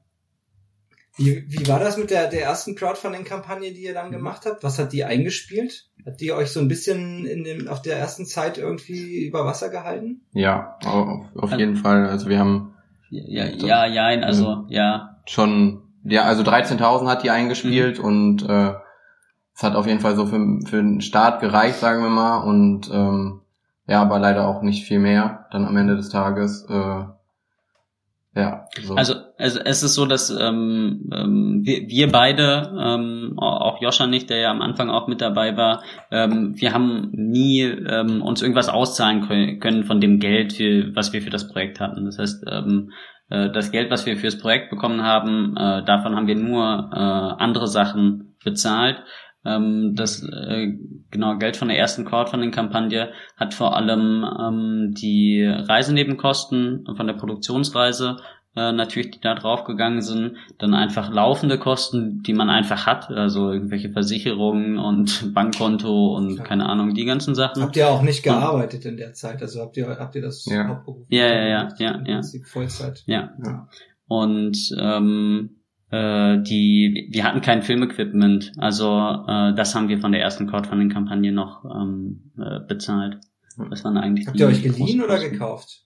Wie, 1.16 1.46
wie 1.48 1.68
war 1.68 1.80
das 1.80 1.98
mit 1.98 2.10
der, 2.10 2.28
der 2.28 2.44
ersten 2.44 2.76
Crowdfunding-Kampagne, 2.76 3.72
die 3.72 3.84
ihr 3.84 3.94
dann 3.94 4.12
gemacht 4.12 4.46
habt? 4.48 4.64
Was 4.64 4.80
hat 4.80 4.94
die 4.94 5.04
eingespielt? 5.04 5.90
Hat 6.06 6.20
die 6.20 6.32
euch 6.32 6.50
so 6.52 6.60
ein 6.60 6.68
bisschen 6.68 7.26
in 7.26 7.44
dem, 7.44 7.68
auf 7.68 7.82
der 7.84 7.98
ersten 7.98 8.26
Zeit 8.26 8.58
irgendwie 8.58 9.26
über 9.26 9.46
Wasser 9.46 9.70
gehalten? 9.70 10.22
Ja, 10.32 10.78
auf, 10.86 11.28
auf 11.36 11.52
jeden 11.54 11.76
Fall. 11.76 12.08
Also 12.10 12.30
wir 12.30 12.40
haben 12.40 12.74
Ja, 13.12 13.46
ja, 13.46 13.86
ja, 13.86 14.06
also, 14.26 14.66
ja. 14.70 15.18
schon, 15.28 15.84
ja, 16.04 16.24
also 16.24 16.42
13.000 16.42 17.08
hat 17.08 17.24
die 17.24 17.30
eingespielt 17.30 18.00
Mhm. 18.00 18.06
und 18.06 18.50
äh, 18.50 18.74
es 19.56 19.62
hat 19.62 19.76
auf 19.76 19.86
jeden 19.86 20.00
Fall 20.00 20.16
so 20.16 20.26
für, 20.26 20.40
für 20.66 20.78
den 20.78 21.00
Start 21.02 21.40
gereicht, 21.42 21.78
sagen 21.80 22.02
wir 22.02 22.10
mal. 22.10 22.40
Und 22.40 22.90
ähm, 22.92 23.42
ja, 23.86 24.02
aber 24.02 24.18
leider 24.18 24.48
auch 24.48 24.64
nicht 24.64 24.86
viel 24.86 24.98
mehr 25.00 25.46
dann 25.52 25.66
am 25.66 25.78
Ende 25.78 25.96
des 25.96 26.10
Tages. 26.10 26.66
Äh, 26.68 27.04
ja, 28.36 28.66
so. 28.82 28.96
Also, 28.96 29.14
also 29.38 29.60
es 29.64 29.84
ist 29.84 29.94
so, 29.94 30.06
dass 30.06 30.30
ähm, 30.30 31.10
ähm, 31.14 31.62
wir, 31.64 31.88
wir 31.88 32.12
beide, 32.12 32.74
ähm, 32.80 33.36
auch 33.38 33.82
Joscha 33.82 34.08
nicht, 34.08 34.30
der 34.30 34.38
ja 34.38 34.52
am 34.52 34.62
Anfang 34.62 34.90
auch 34.90 35.08
mit 35.08 35.22
dabei 35.22 35.56
war, 35.56 35.84
ähm, 36.10 36.54
wir 36.56 36.74
haben 36.74 37.10
nie 37.12 37.62
ähm, 37.62 38.22
uns 38.22 38.42
irgendwas 38.42 38.70
auszahlen 38.70 39.24
kö- 39.26 39.60
können 39.60 39.84
von 39.84 40.02
dem 40.02 40.20
Geld, 40.20 40.54
für, 40.54 40.96
was 40.96 41.14
wir 41.14 41.22
für 41.22 41.30
das 41.30 41.48
Projekt 41.48 41.80
hatten. 41.80 42.06
Das 42.06 42.18
heißt, 42.18 42.46
ähm, 42.50 42.92
äh, 43.30 43.52
das 43.52 43.72
Geld, 43.72 43.92
was 43.92 44.06
wir 44.06 44.18
fürs 44.18 44.38
Projekt 44.40 44.70
bekommen 44.70 45.04
haben, 45.04 45.56
äh, 45.56 45.84
davon 45.86 46.16
haben 46.16 46.28
wir 46.28 46.36
nur 46.36 46.90
äh, 46.92 47.44
andere 47.44 47.68
Sachen 47.68 48.36
bezahlt. 48.44 49.04
Ähm, 49.46 49.94
das 49.96 50.24
äh, 50.24 50.74
genau 51.12 51.38
Geld 51.38 51.58
von 51.58 51.68
der 51.68 51.78
ersten 51.78 52.06
Crowdfunding-Kampagne 52.06 53.12
hat 53.36 53.54
vor 53.54 53.76
allem 53.76 54.26
ähm, 54.40 54.94
die 54.94 55.44
Reisenebenkosten 55.46 56.86
von 56.96 57.08
der 57.08 57.14
Produktionsreise 57.14 58.18
äh, 58.56 58.72
natürlich, 58.72 59.12
die 59.12 59.20
da 59.20 59.34
draufgegangen 59.34 60.02
sind, 60.02 60.38
dann 60.60 60.76
einfach 60.76 61.12
laufende 61.12 61.58
Kosten, 61.58 62.22
die 62.22 62.34
man 62.34 62.50
einfach 62.50 62.86
hat, 62.86 63.10
also 63.10 63.52
irgendwelche 63.52 63.90
Versicherungen 63.92 64.78
und 64.78 65.34
Bankkonto 65.34 66.16
und 66.16 66.36
Klar. 66.36 66.48
keine 66.48 66.70
Ahnung, 66.70 66.94
die 66.94 67.06
ganzen 67.06 67.34
Sachen. 67.34 67.64
Habt 67.64 67.76
ihr 67.76 67.90
auch 67.90 68.04
nicht 68.04 68.22
gearbeitet 68.22 68.86
in 68.86 68.98
der 68.98 69.14
Zeit? 69.14 69.42
Also 69.42 69.62
habt 69.62 69.76
ihr, 69.78 69.88
habt 69.88 70.16
ihr 70.16 70.22
das 70.22 70.46
Ja. 70.46 70.84
Ja, 71.10 71.26
ja, 71.26 71.48
ja, 71.48 71.70
ja, 71.80 72.02
ja. 72.06 72.14
Prinzip 72.16 72.46
Vollzeit. 72.46 73.04
Ja. 73.08 73.34
Ja. 73.44 73.68
Und 74.08 74.58
ähm, 74.80 75.63
äh, 75.94 76.42
die, 76.42 77.08
wir 77.12 77.24
hatten 77.24 77.42
kein 77.42 77.62
Filmequipment, 77.62 78.54
also 78.58 78.98
äh, 79.28 79.54
das 79.54 79.76
haben 79.76 79.90
wir 79.90 80.00
von 80.00 80.12
der 80.12 80.22
ersten 80.22 80.48
Crowdfunding-Kampagne 80.48 81.32
noch 81.32 81.64
ähm, 81.66 82.32
äh, 82.36 82.60
bezahlt. 82.68 83.20
Das 83.70 83.84
waren 83.84 83.98
eigentlich 83.98 84.26
Habt 84.26 84.40
ihr 84.40 84.48
euch 84.48 84.64
geliehen 84.64 85.04
oder 85.04 85.20
gekauft? 85.20 85.84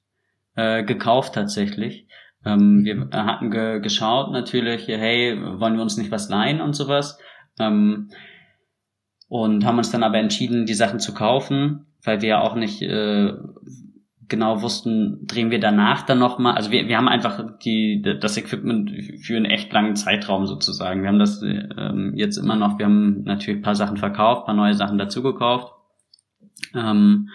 Äh, 0.56 0.86
gekauft 0.86 1.34
tatsächlich. 1.34 2.08
Ähm, 2.46 2.86
wir 2.86 3.10
hatten 3.12 3.52
ge 3.52 3.82
geschaut 3.82 4.32
natürlich, 4.32 4.88
hey, 4.88 5.38
wollen 5.60 5.76
wir 5.76 5.82
uns 5.82 5.98
nicht 5.98 6.10
was 6.10 6.30
leihen 6.30 6.62
und 6.62 6.74
sowas. 6.74 7.20
Ähm, 7.60 8.10
und 9.28 9.66
haben 9.66 9.78
uns 9.78 9.92
dann 9.92 10.04
aber 10.04 10.20
entschieden, 10.20 10.66
die 10.66 10.74
Sachen 10.74 11.02
zu 11.02 11.14
kaufen, 11.14 11.88
weil 12.06 12.22
wir 12.22 12.30
ja 12.30 12.42
auch 12.42 12.56
nicht 12.56 12.82
äh, 12.82 13.34
genau 14.28 14.62
wussten, 14.62 15.26
drehen 15.26 15.52
wir 15.52 15.60
danach 15.60 16.04
dann 16.04 16.20
nochmal. 16.20 16.56
Also 16.56 16.72
wir, 16.72 16.88
wir 16.88 16.98
haben 16.98 17.08
einfach 17.08 17.58
die, 17.64 18.02
das 18.02 18.38
Equipment 18.38 18.92
für 19.22 19.36
einen 19.36 19.46
echt 19.46 19.72
langen 19.72 19.96
Zeitraum 19.96 20.46
sozusagen. 20.46 21.02
Wir 21.02 21.10
haben 21.10 21.20
das 21.20 21.42
ähm, 21.42 22.14
jetzt 22.16 22.38
immer 22.38 22.56
noch, 22.56 22.78
wir 22.78 22.86
haben 22.86 23.24
natürlich 23.24 23.62
paar 23.62 23.76
Sachen 23.76 23.98
verkauft, 23.98 24.46
paar 24.46 24.56
neue 24.56 24.74
Sachen 24.74 24.98
dazu 24.98 25.24
gekauft. 25.24 25.74
Ähm, 26.74 27.30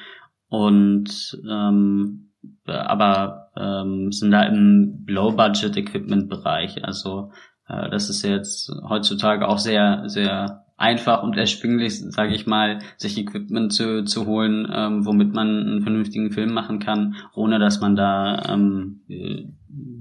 und 0.49 1.41
ähm, 1.49 2.33
aber 2.67 3.51
ähm, 3.57 4.13
sind 4.13 4.31
da 4.31 4.43
im 4.43 5.05
Low-Budget-Equipment-Bereich. 5.07 6.85
Also 6.85 7.33
äh, 7.69 7.91
das 7.91 8.11
ist 8.11 8.23
jetzt 8.23 8.71
heutzutage 8.89 9.49
auch 9.49 9.59
sehr, 9.59 10.05
sehr 10.09 10.62
einfach 10.77 11.23
und 11.23 11.37
erschwinglich, 11.37 12.01
sage 12.01 12.35
ich 12.35 12.47
mal, 12.47 12.81
sich 12.97 13.17
Equipment 13.19 13.73
zu, 13.73 14.05
zu 14.05 14.27
holen, 14.27 14.67
ähm, 14.73 15.05
womit 15.07 15.33
man 15.33 15.49
einen 15.49 15.83
vernünftigen 15.83 16.33
Film 16.33 16.53
machen 16.53 16.79
kann, 16.81 17.15
ohne 17.35 17.59
dass 17.59 17.81
man 17.81 17.95
da 17.97 18.43
ähm, 18.53 19.01
äh, 19.09 19.45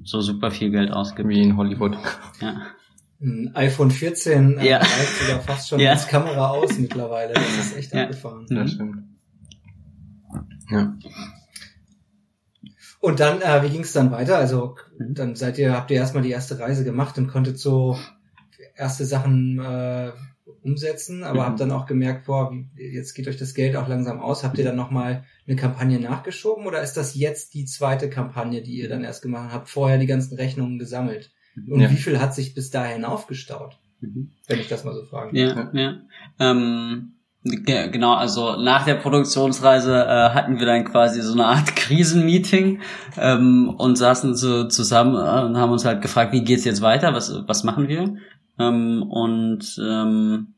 so 0.03 0.21
super 0.21 0.49
viel 0.51 0.71
Geld 0.71 0.91
ausgibt. 0.91 1.29
wie 1.29 1.41
in 1.41 1.57
Hollywood. 1.57 1.95
Ja. 2.41 2.61
Ein 3.23 3.51
iPhone 3.53 3.91
14 3.91 4.57
äh, 4.57 4.67
Ja. 4.67 4.77
reicht 4.77 5.17
sogar 5.21 5.41
fast 5.41 5.69
schon 5.69 5.79
Ja. 5.79 5.91
als 5.91 6.07
Kamera 6.07 6.49
aus 6.49 6.79
mittlerweile. 6.79 7.33
Das 7.33 7.57
ist 7.59 7.77
echt 7.77 7.93
Ja. 7.93 8.03
abgefahren. 8.03 8.47
Das 8.49 8.71
stimmt. 8.71 9.03
Ja. 10.71 10.95
Und 12.99 13.19
dann, 13.19 13.41
äh, 13.41 13.63
wie 13.63 13.69
ging 13.69 13.81
es 13.81 13.93
dann 13.93 14.11
weiter? 14.11 14.37
Also 14.37 14.75
Mhm. 14.97 15.13
dann 15.15 15.35
seid 15.35 15.57
ihr, 15.57 15.73
habt 15.73 15.91
ihr 15.91 15.97
erstmal 15.97 16.23
die 16.23 16.31
erste 16.31 16.59
Reise 16.59 16.83
gemacht 16.83 17.17
und 17.17 17.27
konntet 17.27 17.59
so 17.59 17.97
erste 18.75 19.05
Sachen 19.05 19.59
äh, 19.59 20.11
umsetzen, 20.63 21.23
aber 21.23 21.41
Mhm. 21.41 21.45
habt 21.45 21.59
dann 21.59 21.71
auch 21.71 21.85
gemerkt, 21.85 22.25
boah, 22.27 22.51
wie, 22.51 22.67
jetzt 22.93 23.13
geht 23.13 23.27
euch 23.27 23.37
das 23.37 23.53
Geld 23.53 23.75
auch 23.75 23.87
langsam 23.87 24.19
aus. 24.19 24.43
Habt 24.43 24.57
ihr 24.57 24.63
dann 24.65 24.75
nochmal 24.75 25.23
eine 25.47 25.55
Kampagne 25.55 25.99
nachgeschoben 25.99 26.65
oder 26.67 26.81
ist 26.81 26.93
das 26.97 27.15
jetzt 27.15 27.53
die 27.53 27.65
zweite 27.65 28.09
Kampagne, 28.09 28.61
die 28.61 28.73
ihr 28.79 28.89
dann 28.89 29.03
erst 29.03 29.21
gemacht 29.23 29.49
habt, 29.51 29.69
vorher 29.69 29.97
die 29.97 30.05
ganzen 30.07 30.35
Rechnungen 30.35 30.77
gesammelt? 30.79 31.31
Und 31.69 31.81
Ja. 31.81 31.89
wie 31.91 31.95
viel 31.97 32.19
hat 32.21 32.33
sich 32.35 32.53
bis 32.53 32.69
dahin 32.69 33.03
aufgestaut, 33.05 33.77
Mhm. 33.99 34.31
wenn 34.47 34.59
ich 34.59 34.67
das 34.69 34.83
mal 34.85 34.93
so 34.93 35.03
fragen 35.03 35.35
Ja, 35.35 35.69
ja. 35.73 35.95
Ähm, 36.39 37.13
ge- 37.43 37.89
genau, 37.89 38.13
also 38.13 38.55
nach 38.55 38.85
der 38.85 38.95
Produktionsreise 38.95 39.95
äh, 40.05 40.29
hatten 40.29 40.59
wir 40.59 40.65
dann 40.65 40.85
quasi 40.85 41.21
so 41.21 41.33
eine 41.33 41.45
Art 41.47 41.75
Krisenmeeting 41.75 42.81
ähm, 43.17 43.69
und 43.77 43.97
saßen 43.97 44.35
so 44.35 44.65
zusammen 44.67 45.15
äh, 45.15 45.43
und 45.45 45.57
haben 45.57 45.71
uns 45.71 45.85
halt 45.85 46.01
gefragt, 46.01 46.33
wie 46.33 46.43
geht's 46.43 46.65
jetzt 46.65 46.81
weiter, 46.81 47.13
was, 47.13 47.33
was 47.47 47.63
machen 47.63 47.87
wir? 47.87 48.15
Ähm, 48.61 49.03
und 49.03 49.79
ähm, 49.81 50.53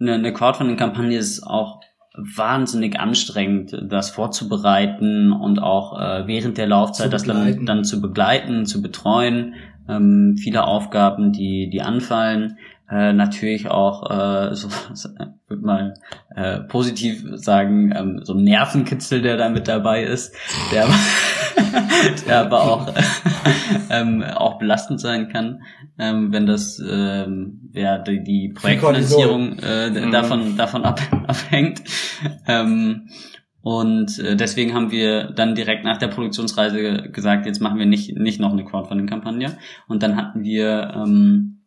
eine, 0.00 0.14
eine 0.14 0.32
Crowdfunding-Kampagne 0.32 1.16
ist 1.16 1.42
auch 1.42 1.80
wahnsinnig 2.16 2.98
anstrengend, 3.00 3.76
das 3.88 4.10
vorzubereiten 4.10 5.32
und 5.32 5.60
auch 5.60 5.98
äh, 5.98 6.26
während 6.26 6.58
der 6.58 6.68
Laufzeit 6.68 7.12
das 7.12 7.24
dann, 7.24 7.66
dann 7.66 7.84
zu 7.84 8.00
begleiten, 8.00 8.66
zu 8.66 8.82
betreuen. 8.82 9.54
Ähm, 9.88 10.36
viele 10.38 10.64
Aufgaben, 10.64 11.32
die, 11.32 11.68
die 11.70 11.82
anfallen. 11.82 12.56
Äh, 12.88 13.12
natürlich 13.12 13.68
auch, 13.70 14.10
äh, 14.10 14.54
so 14.54 14.68
würde 15.54 15.66
mal 15.66 15.94
äh, 16.34 16.60
positiv 16.60 17.24
sagen, 17.34 17.92
ähm, 17.96 18.20
so 18.22 18.34
ein 18.34 18.44
Nervenkitzel, 18.44 19.22
der 19.22 19.36
da 19.36 19.48
mit 19.48 19.68
dabei 19.68 20.04
ist, 20.04 20.34
der 20.72 20.84
aber, 20.84 20.94
der 22.26 22.40
aber 22.40 22.62
auch, 22.62 22.94
ähm, 23.90 24.22
auch 24.22 24.58
belastend 24.58 25.00
sein 25.00 25.28
kann, 25.28 25.62
ähm, 25.98 26.32
wenn 26.32 26.46
das 26.46 26.82
ähm, 26.86 27.70
ja, 27.72 27.98
die, 27.98 28.22
die 28.22 28.48
Projektfinanzierung 28.50 29.58
äh, 29.60 29.90
mhm. 29.90 30.10
davon, 30.10 30.56
davon 30.56 30.84
ab, 30.84 31.00
abhängt. 31.26 31.82
Ähm, 32.46 33.08
und 33.62 34.18
äh, 34.18 34.36
deswegen 34.36 34.74
haben 34.74 34.90
wir 34.90 35.30
dann 35.30 35.54
direkt 35.54 35.84
nach 35.84 35.96
der 35.96 36.08
Produktionsreise 36.08 37.10
gesagt, 37.10 37.46
jetzt 37.46 37.62
machen 37.62 37.78
wir 37.78 37.86
nicht, 37.86 38.14
nicht 38.14 38.38
noch 38.38 38.52
eine 38.52 38.64
Crowdfunding-Kampagne. 38.64 39.56
Und 39.88 40.02
dann 40.02 40.16
hatten 40.16 40.44
wir 40.44 40.92
ähm, 40.94 41.63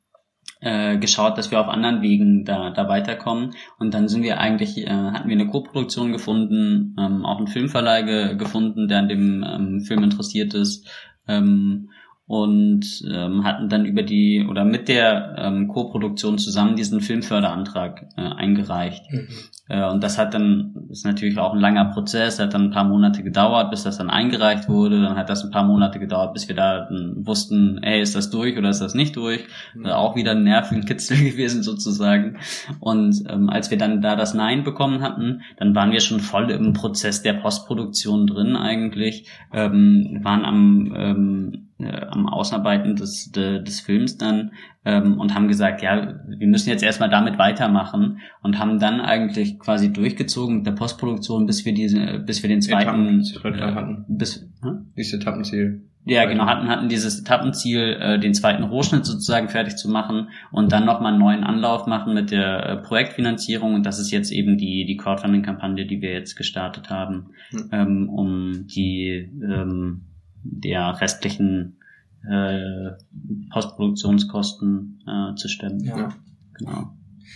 äh, 0.61 0.97
geschaut, 0.97 1.37
dass 1.37 1.51
wir 1.51 1.59
auf 1.59 1.67
anderen 1.67 2.01
Wegen 2.01 2.45
da, 2.45 2.71
da 2.71 2.87
weiterkommen. 2.87 3.53
Und 3.79 3.93
dann 3.93 4.07
sind 4.07 4.23
wir 4.23 4.39
eigentlich, 4.39 4.77
äh, 4.77 4.89
hatten 4.89 5.29
wir 5.29 5.35
eine 5.35 5.47
Co-Produktion 5.47 6.11
gefunden, 6.11 6.95
ähm, 6.99 7.25
auch 7.25 7.37
einen 7.37 7.47
Filmverleih 7.47 8.03
ge 8.03 8.35
gefunden, 8.35 8.87
der 8.87 8.99
an 8.99 9.09
dem 9.09 9.43
ähm, 9.47 9.81
Film 9.81 10.03
interessiert 10.03 10.53
ist. 10.53 10.87
Ähm, 11.27 11.89
und 12.27 13.03
ähm, 13.09 13.45
hatten 13.45 13.69
dann 13.69 13.85
über 13.85 14.03
die 14.03 14.45
oder 14.47 14.65
mit 14.65 14.89
der 14.89 15.35
ähm, 15.37 15.69
Co-Produktion 15.69 16.37
zusammen 16.37 16.75
diesen 16.75 16.99
Filmförderantrag 16.99 18.09
äh, 18.17 18.21
eingereicht. 18.21 19.09
Mhm. 19.09 19.27
Äh, 19.69 19.89
und 19.89 20.03
das 20.03 20.17
hat 20.17 20.33
dann, 20.33 20.75
ist 20.89 21.05
natürlich 21.05 21.37
auch 21.37 21.53
ein 21.53 21.59
langer 21.59 21.85
Prozess, 21.85 22.37
hat 22.37 22.53
dann 22.53 22.65
ein 22.65 22.71
paar 22.71 22.83
Monate 22.83 23.23
gedauert, 23.23 23.71
bis 23.71 23.83
das 23.83 23.97
dann 23.97 24.09
eingereicht 24.09 24.67
wurde. 24.67 25.01
Dann 25.01 25.15
hat 25.15 25.29
das 25.29 25.45
ein 25.45 25.51
paar 25.51 25.63
Monate 25.63 25.99
gedauert, 25.99 26.33
bis 26.33 26.49
wir 26.49 26.55
da 26.55 26.89
wussten, 27.15 27.81
ey, 27.81 28.01
ist 28.01 28.13
das 28.13 28.29
durch 28.29 28.57
oder 28.57 28.69
ist 28.69 28.81
das 28.81 28.93
nicht 28.93 29.15
durch? 29.15 29.45
Mhm. 29.73 29.85
Äh, 29.85 29.91
auch 29.91 30.17
wieder 30.17 30.31
ein 30.31 30.43
Nervenkitzel 30.43 31.17
gewesen 31.31 31.63
sozusagen. 31.63 32.39
Und 32.81 33.23
ähm, 33.29 33.49
als 33.49 33.71
wir 33.71 33.77
dann 33.77 34.01
da 34.01 34.17
das 34.17 34.33
Nein 34.33 34.65
bekommen 34.65 35.01
hatten, 35.01 35.43
dann 35.55 35.73
waren 35.75 35.93
wir 35.93 36.01
schon 36.01 36.19
voll 36.19 36.51
im 36.51 36.73
Prozess 36.73 37.21
der 37.21 37.33
Postproduktion 37.33 38.27
drin 38.27 38.57
eigentlich, 38.57 39.29
ähm, 39.53 40.19
waren 40.23 40.43
am 40.43 40.93
ähm, 40.93 41.66
äh, 41.79 42.05
am 42.07 42.27
Ausarbeiten 42.27 42.95
des, 42.95 43.31
de, 43.31 43.63
des 43.63 43.81
Films 43.81 44.17
dann 44.17 44.51
ähm, 44.85 45.19
und 45.19 45.35
haben 45.35 45.47
gesagt, 45.47 45.81
ja, 45.81 46.15
wir 46.27 46.47
müssen 46.47 46.69
jetzt 46.69 46.83
erstmal 46.83 47.09
damit 47.09 47.37
weitermachen 47.37 48.19
und 48.41 48.57
haben 48.57 48.79
dann 48.79 48.99
eigentlich 48.99 49.59
quasi 49.59 49.91
durchgezogen 49.91 50.57
mit 50.57 50.65
der 50.65 50.71
Postproduktion, 50.71 51.45
bis 51.45 51.65
wir 51.65 51.73
diese, 51.73 52.19
bis 52.19 52.41
wir 52.41 52.49
den 52.49 52.61
zweiten 52.61 53.21
Etappen, 53.21 53.53
äh, 53.53 53.61
hatten. 53.61 54.05
bis 54.07 54.49
hm? 54.61 54.91
dieses 54.97 55.13
Etappenziel. 55.13 55.83
Ja, 56.09 56.23
genau, 56.23 56.45
hatten, 56.45 56.69
hatten 56.69 56.87
dieses 56.87 57.19
Etappenziel, 57.19 57.97
äh, 57.99 58.17
den 58.17 58.33
zweiten 58.33 58.63
Rohschnitt 58.63 59.05
sozusagen 59.05 59.49
fertig 59.49 59.75
zu 59.75 59.89
machen 59.89 60.29
und 60.51 60.71
dann 60.71 60.85
nochmal 60.85 61.11
einen 61.11 61.21
neuen 61.21 61.43
Anlauf 61.43 61.85
machen 61.85 62.13
mit 62.13 62.31
der 62.31 62.65
äh, 62.65 62.77
Projektfinanzierung. 62.77 63.73
Und 63.73 63.85
das 63.85 63.99
ist 63.99 64.11
jetzt 64.11 64.31
eben 64.31 64.57
die, 64.57 64.85
die 64.85 64.95
Crowdfunding-Kampagne, 64.95 65.85
die 65.85 66.01
wir 66.01 66.13
jetzt 66.13 66.37
gestartet 66.37 66.89
haben, 66.89 67.31
hm. 67.49 67.69
ähm, 67.73 68.09
um 68.09 68.67
die 68.67 69.29
ähm, 69.43 70.06
der 70.51 70.99
restlichen 71.01 71.77
äh, 72.29 72.91
Postproduktionskosten 73.51 75.03
äh, 75.07 75.35
zu 75.35 75.47
stemmen. 75.47 75.83
Ja. 75.83 76.09
Genau. 76.57 76.93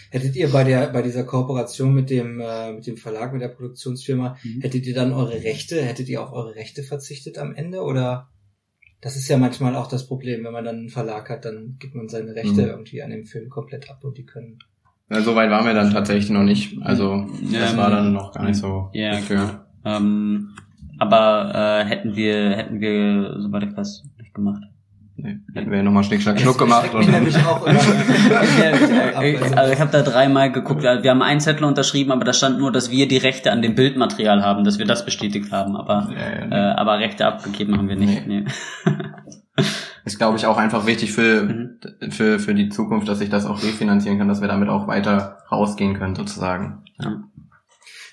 Hättet 0.09 0.35
ihr 0.35 0.49
bei 0.49 0.63
der 0.63 0.87
bei 0.91 1.01
dieser 1.01 1.23
Kooperation 1.23 1.93
mit 1.93 2.09
dem 2.09 2.39
äh, 2.39 2.73
mit 2.73 2.87
dem 2.87 2.97
Verlag 2.97 3.33
mit 3.33 3.41
der 3.41 3.49
Produktionsfirma 3.49 4.37
mhm. 4.43 4.61
hättet 4.61 4.85
ihr 4.85 4.95
dann 4.95 5.13
eure 5.13 5.43
Rechte 5.43 5.81
hättet 5.81 6.09
ihr 6.09 6.21
auf 6.21 6.31
eure 6.33 6.55
Rechte 6.55 6.83
verzichtet 6.83 7.37
am 7.37 7.53
Ende 7.53 7.81
oder 7.81 8.29
das 9.01 9.15
ist 9.15 9.27
ja 9.27 9.37
manchmal 9.37 9.75
auch 9.75 9.87
das 9.87 10.07
Problem, 10.07 10.43
wenn 10.43 10.53
man 10.53 10.63
dann 10.63 10.75
einen 10.77 10.89
Verlag 10.89 11.29
hat, 11.29 11.45
dann 11.45 11.77
gibt 11.79 11.95
man 11.95 12.07
seine 12.07 12.35
Rechte 12.35 12.61
mhm. 12.61 12.69
irgendwie 12.69 13.01
an 13.01 13.09
dem 13.09 13.25
Film 13.25 13.49
komplett 13.49 13.89
ab 13.89 14.03
und 14.03 14.17
die 14.17 14.25
können. 14.25 14.59
Ja, 15.09 15.21
so 15.21 15.35
weit 15.35 15.49
waren 15.49 15.65
wir 15.65 15.73
dann 15.73 15.91
tatsächlich 15.91 16.29
noch 16.29 16.43
nicht. 16.43 16.77
Also 16.81 17.27
das 17.51 17.71
ähm, 17.71 17.77
war 17.77 17.89
dann 17.89 18.13
noch 18.13 18.31
gar 18.31 18.45
nicht 18.45 18.57
so. 18.57 18.89
Ja, 18.93 19.19
genau. 19.19 19.49
Ähm, 19.83 20.55
aber 21.01 21.81
äh, 21.81 21.85
hätten 21.85 22.15
wir, 22.15 22.51
hätten 22.51 22.79
wir, 22.79 23.35
soweit 23.39 23.63
ich 23.63 23.75
weiß, 23.75 24.03
nicht 24.19 24.35
gemacht. 24.35 24.61
Nee, 25.15 25.39
hätten 25.55 25.71
wir 25.71 25.77
ja 25.77 25.83
nochmal 25.83 26.03
Schnick, 26.03 26.21
Schnack, 26.21 26.39
Schnuck 26.39 26.59
gemacht. 26.59 26.93
Und 26.93 27.09
nämlich 27.09 27.35
auch 27.37 27.65
immer. 27.65 27.79
also 29.57 29.73
ich 29.73 29.79
habe 29.79 29.91
da 29.91 30.03
dreimal 30.03 30.51
geguckt. 30.51 30.83
Wir 30.83 31.09
haben 31.09 31.23
einen 31.23 31.39
Zettel 31.39 31.63
unterschrieben, 31.65 32.11
aber 32.11 32.23
da 32.23 32.33
stand 32.33 32.59
nur, 32.59 32.71
dass 32.71 32.91
wir 32.91 33.07
die 33.07 33.17
Rechte 33.17 33.51
an 33.51 33.63
dem 33.63 33.73
Bildmaterial 33.73 34.43
haben, 34.43 34.63
dass 34.63 34.77
wir 34.77 34.85
das 34.85 35.03
bestätigt 35.03 35.51
haben. 35.51 35.75
Aber, 35.75 36.07
ja, 36.11 36.39
ja, 36.39 36.45
nee. 36.45 36.55
äh, 36.55 36.73
aber 36.73 36.99
Rechte 36.99 37.25
abgegeben 37.25 37.79
haben 37.79 37.89
wir 37.89 37.95
nicht. 37.95 38.27
Nee. 38.27 38.45
nee. 38.85 38.93
Ist, 40.05 40.19
glaube 40.19 40.37
ich, 40.37 40.45
auch 40.45 40.57
einfach 40.57 40.85
wichtig 40.85 41.11
für, 41.11 41.43
mhm. 41.43 41.79
für, 42.11 42.37
für 42.37 42.53
die 42.53 42.69
Zukunft, 42.69 43.07
dass 43.07 43.21
ich 43.21 43.29
das 43.29 43.47
auch 43.47 43.63
refinanzieren 43.63 44.19
kann, 44.19 44.27
dass 44.27 44.41
wir 44.41 44.47
damit 44.47 44.69
auch 44.69 44.87
weiter 44.87 45.39
rausgehen 45.51 45.97
können, 45.97 46.15
sozusagen. 46.15 46.83
Ja. 46.99 47.23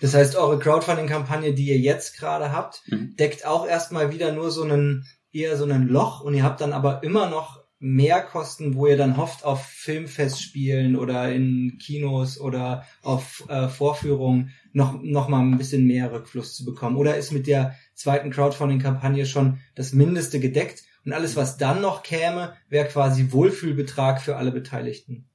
Das 0.01 0.14
heißt, 0.14 0.36
eure 0.36 0.59
Crowdfunding-Kampagne, 0.59 1.55
die 1.55 1.68
ihr 1.68 1.78
jetzt 1.78 2.18
gerade 2.18 2.53
habt, 2.53 2.82
mhm. 2.86 3.16
deckt 3.16 3.46
auch 3.46 3.66
erstmal 3.66 4.12
wieder 4.12 4.32
nur 4.32 4.51
so 4.51 4.62
einen, 4.62 5.07
eher 5.32 5.57
so 5.57 5.64
einen 5.64 5.88
Loch 5.88 6.20
und 6.20 6.34
ihr 6.34 6.44
habt 6.44 6.61
dann 6.61 6.72
aber 6.72 7.03
immer 7.03 7.28
noch 7.28 7.59
mehr 7.80 8.22
Kosten, 8.22 8.74
wo 8.74 8.86
ihr 8.86 8.96
dann 8.96 9.16
hofft, 9.16 9.44
auf 9.44 9.64
Filmfestspielen 9.64 10.96
oder 10.96 11.32
in 11.32 11.78
Kinos 11.80 12.40
oder 12.40 12.84
auf 13.03 13.44
äh, 13.49 13.68
Vorführungen 13.68 14.51
noch, 14.72 15.01
noch 15.01 15.28
mal 15.28 15.40
ein 15.40 15.59
bisschen 15.59 15.86
mehr 15.86 16.12
Rückfluss 16.12 16.57
zu 16.57 16.64
bekommen? 16.64 16.96
Oder 16.96 17.16
ist 17.16 17.30
mit 17.30 17.46
der 17.46 17.76
zweiten 17.94 18.30
Crowdfunding-Kampagne 18.30 19.26
schon 19.26 19.61
das 19.76 19.92
Mindeste 19.92 20.40
gedeckt 20.40 20.82
und 21.05 21.12
alles, 21.12 21.36
was 21.36 21.57
dann 21.57 21.80
noch 21.80 22.03
käme, 22.03 22.55
wäre 22.68 22.88
quasi 22.88 23.30
Wohlfühlbetrag 23.30 24.20
für 24.20 24.36
alle 24.36 24.51
Beteiligten? 24.51 25.28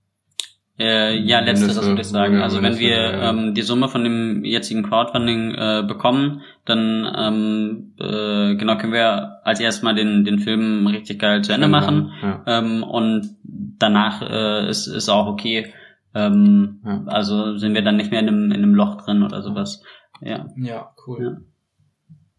Äh, 0.79 1.19
ja, 1.19 1.39
letzteres 1.39 1.85
würde 1.85 2.01
ich 2.01 2.07
sagen. 2.07 2.41
Also 2.41 2.63
wenn 2.63 2.79
wir 2.79 2.97
ähm, 2.97 3.53
die 3.53 3.61
Summe 3.61 3.89
von 3.89 4.03
dem 4.03 4.43
jetzigen 4.43 4.81
Crowdfunding 4.81 5.53
äh, 5.53 5.83
bekommen, 5.87 6.41
dann 6.65 7.07
ähm, 7.15 7.93
äh, 7.99 8.55
genau 8.55 8.77
können 8.77 8.93
wir 8.93 9.45
als 9.45 9.59
erstes 9.59 9.83
mal 9.83 9.93
den 9.93 10.25
den 10.25 10.39
Film 10.39 10.87
richtig 10.87 11.19
geil 11.19 11.43
zu 11.43 11.53
Ende 11.53 11.67
machen 11.67 12.11
ja. 12.23 12.43
ähm, 12.47 12.81
und 12.81 13.35
danach 13.43 14.23
äh, 14.23 14.67
ist 14.67 14.87
ist 14.87 15.09
auch 15.09 15.27
okay. 15.27 15.71
Ähm, 16.15 16.81
ja. 16.83 17.03
Also 17.05 17.57
sind 17.57 17.75
wir 17.75 17.83
dann 17.83 17.97
nicht 17.97 18.09
mehr 18.09 18.21
in 18.21 18.27
einem 18.27 18.45
in 18.45 18.63
einem 18.63 18.73
Loch 18.73 18.99
drin 19.03 19.21
oder 19.21 19.43
sowas. 19.43 19.83
Ja. 20.21 20.47
Ja, 20.55 20.91
cool. 21.05 21.45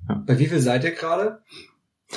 Ja. 0.09 0.22
Bei 0.26 0.41
wie 0.41 0.47
viel 0.47 0.59
seid 0.59 0.82
ihr 0.82 0.93
gerade? 0.93 1.39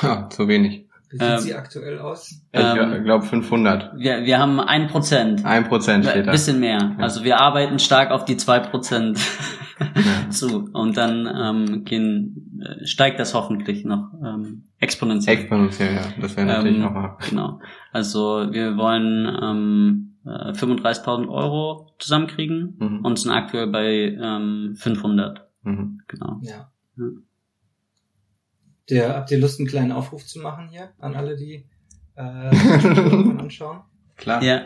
Ja, 0.01 0.30
zu 0.30 0.47
wenig. 0.47 0.86
Wie 1.09 1.17
sieht 1.17 1.21
ähm, 1.21 1.39
sie 1.39 1.55
aktuell 1.55 1.99
aus? 1.99 2.43
Ich 2.51 2.59
ähm, 2.59 3.03
glaube 3.03 3.25
500. 3.25 3.97
Wir, 3.97 4.25
wir 4.25 4.39
haben 4.39 4.59
ein 4.59 4.87
Prozent. 4.87 5.45
Ein 5.45 5.65
Prozent 5.65 6.05
steht 6.05 6.27
da. 6.27 6.31
Bisschen 6.31 6.59
mehr. 6.59 6.95
Ja. 6.97 7.03
Also 7.03 7.23
wir 7.23 7.39
arbeiten 7.39 7.79
stark 7.79 8.11
auf 8.11 8.25
die 8.25 8.35
zwei 8.35 8.59
Prozent 8.59 9.19
ja. 9.79 10.29
zu. 10.29 10.69
Und 10.73 10.97
dann 10.97 11.25
ähm, 11.33 11.85
gehen, 11.85 12.61
äh, 12.61 12.85
steigt 12.85 13.19
das 13.19 13.33
hoffentlich 13.33 13.85
noch 13.85 14.11
ähm, 14.21 14.63
exponentiell. 14.79 15.37
Exponentiell, 15.37 15.95
ja. 15.95 16.01
Das 16.21 16.35
wäre 16.35 16.47
natürlich 16.47 16.75
ähm, 16.75 16.83
nochmal. 16.83 17.17
Genau. 17.29 17.61
Also 17.93 18.47
wir 18.51 18.75
wollen 18.75 19.27
ähm, 19.41 20.07
35.000 20.25 21.23
äh, 21.23 21.27
Euro 21.29 21.93
zusammenkriegen 21.99 22.75
mhm. 22.79 23.05
und 23.05 23.17
sind 23.17 23.31
aktuell 23.31 23.67
bei 23.67 24.17
ähm, 24.21 24.75
500. 24.75 25.47
Mhm. 25.63 26.01
Genau. 26.07 26.39
Ja. 26.41 26.69
ja. 26.97 27.05
Der, 28.89 29.15
habt 29.15 29.31
ihr 29.31 29.39
Lust, 29.39 29.59
einen 29.59 29.67
kleinen 29.67 29.91
Aufruf 29.91 30.25
zu 30.25 30.39
machen 30.39 30.69
hier 30.69 30.89
an 30.99 31.15
alle, 31.15 31.35
die 31.35 31.65
äh, 32.15 32.21
anschauen? 32.21 33.81
Klar. 34.15 34.41
Ja. 34.43 34.61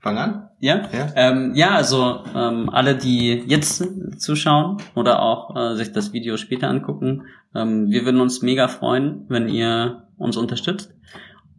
Fang 0.00 0.18
an. 0.18 0.48
Ja, 0.58 0.88
ja, 0.92 1.12
ähm, 1.14 1.52
ja 1.54 1.76
also 1.76 2.24
ähm, 2.34 2.68
alle, 2.70 2.96
die 2.96 3.44
jetzt 3.46 3.84
zuschauen 4.18 4.78
oder 4.96 5.22
auch 5.22 5.54
äh, 5.54 5.76
sich 5.76 5.92
das 5.92 6.12
Video 6.12 6.36
später 6.36 6.68
angucken, 6.68 7.22
ähm, 7.54 7.88
wir 7.88 8.04
würden 8.04 8.20
uns 8.20 8.42
mega 8.42 8.66
freuen, 8.66 9.26
wenn 9.28 9.48
ihr 9.48 10.08
uns 10.16 10.36
unterstützt, 10.36 10.92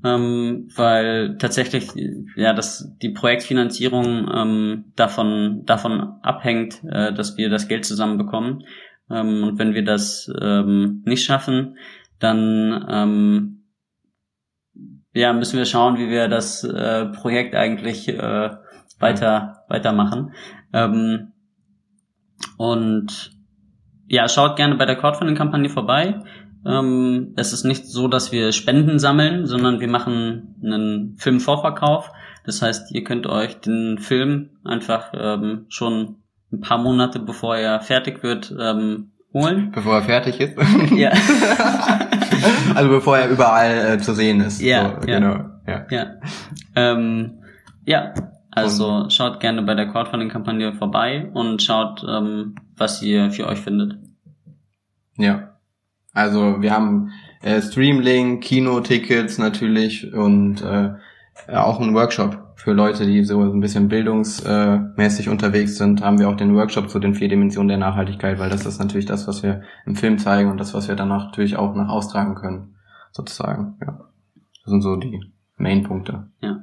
ähm, 0.04 0.68
weil 0.76 1.38
tatsächlich 1.38 1.92
ja, 2.36 2.54
dass 2.54 2.92
die 3.02 3.10
Projektfinanzierung 3.12 4.30
ähm, 4.34 4.86
davon 4.98 5.64
davon 5.66 6.16
abhängt, 6.22 6.82
äh, 6.84 7.14
dass 7.14 7.38
wir 7.38 7.50
das 7.50 7.70
Geld 7.70 7.86
zusammenbekommen 7.86 8.64
ähm, 9.14 9.44
und 9.44 9.60
wenn 9.60 9.74
wir 9.74 9.84
das 9.84 10.32
ähm, 10.42 11.04
nicht 11.06 11.24
schaffen, 11.24 11.78
dann 12.20 12.86
ähm, 12.90 13.64
ja, 15.14 15.32
müssen 15.34 15.58
wir 15.58 15.66
schauen, 15.66 15.98
wie 15.98 16.10
wir 16.10 16.28
das 16.28 16.64
äh, 16.64 17.06
Projekt 17.06 17.56
eigentlich 17.56 18.10
äh, 18.10 18.50
weiter 19.00 19.64
weitermachen. 19.70 20.34
Ähm, 20.74 21.34
und 22.58 23.32
ja, 24.08 24.28
schaut 24.28 24.56
gerne 24.56 24.76
bei 24.76 24.86
der 24.86 24.96
Crowdfunding-Kampagne 24.96 25.70
vorbei. 25.70 26.20
Ähm, 26.66 27.34
es 27.36 27.54
ist 27.54 27.64
nicht 27.64 27.86
so, 27.88 28.08
dass 28.08 28.32
wir 28.32 28.52
Spenden 28.52 29.00
sammeln, 29.00 29.46
sondern 29.46 29.80
wir 29.80 29.88
machen 29.88 30.56
einen 30.64 31.16
Filmvorverkauf. 31.18 32.12
Das 32.46 32.62
heißt, 32.62 32.94
ihr 32.94 33.04
könnt 33.04 33.28
euch 33.28 33.60
den 33.60 34.00
Film 34.00 34.50
einfach 34.64 35.12
ähm, 35.14 35.66
schon 35.70 36.23
ein 36.54 36.62
paar 36.62 36.78
Monate 36.78 37.20
bevor 37.20 37.58
er 37.58 37.82
fertig 37.82 38.24
wird, 38.24 38.56
ähm, 38.60 39.12
holen. 39.34 39.72
Bevor 39.72 39.96
er 39.96 40.04
fertig 40.04 40.40
ist. 40.40 40.58
Ja. 40.96 41.12
also 42.76 42.90
bevor 42.90 43.18
er 43.18 43.30
überall 43.30 43.96
äh, 43.96 43.98
zu 43.98 44.14
sehen 44.14 44.42
ist. 44.42 44.62
Ja, 44.62 45.00
so, 45.02 45.08
ja. 45.08 45.20
Genau. 45.20 45.50
Ja. 45.68 45.86
Ja. 45.90 46.06
Ähm, 46.76 47.40
ja, 47.86 48.14
also 48.52 49.10
schaut 49.10 49.40
gerne 49.40 49.64
bei 49.64 49.74
der 49.74 49.88
Crowdfunding-Kampagne 49.88 50.74
vorbei 50.74 51.30
und 51.34 51.62
schaut, 51.62 52.06
ähm, 52.08 52.56
was 52.78 53.02
ihr 53.02 53.32
für 53.32 53.48
euch 53.48 53.60
findet. 53.60 53.98
Ja. 55.18 55.50
Also 56.14 56.62
wir 56.62 56.72
haben 56.72 57.12
äh, 57.42 57.62
Streamlink, 57.62 58.44
Kinotickets 58.44 59.40
natürlich 59.40 60.14
und 60.14 60.62
äh, 60.62 60.92
auch 61.52 61.80
einen 61.80 61.96
Workshop 61.96 62.53
für 62.64 62.72
Leute, 62.72 63.06
die 63.06 63.26
so 63.26 63.42
ein 63.42 63.60
bisschen 63.60 63.90
bildungsmäßig 63.90 65.28
unterwegs 65.28 65.78
sind, 65.78 66.02
haben 66.02 66.18
wir 66.18 66.30
auch 66.30 66.38
den 66.38 66.56
Workshop 66.56 66.90
zu 66.90 67.00
den 67.00 67.14
vier 67.14 67.28
Dimensionen 67.28 67.68
der 67.68 67.78
Nachhaltigkeit, 67.78 68.40
weil 68.40 68.50
das 68.50 68.66
ist 68.66 68.80
natürlich 68.80 69.06
das, 69.06 69.28
was 69.28 69.44
wir 69.44 69.64
im 69.86 69.98
Film 69.98 70.18
zeigen 70.18 70.50
und 70.50 70.60
das, 70.60 70.74
was 70.74 70.88
wir 70.88 70.96
danach 70.96 71.26
natürlich 71.26 71.58
auch 71.58 71.76
nach 71.76 71.90
austragen 71.90 72.36
können, 72.36 72.76
sozusagen. 73.12 73.76
Ja. 73.82 74.00
Das 74.64 74.72
sind 74.72 74.82
so 74.82 74.96
die 74.96 75.20
Main-Punkte. 75.58 76.28
Ja. 76.40 76.62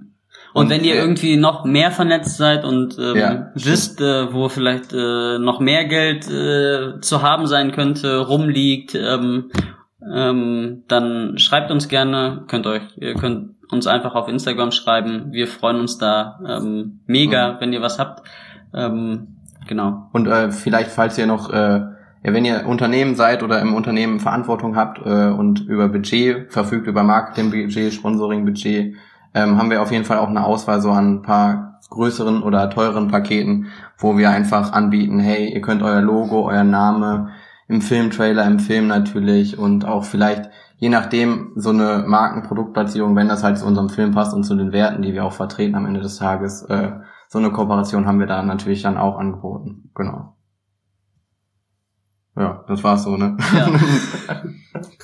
Und, 0.54 0.70
wenn 0.70 0.84
ihr 0.84 0.94
äh, 0.94 1.00
irgendwie 1.00 1.36
noch 1.36 1.66
mehr 1.66 1.90
vernetzt 1.90 2.38
seid 2.38 2.64
und 2.64 2.98
ähm, 2.98 3.16
Ja, 3.16 3.50
wisst, 3.54 4.00
äh, 4.00 4.32
wo 4.32 4.48
vielleicht 4.48 4.94
äh, 4.94 5.38
noch 5.38 5.60
mehr 5.60 5.84
Geld 5.84 6.30
äh, 6.30 6.98
zu 7.00 7.20
haben 7.20 7.46
sein 7.46 7.72
könnte, 7.72 8.20
rumliegt, 8.20 8.94
ähm, 8.94 9.50
ähm, 10.14 10.84
dann 10.88 11.36
schreibt 11.36 11.70
uns 11.70 11.88
gerne, 11.88 12.44
könnt 12.48 12.66
euch, 12.66 12.82
ihr 12.96 13.14
könnt 13.14 13.59
uns 13.72 13.86
einfach 13.86 14.14
auf 14.14 14.28
Instagram 14.28 14.72
schreiben. 14.72 15.32
Wir 15.32 15.46
freuen 15.46 15.80
uns 15.80 15.98
da 15.98 16.40
ähm, 16.46 17.00
mega, 17.06 17.56
wenn 17.60 17.72
ihr 17.72 17.82
was 17.82 17.98
habt. 17.98 18.26
Ähm, 18.74 19.36
genau. 19.66 20.08
Und 20.12 20.26
äh, 20.26 20.50
vielleicht, 20.50 20.90
falls 20.90 21.18
ihr 21.18 21.26
noch, 21.26 21.50
äh, 21.50 21.80
ja, 22.22 22.34
wenn 22.34 22.44
ihr 22.44 22.66
Unternehmen 22.66 23.14
seid 23.14 23.42
oder 23.42 23.60
im 23.60 23.74
Unternehmen 23.74 24.20
Verantwortung 24.20 24.76
habt 24.76 24.98
äh, 25.04 25.28
und 25.28 25.60
über 25.60 25.88
Budget 25.88 26.52
verfügt, 26.52 26.86
über 26.86 27.02
Marketingbudget, 27.02 27.94
Sponsoringbudget, 27.94 28.96
ähm, 29.34 29.58
haben 29.58 29.70
wir 29.70 29.82
auf 29.82 29.92
jeden 29.92 30.04
Fall 30.04 30.18
auch 30.18 30.28
eine 30.28 30.44
Auswahl 30.44 30.80
so 30.80 30.90
an 30.90 31.14
ein 31.14 31.22
paar 31.22 31.80
größeren 31.88 32.42
oder 32.42 32.70
teuren 32.70 33.08
Paketen, 33.08 33.66
wo 33.98 34.16
wir 34.16 34.30
einfach 34.30 34.72
anbieten, 34.72 35.18
hey, 35.18 35.52
ihr 35.52 35.60
könnt 35.60 35.82
euer 35.82 36.00
Logo, 36.00 36.48
euer 36.48 36.64
Name 36.64 37.30
im 37.68 37.80
Filmtrailer, 37.80 38.46
im 38.46 38.58
Film 38.58 38.88
natürlich 38.88 39.58
und 39.58 39.84
auch 39.84 40.04
vielleicht 40.04 40.50
je 40.80 40.88
nachdem 40.88 41.52
so 41.56 41.70
eine 41.70 42.04
Markenproduktplatzierung, 42.06 43.14
wenn 43.14 43.28
das 43.28 43.44
halt 43.44 43.58
zu 43.58 43.66
unserem 43.66 43.90
Film 43.90 44.12
passt 44.12 44.34
und 44.34 44.44
zu 44.44 44.56
den 44.56 44.72
Werten, 44.72 45.02
die 45.02 45.12
wir 45.12 45.24
auch 45.24 45.32
vertreten 45.32 45.74
am 45.76 45.86
Ende 45.86 46.00
des 46.00 46.16
Tages, 46.16 46.62
äh, 46.62 46.92
so 47.28 47.38
eine 47.38 47.52
Kooperation 47.52 48.06
haben 48.06 48.18
wir 48.18 48.26
da 48.26 48.42
natürlich 48.42 48.82
dann 48.82 48.96
auch 48.96 49.18
angeboten. 49.18 49.90
Genau. 49.94 50.36
Ja, 52.36 52.64
das 52.66 52.82
war's 52.82 53.04
so, 53.04 53.16
ne? 53.16 53.36
Ja. 53.54 53.70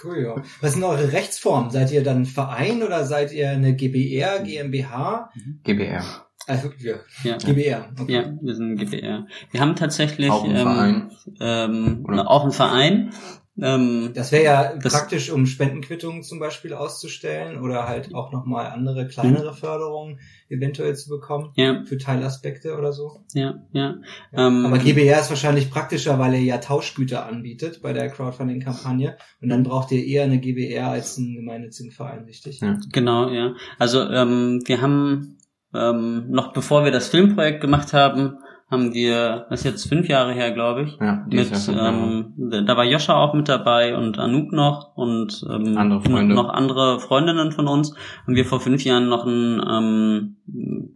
Cool, 0.02 0.18
ja. 0.22 0.36
Was 0.60 0.74
sind 0.74 0.84
eure 0.84 1.12
Rechtsformen? 1.12 1.70
Seid 1.70 1.90
ihr 1.90 2.04
dann 2.04 2.18
ein 2.18 2.26
Verein 2.26 2.82
oder 2.82 3.04
seid 3.04 3.32
ihr 3.32 3.50
eine 3.50 3.74
GBR, 3.74 4.38
GmbH? 4.40 5.30
GBR. 5.64 6.04
Also, 6.46 6.70
ja, 6.78 6.94
Ja. 7.24 7.36
GBR. 7.38 7.88
Okay. 8.00 8.12
Ja, 8.12 8.32
wir 8.40 8.54
sind 8.54 8.76
GBR. 8.76 9.26
Wir 9.50 9.60
haben 9.60 9.74
tatsächlich 9.76 10.30
Auch 10.30 10.44
ein 10.44 10.50
ähm, 10.50 10.56
Verein. 10.62 11.10
Ähm, 11.40 12.04
Oder? 12.08 12.30
auch 12.30 12.44
ein 12.44 12.52
Verein. 12.52 13.10
Ähm, 13.58 14.10
Das 14.14 14.32
wäre 14.32 14.44
ja 14.44 14.76
Das- 14.76 14.92
praktisch, 14.92 15.30
um 15.30 15.46
Spendenquittungen 15.46 16.22
zum 16.22 16.38
Beispiel 16.38 16.74
auszustellen 16.74 17.58
oder 17.62 17.88
halt 17.88 18.14
auch 18.14 18.30
nochmal 18.30 18.66
andere 18.66 19.08
kleinere 19.08 19.54
Förderungen 19.54 20.20
eventuell 20.50 20.94
zu 20.94 21.08
bekommen 21.08 21.52
ja, 21.56 21.82
für 21.86 21.96
Teilaspekte 21.96 22.76
oder 22.76 22.92
so. 22.92 23.24
ja, 23.32 23.54
ja. 23.72 23.94
Ja. 24.32 24.46
Ähm, 24.46 24.66
Aber 24.66 24.76
GBR 24.76 25.20
ist 25.20 25.30
wahrscheinlich 25.30 25.70
praktischer, 25.70 26.18
weil 26.18 26.34
ihr 26.34 26.42
ja 26.42 26.58
Tauschgüter 26.58 27.24
anbietet 27.24 27.80
bei 27.82 27.94
der 27.94 28.10
Crowdfunding-Kampagne 28.10 29.16
und 29.40 29.48
dann 29.48 29.62
braucht 29.62 29.90
ihr 29.90 30.04
eher 30.04 30.24
eine 30.24 30.38
GBR 30.38 30.88
als 30.88 31.16
einen 31.16 31.34
gemeinnützigen 31.36 31.92
Verein, 31.92 32.24
richtig? 32.24 32.60
Ja. 32.60 32.78
Genau, 32.92 33.30
ja. 33.30 33.54
Also 33.78 34.02
ähm, 34.02 34.60
wir 34.66 34.82
haben 34.82 35.38
ähm, 35.76 36.30
noch 36.30 36.52
bevor 36.52 36.84
wir 36.84 36.92
das 36.92 37.08
Filmprojekt 37.08 37.60
gemacht 37.60 37.92
haben, 37.92 38.38
haben 38.70 38.92
wir, 38.94 39.46
das 39.48 39.60
ist 39.60 39.64
jetzt 39.64 39.88
fünf 39.88 40.08
Jahre 40.08 40.32
her, 40.32 40.50
glaube 40.50 40.82
ich, 40.82 40.98
Ja, 41.00 41.24
mit, 41.30 41.68
Jahr 41.68 41.88
ähm, 41.88 42.34
da 42.36 42.62
da 42.62 42.76
war 42.76 42.84
Joscha 42.84 43.14
auch 43.14 43.32
mit 43.32 43.48
dabei 43.48 43.96
und 43.96 44.18
Anouk 44.18 44.52
noch 44.52 44.96
und 44.96 45.44
ähm, 45.48 45.78
Andere 45.78 46.00
Freunde. 46.00 46.34
noch 46.34 46.48
andere 46.48 46.98
Freundinnen 46.98 47.52
von 47.52 47.68
uns. 47.68 47.94
Haben 48.24 48.34
wir 48.34 48.44
vor 48.44 48.60
fünf 48.60 48.84
Jahren 48.84 49.08
noch 49.08 49.24
einen 49.24 49.62
ähm, 49.68 50.36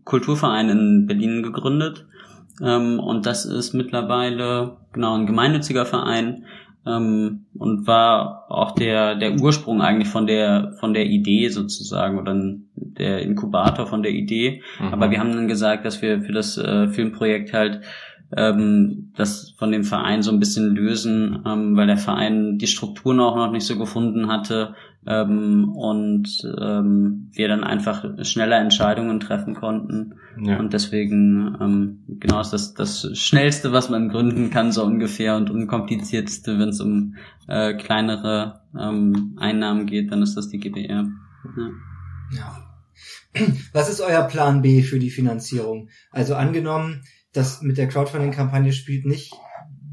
Kulturverein 0.04 0.68
in 0.68 1.06
Berlin 1.06 1.44
gegründet. 1.44 2.06
Ähm, 2.60 2.98
und 2.98 3.26
das 3.26 3.44
ist 3.44 3.72
mittlerweile 3.72 4.76
genau 4.92 5.14
ein 5.14 5.26
gemeinnütziger 5.26 5.86
Verein 5.86 6.44
ähm, 6.86 7.46
und 7.58 7.86
war 7.86 8.46
auch 8.48 8.72
der 8.72 9.14
der 9.16 9.40
Ursprung 9.40 9.82
eigentlich 9.82 10.08
von 10.08 10.26
der 10.26 10.74
von 10.80 10.94
der 10.94 11.06
Idee 11.06 11.48
sozusagen 11.48 12.18
oder 12.18 12.34
der 12.74 13.22
Inkubator 13.22 13.86
von 13.86 14.02
der 14.02 14.12
Idee. 14.12 14.62
Mhm. 14.80 14.94
Aber 14.94 15.10
wir 15.10 15.18
haben 15.20 15.32
dann 15.32 15.48
gesagt, 15.48 15.84
dass 15.84 16.02
wir 16.02 16.22
für 16.22 16.32
das 16.32 16.56
äh, 16.56 16.88
Filmprojekt 16.88 17.52
halt 17.52 17.80
ähm, 18.36 19.12
das 19.16 19.54
von 19.58 19.72
dem 19.72 19.84
Verein 19.84 20.22
so 20.22 20.30
ein 20.30 20.38
bisschen 20.38 20.74
lösen, 20.74 21.42
ähm, 21.46 21.76
weil 21.76 21.86
der 21.86 21.96
Verein 21.96 22.58
die 22.58 22.66
Strukturen 22.66 23.20
auch 23.20 23.36
noch 23.36 23.50
nicht 23.50 23.66
so 23.66 23.76
gefunden 23.76 24.28
hatte 24.28 24.74
ähm, 25.06 25.70
und 25.74 26.28
ähm, 26.60 27.30
wir 27.32 27.48
dann 27.48 27.64
einfach 27.64 28.04
schneller 28.22 28.58
Entscheidungen 28.58 29.20
treffen 29.20 29.54
konnten. 29.54 30.14
ja. 30.40 30.58
Und 30.58 30.72
deswegen, 30.72 31.56
ähm, 31.60 32.04
genau, 32.20 32.40
ist 32.40 32.50
das 32.50 32.74
das 32.74 33.08
Schnellste, 33.18 33.72
was 33.72 33.88
man 33.88 34.08
gründen 34.08 34.50
kann, 34.50 34.72
so 34.72 34.84
ungefähr, 34.84 35.36
und 35.36 35.50
unkomplizierteste, 35.50 36.58
wenn 36.58 36.68
es 36.68 36.80
um 36.80 37.16
äh, 37.48 37.74
kleinere 37.74 38.60
ähm, 38.78 39.36
Einnahmen 39.38 39.86
geht, 39.86 40.12
dann 40.12 40.22
ist 40.22 40.36
das 40.36 40.48
die 40.48 40.58
GBR. 40.58 41.06
Ja. 41.56 41.70
Ja. 42.32 42.70
Was 43.72 43.88
ist 43.88 44.00
euer 44.00 44.22
Plan 44.24 44.62
B 44.62 44.82
für 44.82 44.98
die 44.98 45.10
Finanzierung? 45.10 45.88
Also 46.10 46.34
angenommen, 46.34 47.02
das 47.32 47.62
mit 47.62 47.78
der 47.78 47.88
Crowdfunding-Kampagne 47.88 48.72
spielt 48.72 49.06
nicht 49.06 49.32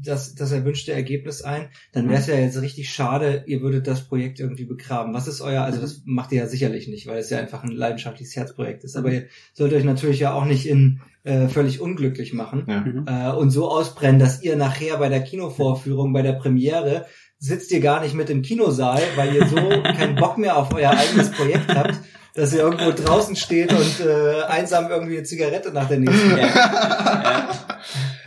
das, 0.02 0.34
das 0.34 0.52
erwünschte 0.52 0.92
Ergebnis 0.92 1.42
ein, 1.42 1.68
dann 1.92 2.08
wäre 2.08 2.20
es 2.20 2.26
ja 2.26 2.34
jetzt 2.34 2.60
richtig 2.60 2.90
schade, 2.90 3.44
ihr 3.46 3.60
würdet 3.60 3.86
das 3.86 4.06
Projekt 4.06 4.40
irgendwie 4.40 4.64
begraben. 4.64 5.14
Was 5.14 5.28
ist 5.28 5.40
euer, 5.40 5.62
also 5.62 5.80
das 5.80 6.02
macht 6.04 6.32
ihr 6.32 6.38
ja 6.38 6.46
sicherlich 6.46 6.88
nicht, 6.88 7.06
weil 7.06 7.18
es 7.18 7.30
ja 7.30 7.38
einfach 7.38 7.64
ein 7.64 7.72
leidenschaftliches 7.72 8.36
Herzprojekt 8.36 8.84
ist. 8.84 8.96
Aber 8.96 9.10
ihr 9.10 9.26
sollt 9.52 9.72
euch 9.72 9.84
natürlich 9.84 10.20
ja 10.20 10.32
auch 10.32 10.44
nicht 10.44 10.66
in 10.66 11.00
äh, 11.24 11.48
völlig 11.48 11.80
unglücklich 11.80 12.32
machen 12.32 12.64
ja. 12.66 12.80
Mhm. 12.80 13.04
äh, 13.06 13.36
und 13.36 13.50
so 13.50 13.70
ausbrennen, 13.70 14.18
dass 14.18 14.42
ihr 14.42 14.56
nachher 14.56 14.98
bei 14.98 15.08
der 15.08 15.22
Kinovorführung, 15.22 16.12
bei 16.12 16.22
der 16.22 16.34
Premiere 16.34 17.06
sitzt 17.38 17.70
ihr 17.70 17.80
gar 17.80 18.00
nicht 18.00 18.14
mit 18.14 18.30
im 18.30 18.42
Kinosaal, 18.42 19.00
weil 19.16 19.34
ihr 19.34 19.46
so 19.46 19.56
keinen 19.82 20.16
Bock 20.16 20.38
mehr 20.38 20.56
auf 20.56 20.72
euer 20.74 20.90
eigenes 20.90 21.30
Projekt 21.30 21.74
habt, 21.74 21.94
dass 22.34 22.52
ihr 22.52 22.60
irgendwo 22.60 22.92
draußen 22.92 23.36
steht 23.36 23.72
und 23.72 24.06
äh, 24.06 24.42
einsam 24.42 24.90
irgendwie 24.90 25.18
eine 25.18 25.26
Zigarette 25.26 25.72
nach 25.72 25.88
der 25.88 25.98
nächsten. 25.98 26.30
Ja. 26.38 27.67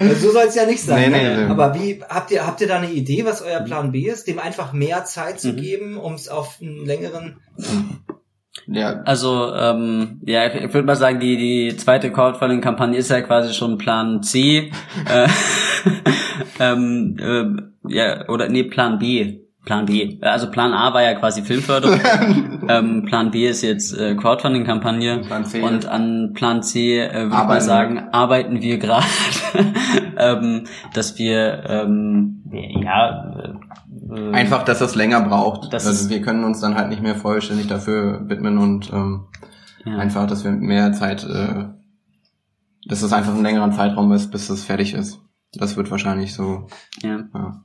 Also 0.02 0.28
so 0.28 0.32
soll 0.32 0.46
es 0.48 0.56
ja 0.56 0.66
nicht 0.66 0.82
sein. 0.82 1.12
Nee, 1.12 1.18
ne? 1.18 1.36
nee, 1.36 1.44
nee. 1.44 1.50
Aber 1.50 1.76
wie 1.76 2.02
habt 2.10 2.32
ihr 2.32 2.46
habt 2.46 2.62
ihr 2.62 2.68
da 2.68 2.78
eine 2.78 2.92
Idee, 2.92 3.26
was 3.26 3.42
euer 3.42 3.62
Plan 3.62 3.92
B 3.92 4.08
ist, 4.08 4.28
dem 4.28 4.40
einfach 4.40 4.74
mehr 4.74 5.06
Zeit 5.06 5.40
zu 5.40 5.54
Mhm. 5.54 5.58
geben, 5.58 5.98
um 5.98 6.14
es 6.14 6.28
auf 6.28 6.58
einen 6.62 6.86
längeren 6.86 7.38
ja. 8.68 9.02
Also, 9.04 9.54
ähm, 9.56 10.22
ja, 10.26 10.48
ich 10.54 10.74
würde 10.74 10.84
mal 10.86 10.96
sagen, 10.96 11.20
die, 11.20 11.38
die 11.38 11.78
zweite 11.78 12.12
Crowdfunding-Kampagne 12.12 12.98
ist 12.98 13.10
ja 13.10 13.22
quasi 13.22 13.54
schon 13.54 13.78
Plan 13.78 14.24
C. 14.24 14.72
äh, 15.10 15.28
ähm, 16.60 17.18
äh, 17.20 17.94
ja, 17.94 18.28
oder 18.30 18.50
nee, 18.50 18.64
Plan 18.64 19.00
B. 19.00 19.41
Plan 19.66 19.86
B. 19.86 20.18
Also 20.22 20.50
Plan 20.50 20.74
A 20.74 20.94
war 20.94 21.04
ja 21.04 21.14
quasi 21.14 21.44
Filmförderung. 21.44 22.00
ähm, 22.68 23.06
Plan 23.06 23.30
B 23.30 23.48
ist 23.48 23.62
jetzt 23.62 23.96
äh, 23.96 24.16
Crowdfunding-Kampagne. 24.16 25.20
Plan 25.20 25.46
C. 25.46 25.62
Und 25.62 25.86
an 25.86 26.34
Plan 26.34 26.64
C 26.64 27.00
äh, 27.00 27.14
würde 27.14 27.28
ich 27.28 27.48
mal 27.48 27.62
sagen, 27.62 28.10
arbeiten 28.12 28.62
wir 28.62 28.80
gerade, 28.80 29.06
ähm, 30.18 30.64
dass 30.96 31.20
wir 31.20 31.64
ähm, 31.68 32.44
ja 32.52 33.36
äh, 34.10 34.32
Einfach, 34.34 34.64
dass 34.64 34.80
das 34.80 34.96
länger 34.96 35.22
braucht. 35.22 35.72
Das 35.72 35.86
also 35.86 36.10
wir 36.10 36.22
können 36.22 36.44
uns 36.44 36.60
dann 36.60 36.76
halt 36.76 36.90
nicht 36.90 37.04
mehr 37.04 37.16
vollständig 37.16 37.68
dafür 37.68 38.28
widmen 38.28 38.58
und 38.58 38.92
ähm, 38.92 39.28
ja. 39.86 39.98
einfach, 39.98 40.26
dass 40.28 40.44
wir 40.44 40.52
mehr 40.52 40.92
Zeit, 40.94 41.24
äh, 41.24 41.66
dass 42.88 43.04
es 43.04 43.14
einfach 43.14 43.36
ein 43.36 43.44
längerer 43.44 43.72
Zeitraum 43.72 44.12
ist, 44.12 44.32
bis 44.32 44.50
es 44.50 44.66
fertig 44.66 44.96
ist. 44.96 45.22
Das 45.54 45.78
wird 45.78 45.92
wahrscheinlich 45.92 46.34
so. 46.34 46.68
ja. 47.04 47.20
Ja. 47.34 47.64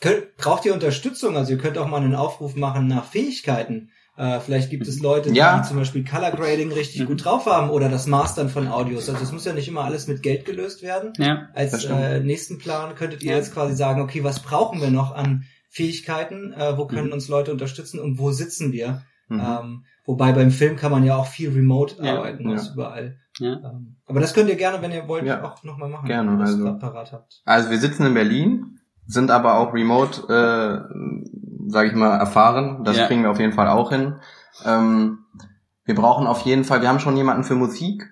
Könnt, 0.00 0.36
braucht 0.36 0.64
ihr 0.66 0.74
Unterstützung? 0.74 1.36
Also 1.36 1.52
ihr 1.52 1.58
könnt 1.58 1.78
auch 1.78 1.88
mal 1.88 1.98
einen 2.02 2.14
Aufruf 2.14 2.56
machen 2.56 2.86
nach 2.88 3.04
Fähigkeiten. 3.04 3.90
Äh, 4.16 4.38
vielleicht 4.40 4.70
gibt 4.70 4.86
es 4.86 5.00
Leute, 5.00 5.30
die 5.32 5.38
Ja. 5.38 5.62
zum 5.64 5.76
Beispiel 5.76 6.04
Color 6.04 6.30
Grading 6.32 6.70
richtig 6.72 7.02
Mhm. 7.02 7.06
gut 7.06 7.24
drauf 7.24 7.46
haben 7.46 7.70
oder 7.70 7.88
das 7.88 8.06
Mastern 8.06 8.48
von 8.48 8.68
Audios. 8.68 9.08
Also 9.08 9.22
es 9.24 9.32
muss 9.32 9.44
ja 9.44 9.52
nicht 9.52 9.66
immer 9.68 9.82
alles 9.84 10.06
mit 10.06 10.22
Geld 10.22 10.44
gelöst 10.44 10.82
werden. 10.82 11.12
ja. 11.18 11.48
Als 11.54 11.84
äh, 11.84 12.20
nächsten 12.20 12.58
Plan 12.58 12.94
könntet 12.94 13.22
ihr 13.22 13.32
Ja. 13.32 13.36
jetzt 13.38 13.52
quasi 13.52 13.74
sagen, 13.74 14.00
okay, 14.00 14.22
was 14.22 14.40
brauchen 14.40 14.80
wir 14.80 14.90
noch 14.90 15.12
an 15.14 15.44
Fähigkeiten? 15.68 16.52
Äh, 16.52 16.78
wo 16.78 16.86
können 16.86 17.08
Mhm. 17.08 17.12
uns 17.14 17.28
Leute 17.28 17.50
unterstützen 17.50 17.98
und 17.98 18.18
wo 18.18 18.30
sitzen 18.30 18.72
wir? 18.72 19.02
Mhm. 19.28 19.40
Ähm, 19.40 19.84
wobei 20.04 20.32
beim 20.32 20.50
Film 20.52 20.76
kann 20.76 20.92
man 20.92 21.02
ja 21.04 21.16
auch 21.16 21.26
viel 21.26 21.50
remote 21.50 21.96
Ja, 22.02 22.16
arbeiten, 22.18 22.48
ja. 22.50 22.62
überall. 22.72 23.16
Ja. 23.40 23.54
Ähm, 23.54 23.96
aber 24.06 24.20
das 24.20 24.32
könnt 24.32 24.48
ihr 24.48 24.54
gerne, 24.56 24.80
wenn 24.80 24.92
ihr 24.92 25.08
wollt, 25.08 25.24
Ja. 25.26 25.42
auch 25.42 25.64
nochmal 25.64 25.88
machen. 25.88 26.06
Gerne, 26.06 26.30
wenn 26.32 26.38
ihr 26.38 26.44
das 26.44 26.54
also- 26.54 26.78
parat 26.78 27.10
habt. 27.12 27.42
Also 27.44 27.70
wir 27.70 27.78
sitzen 27.78 28.06
in 28.06 28.14
Berlin, 28.14 28.78
sind 29.06 29.30
aber 29.30 29.58
auch 29.58 29.74
remote, 29.74 30.22
äh, 30.32 31.70
sage 31.70 31.88
ich 31.88 31.94
mal, 31.94 32.16
erfahren. 32.16 32.84
Das 32.84 32.96
Ja. 32.96 33.06
kriegen 33.06 33.22
wir 33.22 33.30
auf 33.30 33.40
jeden 33.40 33.52
Fall 33.52 33.68
auch 33.68 33.90
hin. 33.90 34.16
Ähm, 34.64 35.18
wir 35.84 35.94
brauchen 35.94 36.26
auf 36.26 36.40
jeden 36.42 36.64
Fall, 36.64 36.80
wir 36.80 36.88
haben 36.88 37.00
schon 37.00 37.16
jemanden 37.16 37.44
für 37.44 37.54
Musik, 37.54 38.08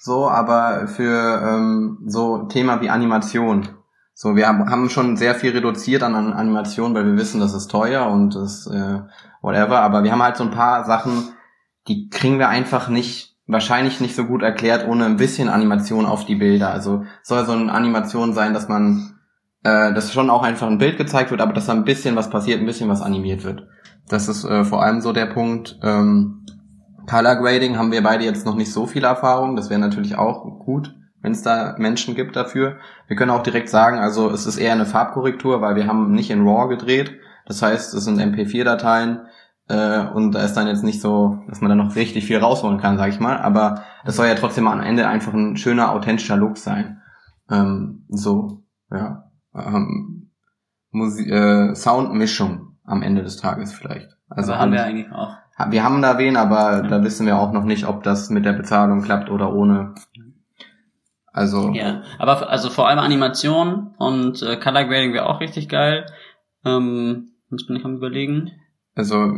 so, 0.00 0.28
aber 0.28 0.88
für 0.88 1.40
ähm, 1.44 1.98
so 2.06 2.44
Thema 2.46 2.80
wie 2.80 2.90
Animation. 2.90 3.68
So, 4.14 4.36
wir 4.36 4.46
haben, 4.46 4.90
schon 4.90 5.16
sehr 5.16 5.34
viel 5.34 5.52
reduziert 5.52 6.02
an, 6.02 6.14
an 6.14 6.32
Animation, 6.32 6.94
weil 6.94 7.06
wir 7.06 7.16
wissen, 7.16 7.40
das 7.40 7.54
ist 7.54 7.70
teuer 7.70 8.06
und 8.06 8.34
das 8.34 8.66
äh, 8.66 9.00
whatever. 9.40 9.80
Aber 9.80 10.04
wir 10.04 10.12
haben 10.12 10.22
halt 10.22 10.36
so 10.36 10.44
ein 10.44 10.50
paar 10.50 10.84
Sachen, 10.84 11.32
die 11.88 12.08
kriegen 12.08 12.38
wir 12.38 12.48
einfach 12.48 12.88
nicht, 12.88 13.36
wahrscheinlich 13.46 14.00
nicht 14.00 14.14
so 14.14 14.24
gut 14.24 14.42
erklärt, 14.42 14.86
ohne 14.86 15.06
ein 15.06 15.16
bisschen 15.16 15.48
Animation 15.48 16.06
auf 16.06 16.24
die 16.24 16.36
Bilder. 16.36 16.70
Also 16.70 17.04
soll 17.22 17.44
so 17.46 17.52
eine 17.52 17.72
Animation 17.72 18.32
sein, 18.32 18.54
dass 18.54 18.68
man, 18.68 19.18
äh, 19.64 19.92
dass 19.92 20.12
schon 20.12 20.30
auch 20.30 20.42
einfach 20.42 20.66
ein 20.66 20.78
Bild 20.78 20.98
gezeigt 20.98 21.30
wird, 21.30 21.40
aber 21.40 21.52
dass 21.52 21.66
da 21.66 21.72
ein 21.72 21.84
bisschen 21.84 22.16
was 22.16 22.30
passiert, 22.30 22.60
ein 22.60 22.66
bisschen 22.66 22.88
was 22.88 23.02
animiert 23.02 23.44
wird. 23.44 23.66
Das 24.08 24.28
ist 24.28 24.44
äh, 24.44 24.64
vor 24.64 24.82
allem 24.82 25.00
so 25.00 25.12
der 25.12 25.26
Punkt. 25.26 25.78
Ähm, 25.82 26.44
Color 27.08 27.36
Grading 27.36 27.78
haben 27.78 27.92
wir 27.92 28.02
beide 28.02 28.24
jetzt 28.24 28.46
noch 28.46 28.56
nicht 28.56 28.72
so 28.72 28.86
viel 28.86 29.04
Erfahrung. 29.04 29.56
Das 29.56 29.70
wäre 29.70 29.80
natürlich 29.80 30.16
auch 30.16 30.42
gut, 30.64 30.94
wenn 31.20 31.32
es 31.32 31.42
da 31.42 31.74
Menschen 31.78 32.14
gibt 32.14 32.36
dafür. 32.36 32.76
Wir 33.06 33.16
können 33.16 33.30
auch 33.30 33.42
direkt 33.42 33.68
sagen, 33.68 33.98
also 33.98 34.30
es 34.30 34.46
ist 34.46 34.58
eher 34.58 34.72
eine 34.72 34.86
Farbkorrektur, 34.86 35.60
weil 35.60 35.76
wir 35.76 35.86
haben 35.86 36.12
nicht 36.12 36.30
in 36.30 36.46
RAW 36.46 36.68
gedreht. 36.68 37.12
Das 37.46 37.62
heißt, 37.62 37.94
es 37.94 38.04
sind 38.04 38.20
MP4-Dateien 38.20 39.22
äh, 39.68 40.06
und 40.06 40.32
da 40.32 40.42
ist 40.42 40.54
dann 40.54 40.68
jetzt 40.68 40.84
nicht 40.84 41.00
so, 41.00 41.38
dass 41.48 41.60
man 41.60 41.70
da 41.70 41.74
noch 41.74 41.96
richtig 41.96 42.26
viel 42.26 42.38
rausholen 42.38 42.78
kann, 42.78 42.98
sag 42.98 43.08
ich 43.08 43.20
mal. 43.20 43.38
Aber 43.38 43.82
das 44.04 44.16
soll 44.16 44.26
ja 44.26 44.34
trotzdem 44.34 44.68
am 44.68 44.80
Ende 44.80 45.08
einfach 45.08 45.32
ein 45.32 45.56
schöner, 45.56 45.92
authentischer 45.92 46.36
Look 46.36 46.56
sein. 46.56 47.00
Ähm, 47.50 48.04
so, 48.08 48.62
ja. 48.90 49.24
Ähm, 49.54 50.30
Musi 50.90 51.30
äh, 51.30 51.74
Soundmischung 51.74 52.76
am 52.84 53.02
Ende 53.02 53.22
des 53.22 53.36
Tages 53.36 53.72
vielleicht. 53.72 54.08
Also 54.28 54.56
haben 54.56 54.72
wir 54.72 54.84
eigentlich 54.84 55.10
auch. 55.12 55.36
wir 55.68 55.84
haben 55.84 56.02
da 56.02 56.18
wen, 56.18 56.36
aber 56.36 56.82
Ja. 56.82 56.82
da 56.82 57.04
wissen 57.04 57.26
wir 57.26 57.38
auch 57.38 57.52
noch 57.52 57.64
nicht, 57.64 57.86
ob 57.86 58.02
das 58.02 58.30
mit 58.30 58.44
der 58.44 58.52
Bezahlung 58.54 59.02
klappt 59.02 59.30
oder 59.30 59.52
ohne. 59.52 59.94
Also 61.32 61.70
Ja, 61.72 62.02
aber 62.18 62.50
also 62.50 62.68
vor 62.68 62.88
allem 62.88 62.98
Animation 62.98 63.94
und 63.96 64.42
äh, 64.42 64.56
Color 64.58 64.84
Grading 64.84 65.14
wäre 65.14 65.26
auch 65.26 65.40
richtig 65.40 65.68
geil. 65.68 66.04
Ähm, 66.64 67.30
jetzt 67.50 67.66
bin 67.66 67.76
ich 67.76 67.84
am 67.84 67.96
überlegen. 67.96 68.50
also 68.94 69.32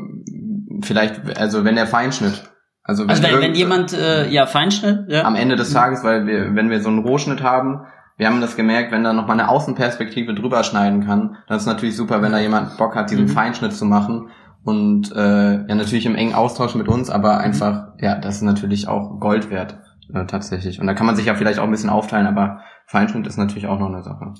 vielleicht, 0.83 1.39
also 1.39 1.65
wenn 1.65 1.77
der 1.77 1.87
Feinschnitt, 1.87 2.51
also 2.83 3.05
wenn, 3.05 3.11
Also 3.11 3.23
wenn, 3.23 3.41
wenn 3.41 3.55
jemand, 3.55 3.93
äh, 3.93 4.29
ja, 4.29 4.47
Feinschnitt, 4.47 5.09
ja. 5.09 5.23
am 5.23 5.37
Ende 5.37 5.55
des 5.57 5.73
Tages, 5.73 6.03
weil 6.03 6.27
wir, 6.27 6.55
wenn 6.57 6.69
wir 6.69 6.81
so 6.81 6.89
einen 6.89 6.99
Rohschnitt 6.99 7.43
haben, 7.43 7.87
wir 8.17 8.27
haben 8.27 8.41
das 8.41 8.57
gemerkt, 8.57 8.93
wenn 8.93 9.05
da 9.05 9.13
noch 9.13 9.27
mal 9.27 9.33
eine 9.35 9.49
Außenperspektive 9.49 10.35
drüber 10.35 10.63
schneiden 10.65 11.05
kann, 11.05 11.37
dann 11.49 11.57
ist 11.57 11.67
natürlich 11.67 11.97
super, 11.97 12.23
wenn 12.23 12.33
da 12.33 12.39
jemand 12.39 12.77
Bock 12.77 12.95
hat, 12.95 13.11
diesen 13.11 13.25
Mhm. 13.25 13.31
Feinschnitt 13.31 13.73
zu 13.73 13.85
machen 13.85 14.31
und 14.63 15.11
äh, 15.13 15.67
ja 15.67 15.75
natürlich 15.75 16.07
im 16.07 16.15
engen 16.15 16.35
Austausch 16.35 16.75
mit 16.75 16.89
uns, 16.89 17.11
aber 17.11 17.39
einfach, 17.39 17.89
ja, 18.01 18.17
das 18.19 18.37
ist 18.37 18.43
natürlich 18.43 18.89
auch 18.89 19.19
Gold 19.21 19.51
wert 19.51 19.79
äh, 20.15 20.27
tatsächlich. 20.27 20.81
Und 20.81 20.87
da 20.87 20.95
kann 20.95 21.07
man 21.07 21.17
sich 21.17 21.27
ja 21.27 21.35
vielleicht 21.35 21.59
auch 21.59 21.65
ein 21.65 21.71
bisschen 21.71 21.91
aufteilen, 21.91 22.27
aber 22.27 22.61
Feinschnitt 22.87 23.27
ist 23.27 23.37
natürlich 23.37 23.67
auch 23.67 23.79
noch 23.79 23.89
eine 23.89 24.03
Sache. 24.03 24.35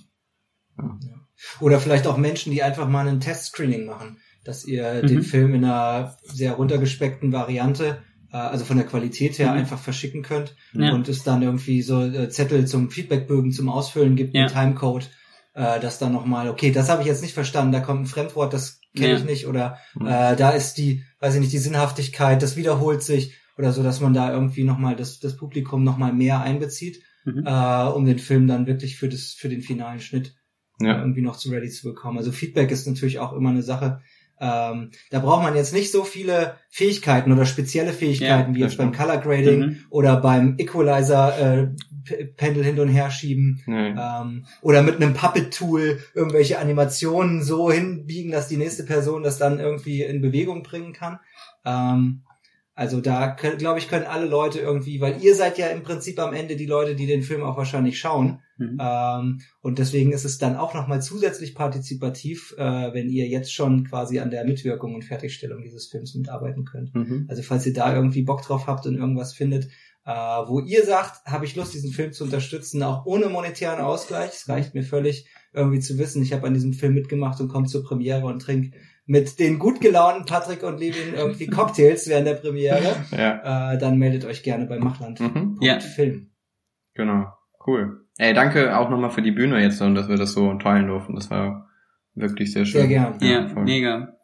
Oder 1.61 1.79
vielleicht 1.81 2.07
auch 2.07 2.17
Menschen, 2.17 2.53
die 2.53 2.63
einfach 2.63 2.89
mal 2.89 3.07
einen 3.07 3.21
Testscreening 3.21 3.87
machen, 3.87 4.19
dass 4.45 4.65
ihr 4.65 5.03
Mhm. 5.03 5.07
den 5.07 5.23
Film 5.23 5.55
in 5.55 5.65
einer 5.65 6.17
sehr 6.23 6.53
runtergespeckten 6.55 7.33
Variante, 7.33 7.85
äh, 7.87 8.03
also 8.37 8.65
von 8.65 8.77
der 8.77 8.87
Qualität 8.87 9.39
her, 9.39 9.53
Mhm. 9.53 9.59
einfach 9.59 9.79
verschicken 9.79 10.23
könnt 10.23 10.55
Ja. 10.73 10.93
und 10.93 11.09
es 11.09 11.23
dann 11.23 11.43
irgendwie 11.43 11.83
so 11.83 12.03
äh, 12.03 12.29
Zettel 12.29 12.67
zum 12.67 12.91
Feedbackbögen 12.91 13.53
zum 13.53 13.69
Ausfüllen 13.69 14.17
gibt, 14.17 14.35
Ja. 14.35 14.43
mit 14.45 14.53
Timecode, 14.53 15.09
äh, 15.55 15.79
dass 15.81 15.99
dann 15.99 16.13
nochmal, 16.13 16.49
okay, 16.49 16.73
das 16.73 16.89
habe 16.89 17.03
ich 17.03 17.07
jetzt 17.09 17.23
nicht 17.23 17.35
verstanden, 17.35 17.73
da 17.73 17.81
kommt 17.81 18.03
ein 18.03 18.07
Fremdwort, 18.07 18.53
das 18.53 18.81
kenne 18.97 19.13
Ja. 19.13 19.19
ich 19.19 19.25
nicht, 19.25 19.47
oder 19.47 19.79
Mhm. 19.95 20.07
äh, 20.07 20.37
da 20.37 20.51
ist 20.51 20.75
die, 20.79 21.05
weiß 21.21 21.35
ich 21.35 21.41
nicht, 21.41 21.53
die 21.53 21.59
Sinnhaftigkeit, 21.59 22.43
das 22.43 22.57
wiederholt 22.57 23.03
sich, 23.03 23.35
oder 23.57 23.73
so, 23.73 23.83
dass 23.85 24.01
man 24.01 24.15
da 24.15 24.33
irgendwie 24.33 24.65
nochmal 24.65 24.97
das, 24.97 25.21
das 25.21 25.37
Publikum 25.37 25.85
nochmal 25.85 26.13
mehr 26.13 26.41
einbezieht, 26.41 27.03
Mhm. 27.25 27.45
äh, 27.47 27.85
um 27.85 28.05
den 28.05 28.19
Film 28.19 28.49
dann 28.49 28.67
wirklich 28.67 28.97
für 28.97 29.09
das, 29.09 29.33
für 29.33 29.49
den 29.49 29.63
finalen 29.63 30.01
Schnitt 30.01 30.35
Ja. 30.81 30.99
irgendwie 30.99 31.23
noch 31.23 31.37
zu 31.37 31.51
ready 31.51 31.71
zu 31.71 31.87
bekommen. 31.89 32.19
Also 32.19 32.33
Feedback 32.33 32.73
ist 32.73 32.87
natürlich 32.89 33.21
auch 33.21 33.33
immer 33.33 33.51
eine 33.51 33.63
Sache. 33.63 34.01
Ähm, 34.41 34.91
da 35.11 35.21
braucht 35.21 35.43
man 35.43 35.55
jetzt 35.55 35.73
nicht 35.73 35.93
so 35.93 36.03
viele 36.05 36.57
Fähigkeiten 36.69 37.31
oder 37.33 37.47
spezielle 37.47 37.93
Fähigkeiten 37.93 38.51
Ja, 38.53 38.57
wie 38.57 38.61
jetzt 38.61 38.77
beim 38.79 38.93
Color 38.93 39.19
Grading 39.19 39.61
Mhm. 39.61 39.77
oder 39.91 40.17
beim 40.17 40.57
Equalizer 40.59 41.39
äh, 41.39 41.69
Pendel 42.37 42.65
hin 42.65 42.79
und 42.81 42.89
her 42.89 43.11
schieben 43.11 43.63
Nee. 43.67 43.95
ähm, 43.99 44.45
oder 44.61 44.83
mit 44.83 44.97
einem 44.97 45.15
Puppet 45.15 45.55
Tool 45.57 46.01
irgendwelche 46.15 46.59
Animationen 46.59 47.43
so 47.43 47.71
hinbiegen, 47.73 48.31
dass 48.33 48.49
die 48.49 48.59
nächste 48.59 48.83
Person 48.85 49.23
das 49.23 49.39
dann 49.39 49.59
irgendwie 49.61 50.03
in 50.03 50.21
Bewegung 50.21 50.63
bringen 50.65 50.93
kann. 50.93 51.19
Ähm, 51.65 52.24
also 52.75 53.01
da 53.01 53.29
glaube 53.29 53.79
ich 53.79 53.89
können 53.89 54.05
alle 54.05 54.27
Leute 54.27 54.59
irgendwie, 54.59 55.01
weil 55.01 55.23
ihr 55.23 55.37
seid 55.37 55.59
ja 55.59 55.69
im 55.69 55.85
Prinzip 55.85 56.19
am 56.19 56.35
Ende 56.35 56.57
die 56.57 56.67
Leute, 56.67 56.97
die 56.97 57.07
den 57.07 57.23
Film 57.23 57.45
auch 57.45 57.57
wahrscheinlich 57.57 57.99
schauen. 57.99 58.41
Mhm. 58.57 58.79
Ähm, 58.81 59.41
und 59.61 59.79
deswegen 59.79 60.13
ist 60.13 60.25
es 60.25 60.39
dann 60.39 60.57
auch 60.57 60.75
nochmal 60.75 61.01
zusätzlich 61.01 61.55
partizipativ, 61.55 62.53
äh, 62.59 62.93
wenn 62.93 63.09
ihr 63.09 63.29
jetzt 63.29 63.53
schon 63.53 63.85
quasi 63.85 64.19
an 64.19 64.31
der 64.31 64.45
Mitwirkung 64.45 64.95
und 64.95 65.05
Fertigstellung 65.05 65.63
dieses 65.63 65.87
Films 65.87 66.15
mitarbeiten 66.15 66.65
könnt. 66.65 66.95
Mhm. 66.95 67.27
Also 67.29 67.43
falls 67.43 67.65
ihr 67.65 67.75
da 67.75 67.95
irgendwie 67.95 68.23
Bock 68.23 68.43
drauf 68.43 68.67
habt 68.67 68.87
und 68.87 68.97
irgendwas 68.97 69.35
findet, 69.35 69.69
äh, 70.05 70.11
wo 70.11 70.59
ihr 70.61 70.85
sagt, 70.85 71.25
habe 71.27 71.45
ich 71.45 71.55
Lust, 71.55 71.75
diesen 71.75 71.93
Film 71.93 72.13
zu 72.13 72.25
unterstützen, 72.25 72.83
auch 72.83 73.07
ohne 73.07 73.29
monetären 73.29 73.81
Ausgleich. 73.81 74.33
Es 74.33 74.49
reicht 74.49 74.75
mir 74.75 74.83
völlig, 74.83 75.27
irgendwie 75.53 75.81
zu 75.81 75.97
wissen, 75.99 76.23
ich 76.23 76.33
habe 76.33 76.47
an 76.49 76.55
diesem 76.55 76.73
Film 76.73 76.95
mitgemacht 76.95 77.41
und 77.41 77.49
komme 77.49 77.67
zur 77.67 77.85
Premiere 77.85 78.27
und 78.27 78.41
trinke 78.41 78.77
mit 79.07 79.39
den 79.39 79.59
gut 79.59 79.81
gelaunten 79.81 80.25
Patrick 80.25 80.63
und 80.63 80.79
Levin 80.81 81.15
irgendwie 81.15 81.47
Cocktails 81.49 82.09
während 82.09 82.27
der 82.27 82.35
Premiere. 82.35 82.97
Ja. 83.11 83.73
Äh, 83.75 83.79
dann 83.79 83.99
meldet 83.99 84.25
euch 84.25 84.43
gerne 84.43 84.67
bei 84.67 84.79
Machland. 84.79 85.21
Mhm. 85.21 85.59
Ja. 85.61 85.79
Film. 85.81 86.31
Genau. 86.95 87.27
Cool. 87.67 88.07
Ey, 88.19 88.33
danke 88.35 88.79
auch 88.79 88.91
nochmal 88.91 89.11
für 89.11 89.23
die 89.23 89.33
Bühne 89.33 89.61
jetzt 89.61 89.81
und 89.83 89.95
dass 89.95 90.09
wir 90.09 90.17
das 90.17 90.33
so 90.33 90.55
teilen 90.55 90.87
durften. 90.87 91.15
Das 91.17 91.31
war 91.31 91.69
wirklich 92.15 92.53
sehr 92.53 92.65
schön. 92.65 92.83
Sehr 92.83 92.89
gern. 92.89 93.19
Ja, 93.21 93.49
voll. 93.49 93.65
mega. 93.65 94.17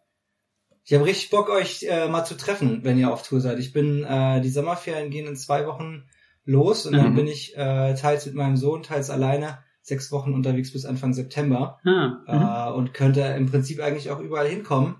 Ich 0.85 0.95
habe 0.95 1.05
richtig 1.05 1.31
Bock, 1.31 1.51
euch 1.51 1.85
äh, 1.89 2.09
mal 2.09 2.25
zu 2.25 2.37
treffen, 2.37 2.81
wenn 2.85 2.99
ihr 2.99 3.13
auf 3.13 3.27
Tour 3.27 3.41
seid. 3.41 3.59
Ich 3.59 3.73
bin, 3.73 4.05
äh, 4.05 4.41
die 4.41 4.49
Sommerferien 4.49 5.11
gehen 5.11 5.27
in 5.27 5.37
zwei 5.37 5.67
Wochen 5.67 6.05
los 6.45 6.87
und 6.87 6.95
dann 6.95 7.13
Mhm. 7.13 7.17
bin 7.17 7.27
ich 7.27 7.57
äh, 7.57 7.95
teils 7.95 8.27
mit 8.27 8.35
meinem 8.35 8.57
Sohn, 8.57 8.83
teils 8.83 9.11
alleine 9.11 9.59
sechs 9.91 10.11
Wochen 10.11 10.33
unterwegs 10.33 10.73
bis 10.73 10.87
Anfang 10.87 11.13
September 11.13 11.79
Ah, 11.85 12.71
mhm. 12.71 12.75
äh, 12.75 12.77
und 12.79 12.95
könnte 12.95 13.21
im 13.21 13.51
Prinzip 13.51 13.81
eigentlich 13.81 14.11
auch 14.11 14.21
überall 14.21 14.49
hinkommen 14.49 14.97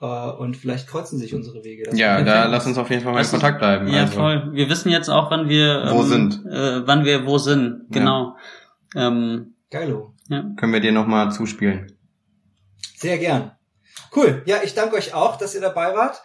äh, 0.00 0.06
und 0.06 0.56
vielleicht 0.56 0.88
kreuzen 0.88 1.18
sich 1.18 1.34
unsere 1.34 1.62
Wege. 1.62 1.84
Das 1.84 1.96
Ja, 1.98 2.22
da 2.22 2.46
lass 2.46 2.66
uns 2.66 2.76
auf 2.78 2.90
jeden 2.90 3.02
Fall 3.04 3.12
mal 3.12 3.22
in 3.22 3.30
Kontakt 3.30 3.58
bleiben. 3.60 3.86
Ja, 3.86 4.00
also. 4.02 4.14
voll. 4.14 4.50
Wir 4.52 4.68
wissen 4.68 4.90
jetzt 4.90 5.08
auch, 5.08 5.30
wann 5.30 5.48
wir 5.48 5.84
Wo 5.90 6.00
ähm, 6.02 6.06
sind. 6.08 6.46
Äh, 6.46 6.86
wann 6.86 7.04
wir 7.04 7.24
wo 7.26 7.38
sind. 7.38 7.84
Genau. 7.90 8.36
Ähm, 8.96 9.54
Geilo. 9.70 10.14
Können 10.28 10.72
wir 10.72 10.80
dir 10.80 10.92
nochmal 10.92 11.30
zuspielen. 11.30 11.92
Sehr 12.96 13.18
gern. 13.18 13.52
Cool. 14.14 14.42
Ja, 14.46 14.56
ich 14.64 14.74
danke 14.74 14.96
euch 14.96 15.14
auch, 15.14 15.36
dass 15.38 15.54
ihr 15.54 15.60
dabei 15.60 15.94
wart. 15.94 16.22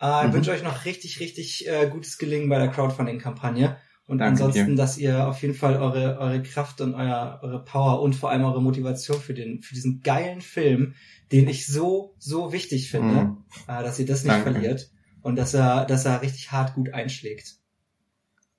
Äh, 0.00 0.26
Mhm. 0.26 0.32
wünsche 0.34 0.50
euch 0.50 0.62
noch 0.62 0.84
richtig, 0.84 1.20
richtig 1.20 1.66
äh, 1.68 1.86
gutes 1.88 2.18
Gelingen 2.18 2.48
bei 2.48 2.58
der 2.58 2.68
Crowdfunding-Kampagne. 2.68 3.76
Und 4.12 4.18
Danke 4.18 4.44
ansonsten, 4.44 4.72
dir. 4.72 4.76
dass 4.76 4.98
ihr 4.98 5.26
auf 5.26 5.40
jeden 5.40 5.54
Fall 5.54 5.76
eure, 5.76 6.18
eure 6.18 6.42
Kraft 6.42 6.82
und 6.82 6.94
euer, 6.94 7.38
eure 7.40 7.64
Power 7.64 8.02
und 8.02 8.14
vor 8.14 8.30
allem 8.30 8.44
eure 8.44 8.60
Motivation 8.60 9.16
für 9.18 9.32
den, 9.32 9.62
für 9.62 9.74
diesen 9.74 10.02
geilen 10.02 10.42
Film, 10.42 10.92
den 11.32 11.48
ich 11.48 11.66
so, 11.66 12.14
so 12.18 12.52
wichtig 12.52 12.90
finde, 12.90 13.14
Mhm. 13.24 13.44
äh, 13.68 13.82
dass 13.82 13.98
ihr 13.98 14.04
das 14.04 14.22
nicht 14.22 14.34
Danke. 14.34 14.52
verliert 14.52 14.90
und 15.22 15.36
dass 15.36 15.54
er, 15.54 15.86
dass 15.86 16.04
er 16.04 16.20
richtig 16.20 16.52
hart 16.52 16.74
gut 16.74 16.92
einschlägt. 16.92 17.54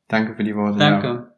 Danke 0.07 0.35
für 0.35 0.43
die 0.43 0.55
Worte. 0.55 0.79
danke. 0.79 1.33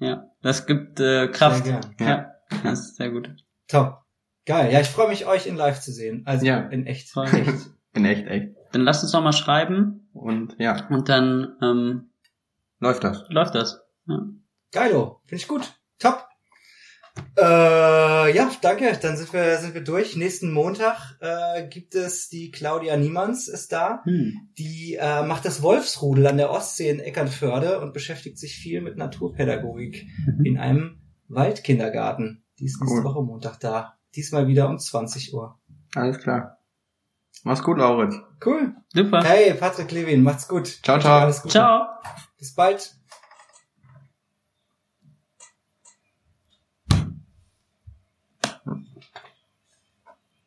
Ja. 0.00 0.26
Das 0.42 0.66
gibt 0.66 0.98
äh, 0.98 1.28
Kraft. 1.28 1.64
Sehr 1.64 1.74
gern. 1.80 1.94
Ja. 2.00 2.06
Ja. 2.08 2.34
Das 2.64 2.80
ist 2.80 2.96
sehr 2.96 3.10
gut. 3.10 3.30
Top. 3.68 3.98
Geil. 4.44 4.72
Ja, 4.72 4.80
ich 4.80 4.88
freue 4.88 5.08
mich, 5.08 5.26
euch 5.28 5.46
in 5.46 5.54
live 5.54 5.80
zu 5.80 5.92
sehen. 5.92 6.22
Also 6.26 6.44
Ja. 6.46 6.58
in 6.68 6.84
echt. 6.86 7.16
Echt. 7.16 7.70
In 7.94 8.06
echt, 8.06 8.26
echt. 8.26 8.56
Dann 8.72 8.80
lasst 8.82 9.02
uns 9.04 9.12
noch 9.12 9.22
mal 9.22 9.32
schreiben 9.34 10.08
Und 10.14 10.56
ja, 10.58 10.88
und 10.88 11.10
dann 11.10 11.56
ähm, 11.62 12.08
läuft 12.82 13.04
das. 13.04 13.24
läuft 13.28 13.54
das. 13.54 13.80
Ja. 14.06 14.18
Geilo, 14.72 15.20
finde 15.26 15.42
ich 15.42 15.48
gut. 15.48 15.72
Top. 15.98 16.26
Äh, 17.38 18.34
ja, 18.34 18.50
danke. 18.62 18.98
Dann 19.00 19.16
sind 19.18 19.32
wir 19.34 19.58
sind 19.58 19.74
wir 19.74 19.84
durch. 19.84 20.16
Nächsten 20.16 20.50
Montag 20.50 21.16
äh, 21.20 21.66
gibt 21.68 21.94
es 21.94 22.28
die 22.30 22.50
Claudia 22.50 22.96
Niemanns 22.96 23.48
ist 23.48 23.72
da. 23.72 24.00
Hm. 24.04 24.48
Die 24.58 24.96
äh, 24.98 25.22
macht 25.24 25.44
das 25.44 25.62
Wolfsrudel 25.62 26.26
an 26.26 26.38
der 26.38 26.50
Ostsee 26.50 26.88
in 26.88 27.00
Eckernförde 27.00 27.80
und 27.80 27.92
beschäftigt 27.92 28.38
sich 28.38 28.56
viel 28.56 28.80
mit 28.80 28.96
Naturpädagogik 28.96 30.06
Mhm. 30.26 30.44
in 30.46 30.58
einem 30.58 31.00
Waldkindergarten. 31.28 32.44
Die 32.58 32.64
ist 32.64 32.80
nächste 32.80 32.98
Cool. 32.98 33.04
Woche 33.04 33.22
Montag 33.22 33.58
da. 33.60 33.98
Diesmal 34.14 34.46
wieder 34.48 34.68
um 34.68 34.78
20 34.78 35.34
Uhr. 35.34 35.58
Alles 35.94 36.18
klar. 36.18 36.58
Mach's 37.44 37.62
gut, 37.62 37.78
Lauritz. 37.78 38.14
Cool. 38.44 38.74
Super. 38.94 39.22
Hey, 39.22 39.52
Patrick 39.54 39.90
Levin, 39.92 40.22
macht's 40.22 40.48
gut. 40.48 40.66
Ciao, 40.82 40.98
ciao. 40.98 41.20
Alles 41.20 41.42
Gute. 41.42 41.52
Ciao. 41.52 41.82
Bis 42.42 42.56
bald. 42.56 42.96